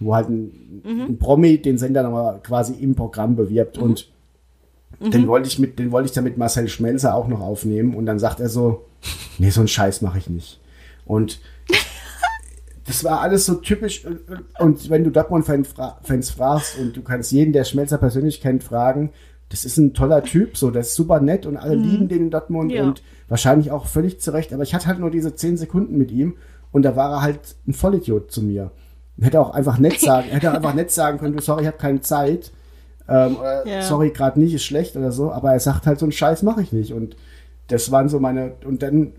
[0.00, 1.00] wo halt ein, Mhm.
[1.10, 4.08] ein Promi den Sender nochmal quasi im Programm bewirbt und
[5.00, 5.10] Mhm.
[5.10, 8.06] den wollte ich mit, den wollte ich dann mit Marcel Schmelzer auch noch aufnehmen und
[8.06, 8.86] dann sagt er so,
[9.38, 10.58] nee, so einen Scheiß mache ich nicht.
[11.08, 11.40] Und
[12.86, 14.04] das war alles so typisch.
[14.58, 18.62] Und wenn du Dortmund-Fans fra Fans fragst und du kannst jeden, der Schmelzer persönlich kennt,
[18.62, 19.10] fragen,
[19.50, 22.30] das ist ein toller Typ, so, der ist super nett und alle lieben den in
[22.30, 22.84] Dortmund Ja.
[22.84, 24.52] und wahrscheinlich auch völlig zurecht.
[24.52, 26.36] Aber ich hatte halt nur diese zehn Sekunden mit ihm
[26.70, 28.70] und da war er halt ein Vollidiot zu mir.
[29.20, 31.78] Hätte auch einfach nett sagen, hätte auch einfach nett sagen können, du, sorry, ich habe
[31.78, 32.52] keine Zeit.
[33.08, 33.82] Ähm, oder, Ja.
[33.82, 36.60] Sorry, gerade nicht, ist schlecht oder so, aber er sagt halt, so einen Scheiß mache
[36.62, 36.92] ich nicht.
[36.92, 37.16] Und
[37.68, 39.12] das waren so meine, und dann,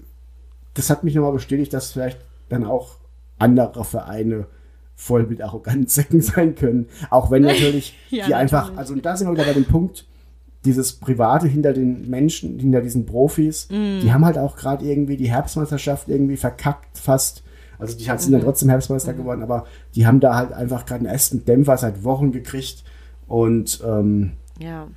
[0.74, 2.96] das hat mich nochmal bestätigt, dass vielleicht dann auch
[3.38, 4.48] andere Vereine
[4.96, 6.88] voll mit arroganten Säcken sein können.
[7.10, 8.80] Auch wenn natürlich Ja, die einfach, natürlich.
[8.80, 10.06] also und da sind wir wieder bei dem Punkt,
[10.66, 14.02] dieses Private hinter den Menschen, hinter diesen Profis, Mm.
[14.02, 17.44] die haben halt auch gerade irgendwie die Herbstmeisterschaft irgendwie verkackt fast.
[17.78, 18.32] Also die sind Mhm.
[18.34, 19.66] dann trotzdem Herbstmeister geworden, aber
[19.96, 22.84] die haben da halt einfach gerade einen ersten Dämpfer seit Wochen gekriegt
[23.28, 24.88] und ähm, Ja.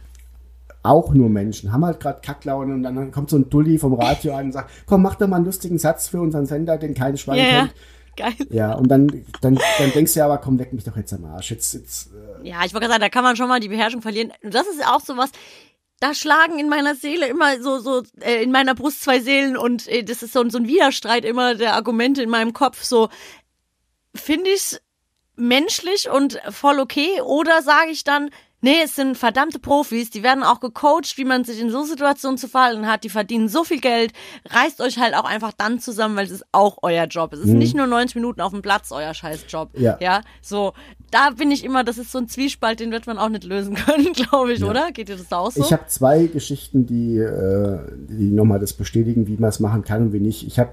[0.82, 4.34] Auch nur Menschen, haben halt gerade Kacklaune und dann kommt so ein Dulli vom Radio
[4.34, 7.16] an und sagt, komm, mach doch mal einen lustigen Satz für unseren Sender, den kein
[7.16, 7.44] Schwein ja.
[7.60, 7.74] kennt.
[8.14, 8.46] Geil.
[8.50, 9.06] Ja, und dann,
[9.40, 11.50] dann, dann denkst du ja aber, komm, leck mich doch jetzt am Arsch.
[11.50, 12.10] Jetzt, jetzt,
[12.42, 14.32] äh, Ja, ich wollte gerade sagen, da kann man schon mal die Beherrschung verlieren.
[14.42, 15.30] Und das ist auch so was,
[15.98, 19.86] da schlagen in meiner Seele immer so, so, äh, in meiner Brust zwei Seelen und
[19.88, 22.82] äh, das ist so, ein- so ein Widerstreit immer der Argumente in meinem Kopf.
[22.82, 23.08] So,
[24.14, 24.78] finde ich
[25.36, 28.28] menschlich und voll okay oder sage ich dann,
[28.62, 32.38] nee, es sind verdammte Profis, die werden auch gecoacht, wie man sich in so Situationen
[32.38, 34.12] zu verhalten hat, die verdienen so viel Geld,
[34.48, 37.32] reißt euch halt auch einfach dann zusammen, weil es ist auch euer Job.
[37.32, 39.78] Es ist nicht nur 90 Minuten auf dem Platz euer Scheißjob.
[39.78, 39.98] Ja.
[40.00, 40.72] ja, so,
[41.10, 43.74] da bin ich immer, das ist so ein Zwiespalt, den wird man auch nicht lösen
[43.86, 44.92] können, glaube ich, oder?
[44.92, 45.60] Geht dir das auch so?
[45.60, 50.02] Ich habe zwei Geschichten, die, äh, die nochmal das bestätigen, wie man es machen kann
[50.02, 50.46] und wie nicht.
[50.46, 50.72] Ich habe,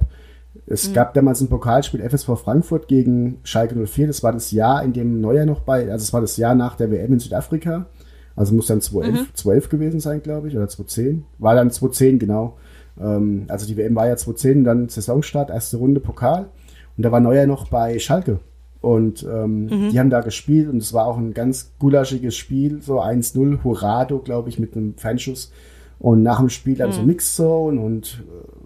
[0.71, 4.05] es gab damals ein Pokalspiel FSV Frankfurt gegen Schalke 04.
[4.05, 6.75] Das war das Jahr, in dem Neuer noch bei, also es war das Jahr nach
[6.75, 7.87] der WM in Südafrika.
[8.35, 11.25] Also muss dann 2011, 12 gewesen sein, glaube ich, oder 2010.
[11.39, 12.57] War dann 2010, genau.
[13.01, 16.49] Ähm, also die WM war ja 2010, dann Saisonstart, erste Runde Pokal.
[16.95, 18.39] Und da war Neuer noch bei Schalke.
[18.79, 23.01] Und ähm, die haben da gespielt und es war auch ein ganz gulaschiges Spiel, so
[23.01, 25.51] 1-0, Hurrado, glaube ich, mit einem Fanschuss.
[25.97, 28.58] Und nach dem Spiel dann so Mixzone und äh,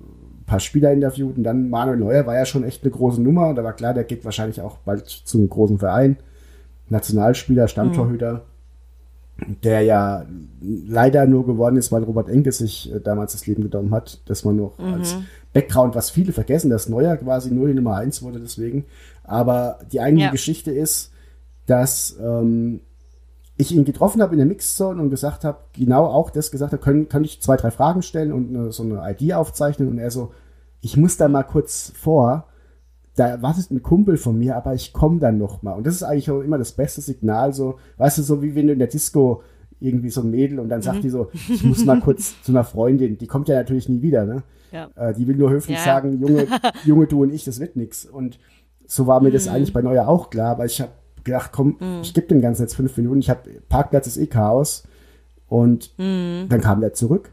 [0.46, 1.38] paar Spieler interviewt.
[1.38, 3.48] Und dann Manuel Neuer war ja schon echt eine große Nummer.
[3.50, 6.18] Und da war klar, der geht wahrscheinlich auch bald zum großen Verein.
[6.90, 8.44] Nationalspieler, Stammtorhüter,
[9.64, 10.26] der ja
[10.62, 14.22] leider nur geworden ist, weil Robert Enke sich äh, damals das Leben genommen hat.
[14.26, 15.16] Das man noch als
[15.54, 18.86] Background, was viele vergessen, dass Neuer quasi nur die Nummer eins wurde deswegen.
[19.24, 20.32] Aber die eigentliche Ja.
[20.32, 21.12] Geschichte ist,
[21.66, 22.82] dass ähm,
[23.58, 26.82] ich ihn getroffen habe in der Mixzone und gesagt habe, genau auch das gesagt habe,
[26.82, 30.10] können, kann ich zwei, drei Fragen stellen und eine, so eine ID aufzeichnen und er
[30.12, 30.32] so,
[30.82, 32.48] ich muss da mal kurz vor,
[33.16, 35.74] da wartet ein Kumpel von mir, aber ich komme dann noch mal.
[35.74, 38.68] Und das ist eigentlich auch immer das beste Signal, so, weißt du, so wie wenn
[38.68, 39.44] du in der Disco
[39.80, 40.84] irgendwie so ein Mädel und dann Mhm.
[40.84, 44.02] sagt die so, ich muss mal kurz zu einer Freundin, die kommt ja natürlich nie
[44.02, 44.42] wieder, ne?
[44.72, 44.90] Ja.
[44.96, 45.84] Äh, die will nur höflich Ja.
[45.84, 46.48] sagen, Junge,
[46.86, 48.06] Junge, du und ich, das wird nix.
[48.06, 48.40] Und
[48.88, 49.52] so war mir das Mhm.
[49.54, 50.92] eigentlich bei Neuer auch klar, aber ich habe
[51.24, 54.84] gedacht, komm, ich gebe dem Ganzen jetzt fünf Minuten, ich habe Parkplatz ist eh Chaos
[55.48, 57.32] und dann kam der zurück.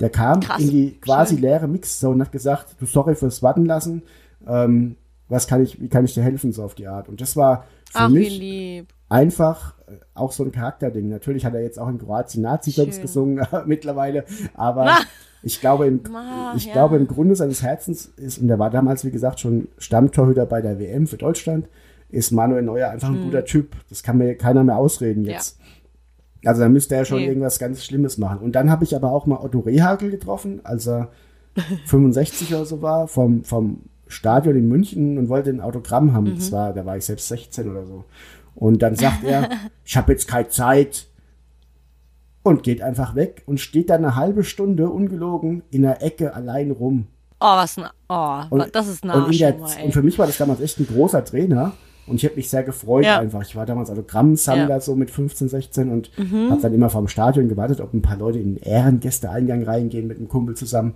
[0.00, 0.42] Der kam Mhm.
[0.42, 0.62] Krass.
[0.62, 1.42] in die quasi Schön.
[1.42, 4.02] leere Mixzone und hat gesagt, du sorry fürs Warten lassen,
[4.46, 4.94] ähm,
[5.28, 7.08] was kann ich, wie kann ich dir helfen, so auf die Art.
[7.08, 11.08] Und das war für Ach, mich einfach äh, auch so ein Charakterding.
[11.08, 14.24] Natürlich hat er jetzt auch in Kroatien Nazi-Songs gesungen mittlerweile,
[14.54, 14.98] aber Ah.
[15.42, 16.72] ich glaube, im, Ah, ich ja.
[16.74, 20.60] glaube im Grunde seines Herzens ist, und er war damals, wie gesagt, schon Stammtorhüter bei
[20.62, 21.68] der WM für Deutschland,
[22.08, 23.24] ist Manuel Neuer einfach ein Hm.
[23.24, 23.76] guter Typ.
[23.88, 25.58] Das kann mir keiner mehr ausreden jetzt.
[26.44, 27.26] Also da müsste er schon Nee.
[27.26, 28.38] irgendwas ganz Schlimmes machen.
[28.40, 31.10] Und dann habe ich aber auch mal Otto Rehagel getroffen, als er
[31.86, 36.30] 65 oder so war, vom, vom Stadion in München und wollte ein Autogramm haben.
[36.30, 36.36] Mhm.
[36.36, 38.04] Das war, da war ich selbst 16 oder so.
[38.54, 39.48] Und dann sagt er,
[39.84, 41.08] ich habe jetzt keine Zeit
[42.42, 46.70] und geht einfach weg und steht dann eine halbe Stunde ungelogen in der Ecke allein
[46.70, 47.08] rum.
[47.40, 50.38] Oh, was ein, oh, Und, das ist ein und, der, und für mich war das
[50.38, 51.72] damals echt ein großer Trainer.
[52.08, 53.18] Und ich habe mich sehr gefreut Ja.
[53.18, 53.42] einfach.
[53.42, 54.76] Ich war damals Autogrammsammler Ja.
[54.76, 54.80] Mhm.
[54.80, 56.10] so mit 15, 16 und
[56.50, 60.18] habe dann immer vorm Stadion gewartet, ob ein paar Leute in den Ehrengästeeingang reingehen mit
[60.18, 60.94] einem Kumpel zusammen.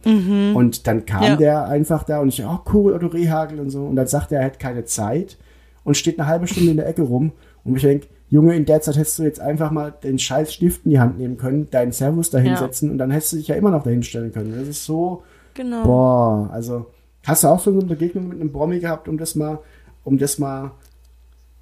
[0.54, 1.26] Und dann kam Mhm.
[1.26, 1.36] Ja.
[1.36, 3.84] der einfach da und ich, oh cool, Otto Rehagel und so.
[3.84, 5.36] Und dann sagt er, er hat keine Zeit
[5.84, 7.32] und steht eine halbe Stunde in der Ecke rum.
[7.64, 10.86] Und ich denke, Junge, in der Zeit hättest du jetzt einfach mal den scheiß Stift
[10.86, 13.56] in die Hand nehmen können, deinen Servus da hinsetzen und dann hättest du dich ja
[13.56, 14.54] immer noch dahin stellen können.
[14.58, 15.22] Das ist so,
[15.54, 15.82] Genau.
[15.84, 16.86] Boah, also
[17.26, 19.58] hast du auch so eine Begegnung mit einem Promi gehabt, um das mal,
[20.02, 20.70] um das mal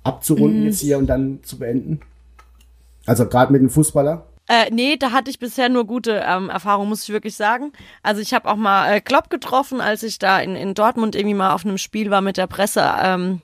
[0.03, 2.01] abzurunden jetzt hier und dann zu beenden?
[3.07, 4.27] Also gerade mit einem Fußballer?
[4.49, 7.73] Äh, nee, da hatte ich bisher nur gute ähm, Erfahrungen, muss ich wirklich sagen.
[8.03, 11.37] Also ich habe auch mal äh, Klopp getroffen, als ich da in, in Dortmund irgendwie
[11.37, 12.85] mal auf einem Spiel war mit der Presse.
[13.01, 13.43] Ähm,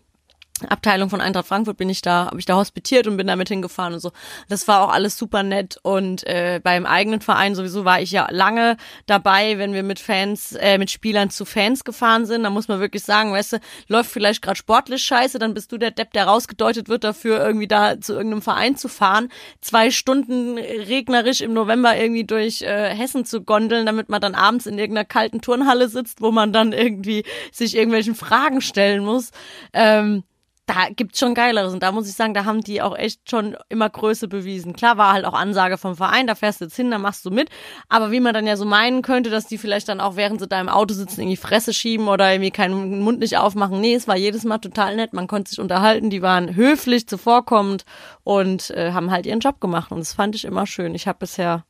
[0.68, 3.92] Abteilung von Eintracht Frankfurt bin ich da, habe ich da hospitiert und bin damit hingefahren
[3.94, 4.12] und so.
[4.48, 8.26] Das war auch alles super nett und äh, beim eigenen Verein sowieso war ich ja
[8.30, 12.42] lange dabei, wenn wir mit Fans, äh, mit Spielern zu Fans gefahren sind.
[12.42, 15.78] Da muss man wirklich sagen, weißt du, läuft vielleicht gerade sportlich scheiße, dann bist du
[15.78, 19.28] der Depp, der rausgedeutet wird dafür, irgendwie da zu irgendeinem Verein zu fahren,
[19.60, 24.64] zwei Stunden regnerisch im November irgendwie durch äh, Hessen zu gondeln, damit man dann abends
[24.64, 29.32] in irgendeiner kalten Turnhalle sitzt, wo man dann irgendwie sich irgendwelchen Fragen stellen muss.
[29.74, 30.22] Ähm,
[30.66, 31.72] da gibt's schon Geileres.
[31.72, 34.74] Und da muss ich sagen, da haben die auch echt schon immer Größe bewiesen.
[34.74, 37.30] Klar war halt auch Ansage vom Verein, da fährst du jetzt hin, da machst du
[37.30, 37.48] mit.
[37.88, 40.48] Aber wie man dann ja so meinen könnte, dass die vielleicht dann auch während sie
[40.48, 43.80] da im Auto sitzen, irgendwie Fresse schieben oder irgendwie keinen Mund nicht aufmachen.
[43.80, 45.12] Nee, es war jedes Mal total nett.
[45.12, 47.84] Man konnte sich unterhalten, die waren höflich, zuvorkommend
[48.24, 49.92] und äh, haben halt ihren Job gemacht.
[49.92, 50.94] Und das fand ich immer schön.
[50.94, 51.64] Ich habe bisher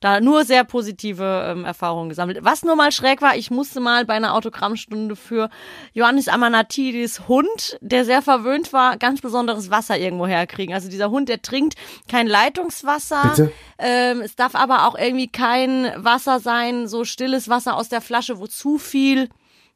[0.00, 2.38] da nur sehr positive ähm, Erfahrungen gesammelt.
[2.42, 5.50] Was nur mal schräg war, ich musste mal bei einer Autogrammstunde für
[5.92, 10.74] Johannes Amanatidis Hund, der sehr verwöhnt war, ganz besonderes Wasser irgendwo herkriegen.
[10.74, 11.74] Also dieser Hund, der trinkt
[12.08, 13.22] kein Leitungswasser.
[13.30, 13.52] Bitte?
[13.78, 18.38] Ähm, es darf aber auch irgendwie kein Wasser sein, so stilles Wasser aus der Flasche,
[18.38, 19.28] wo zu viel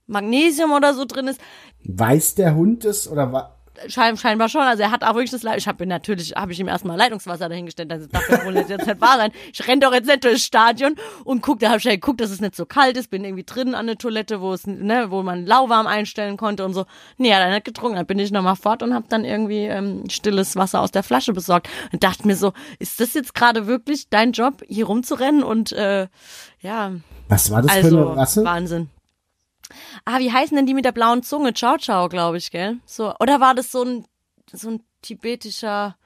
[0.06, 1.40] Magnesium oder so drin ist.
[1.84, 3.53] Weiß der Hund es oder
[3.88, 4.62] Schein, scheinbar schon.
[4.62, 5.58] Also er hat auch wirklich das Leid.
[5.58, 7.90] Ich habe natürlich, habe ich ihm erstmal Leitungswasser dahingestellt.
[7.90, 9.32] Das darf ja wohl jetzt nicht wahr sein.
[9.52, 10.94] Ich renn doch jetzt nicht durchs Stadion
[11.24, 13.10] und guck, da habe ich ja geguckt, dass es nicht so kalt ist.
[13.10, 16.74] Bin irgendwie drin an der Toilette, wo es, ne, wo man lauwarm einstellen konnte und
[16.74, 16.86] so.
[17.18, 17.96] Nee, hat er nicht getrunken.
[17.96, 21.32] Dann bin ich nochmal fort und habe dann irgendwie ähm, stilles Wasser aus der Flasche
[21.32, 25.72] besorgt und dachte mir so, ist das jetzt gerade wirklich dein Job, hier rumzurennen und
[25.72, 26.08] äh,
[26.60, 26.92] ja,
[27.28, 28.44] Was war das also für eine Rasse?
[28.44, 28.88] Wahnsinn.
[30.04, 31.54] Ah, wie heißen denn die mit der blauen Zunge?
[31.54, 32.78] Ciao Ciao, glaube ich, gell?
[32.86, 34.04] So, oder war das so ein
[34.52, 35.96] so ein tibetischer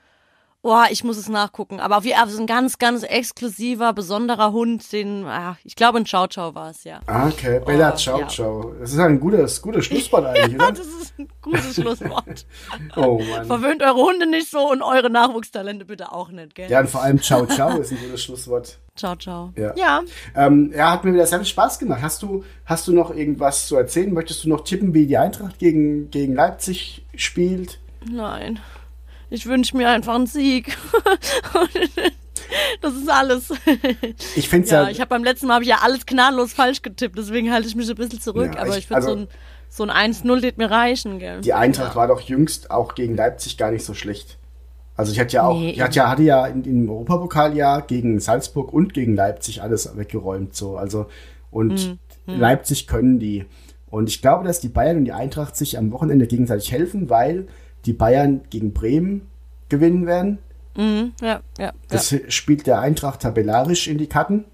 [0.63, 1.79] Oh, ich muss es nachgucken.
[1.79, 6.27] Aber wie also ein ganz, ganz exklusiver, besonderer Hund, den, ah, ich glaube, ein Ciao
[6.27, 7.01] Ciao war es, ja.
[7.07, 8.27] Ah, okay, Bella Oh, Ciao ja.
[8.29, 8.75] Ciao.
[8.81, 10.73] Das ist ein gutes, gutes Schlusswort eigentlich, Ja, oder?
[10.73, 12.47] das ist ein gutes Schlusswort.
[12.97, 13.47] Oh Mann.
[13.47, 16.69] Verwöhnt eure Hunde nicht so und eure Nachwuchstalente bitte auch nicht, gell?
[16.71, 18.79] Ja, und vor allem Ciao Ciao ist ein gutes Schlusswort.
[18.97, 19.53] Ciao, ciao.
[19.57, 19.73] Ja.
[19.77, 20.03] ja.
[20.35, 22.03] Ähm, ja, hat mir wieder sehr viel Spaß gemacht.
[22.03, 24.13] Hast du, hast du noch irgendwas zu erzählen?
[24.13, 27.79] Möchtest du noch tippen, wie die Eintracht gegen, gegen Leipzig spielt?
[28.11, 28.59] Nein.
[29.31, 30.77] Ich wünsche mir einfach einen Sieg.
[32.81, 33.51] das ist alles.
[34.37, 36.53] Ich finde es Ja, ja, ich habe beim letzten Mal habe ich ja alles gnadenlos
[36.53, 38.53] falsch getippt, deswegen halte ich mich ein bisschen zurück.
[38.55, 39.29] Ja, aber ich- ich, finde also- so ein
[39.71, 41.43] so ein 1-0 wird mir reichen, gell?
[41.43, 44.39] die Eintracht war doch jüngst auch gegen Leipzig gar nicht so schlecht.
[44.97, 47.81] Also ich hatte ja auch, Nee, ich hatte ja, hatte ja in, im Europapokal ja
[47.81, 50.79] gegen Salzburg und gegen Leipzig alles weggeräumt so.
[50.79, 51.07] Also
[51.51, 52.41] und Mhm.
[52.41, 53.45] Leipzig können die.
[53.91, 57.47] Und ich glaube, dass die Bayern und die Eintracht sich am Wochenende gegenseitig helfen, weil
[57.89, 59.23] die Bayern gegen Bremen
[59.71, 60.39] gewinnen werden.
[60.77, 61.73] Mhm, ja, ja.
[61.89, 64.45] Das spielt der Eintracht tabellarisch in die Karten.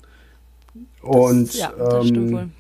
[1.03, 2.53] Und ja, das ähm,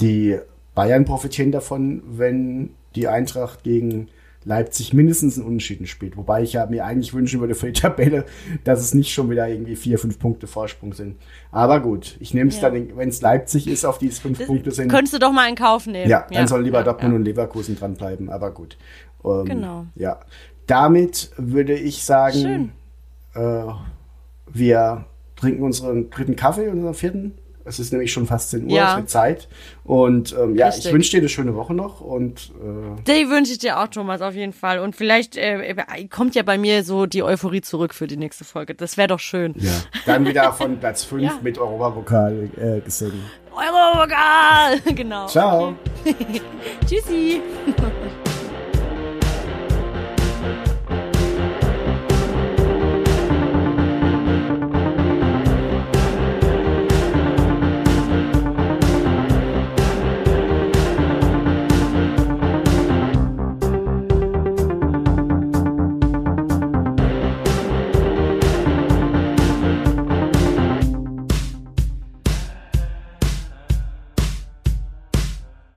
[0.00, 0.38] die
[0.74, 4.08] Bayern profitieren davon, wenn die Eintracht gegen
[4.46, 6.16] Leipzig mindestens einen Unentschieden spielt.
[6.16, 8.24] Wobei ich ja mir eigentlich wünschen würde für die Tabelle,
[8.62, 11.16] dass es nicht schon wieder irgendwie vier, fünf Punkte Vorsprung sind.
[11.50, 12.70] Aber gut, ich nehme es Ja.
[12.70, 14.88] dann, wenn es Leipzig ist, auf die es fünf Punkte sind.
[14.88, 16.08] Könntest du doch mal in Kauf nehmen.
[16.08, 17.16] Ja, dann soll lieber ja, Dortmund ja.
[17.18, 18.78] und Leverkusen dranbleiben, aber gut.
[19.26, 19.86] Ähm, Genau.
[19.94, 20.20] Ja.
[20.66, 22.72] Damit würde ich sagen,
[23.34, 23.62] äh,
[24.52, 25.04] wir
[25.36, 27.38] trinken unseren dritten Kaffee, unseren vierten.
[27.68, 28.92] Es ist nämlich schon fast 10 Uhr, Ja.
[28.92, 29.48] es wird Zeit.
[29.82, 30.92] Und ähm, ja, ich Richtig.
[30.92, 34.34] wünsche dir eine schöne Woche noch und äh, Die wünsche ich dir auch, Thomas, auf
[34.34, 34.78] jeden Fall.
[34.78, 35.74] Und vielleicht äh,
[36.08, 38.74] kommt ja bei mir so die Euphorie zurück für die nächste Folge.
[38.76, 39.52] Das wäre doch schön.
[39.58, 39.72] ja,
[40.06, 41.38] dann wieder von Platz 5 Ja.
[41.42, 43.20] mit Europapokal äh, gesungen.
[43.52, 44.80] Europokal!
[44.94, 45.26] genau.
[45.26, 45.74] Ciao.
[46.88, 47.40] Tschüssi.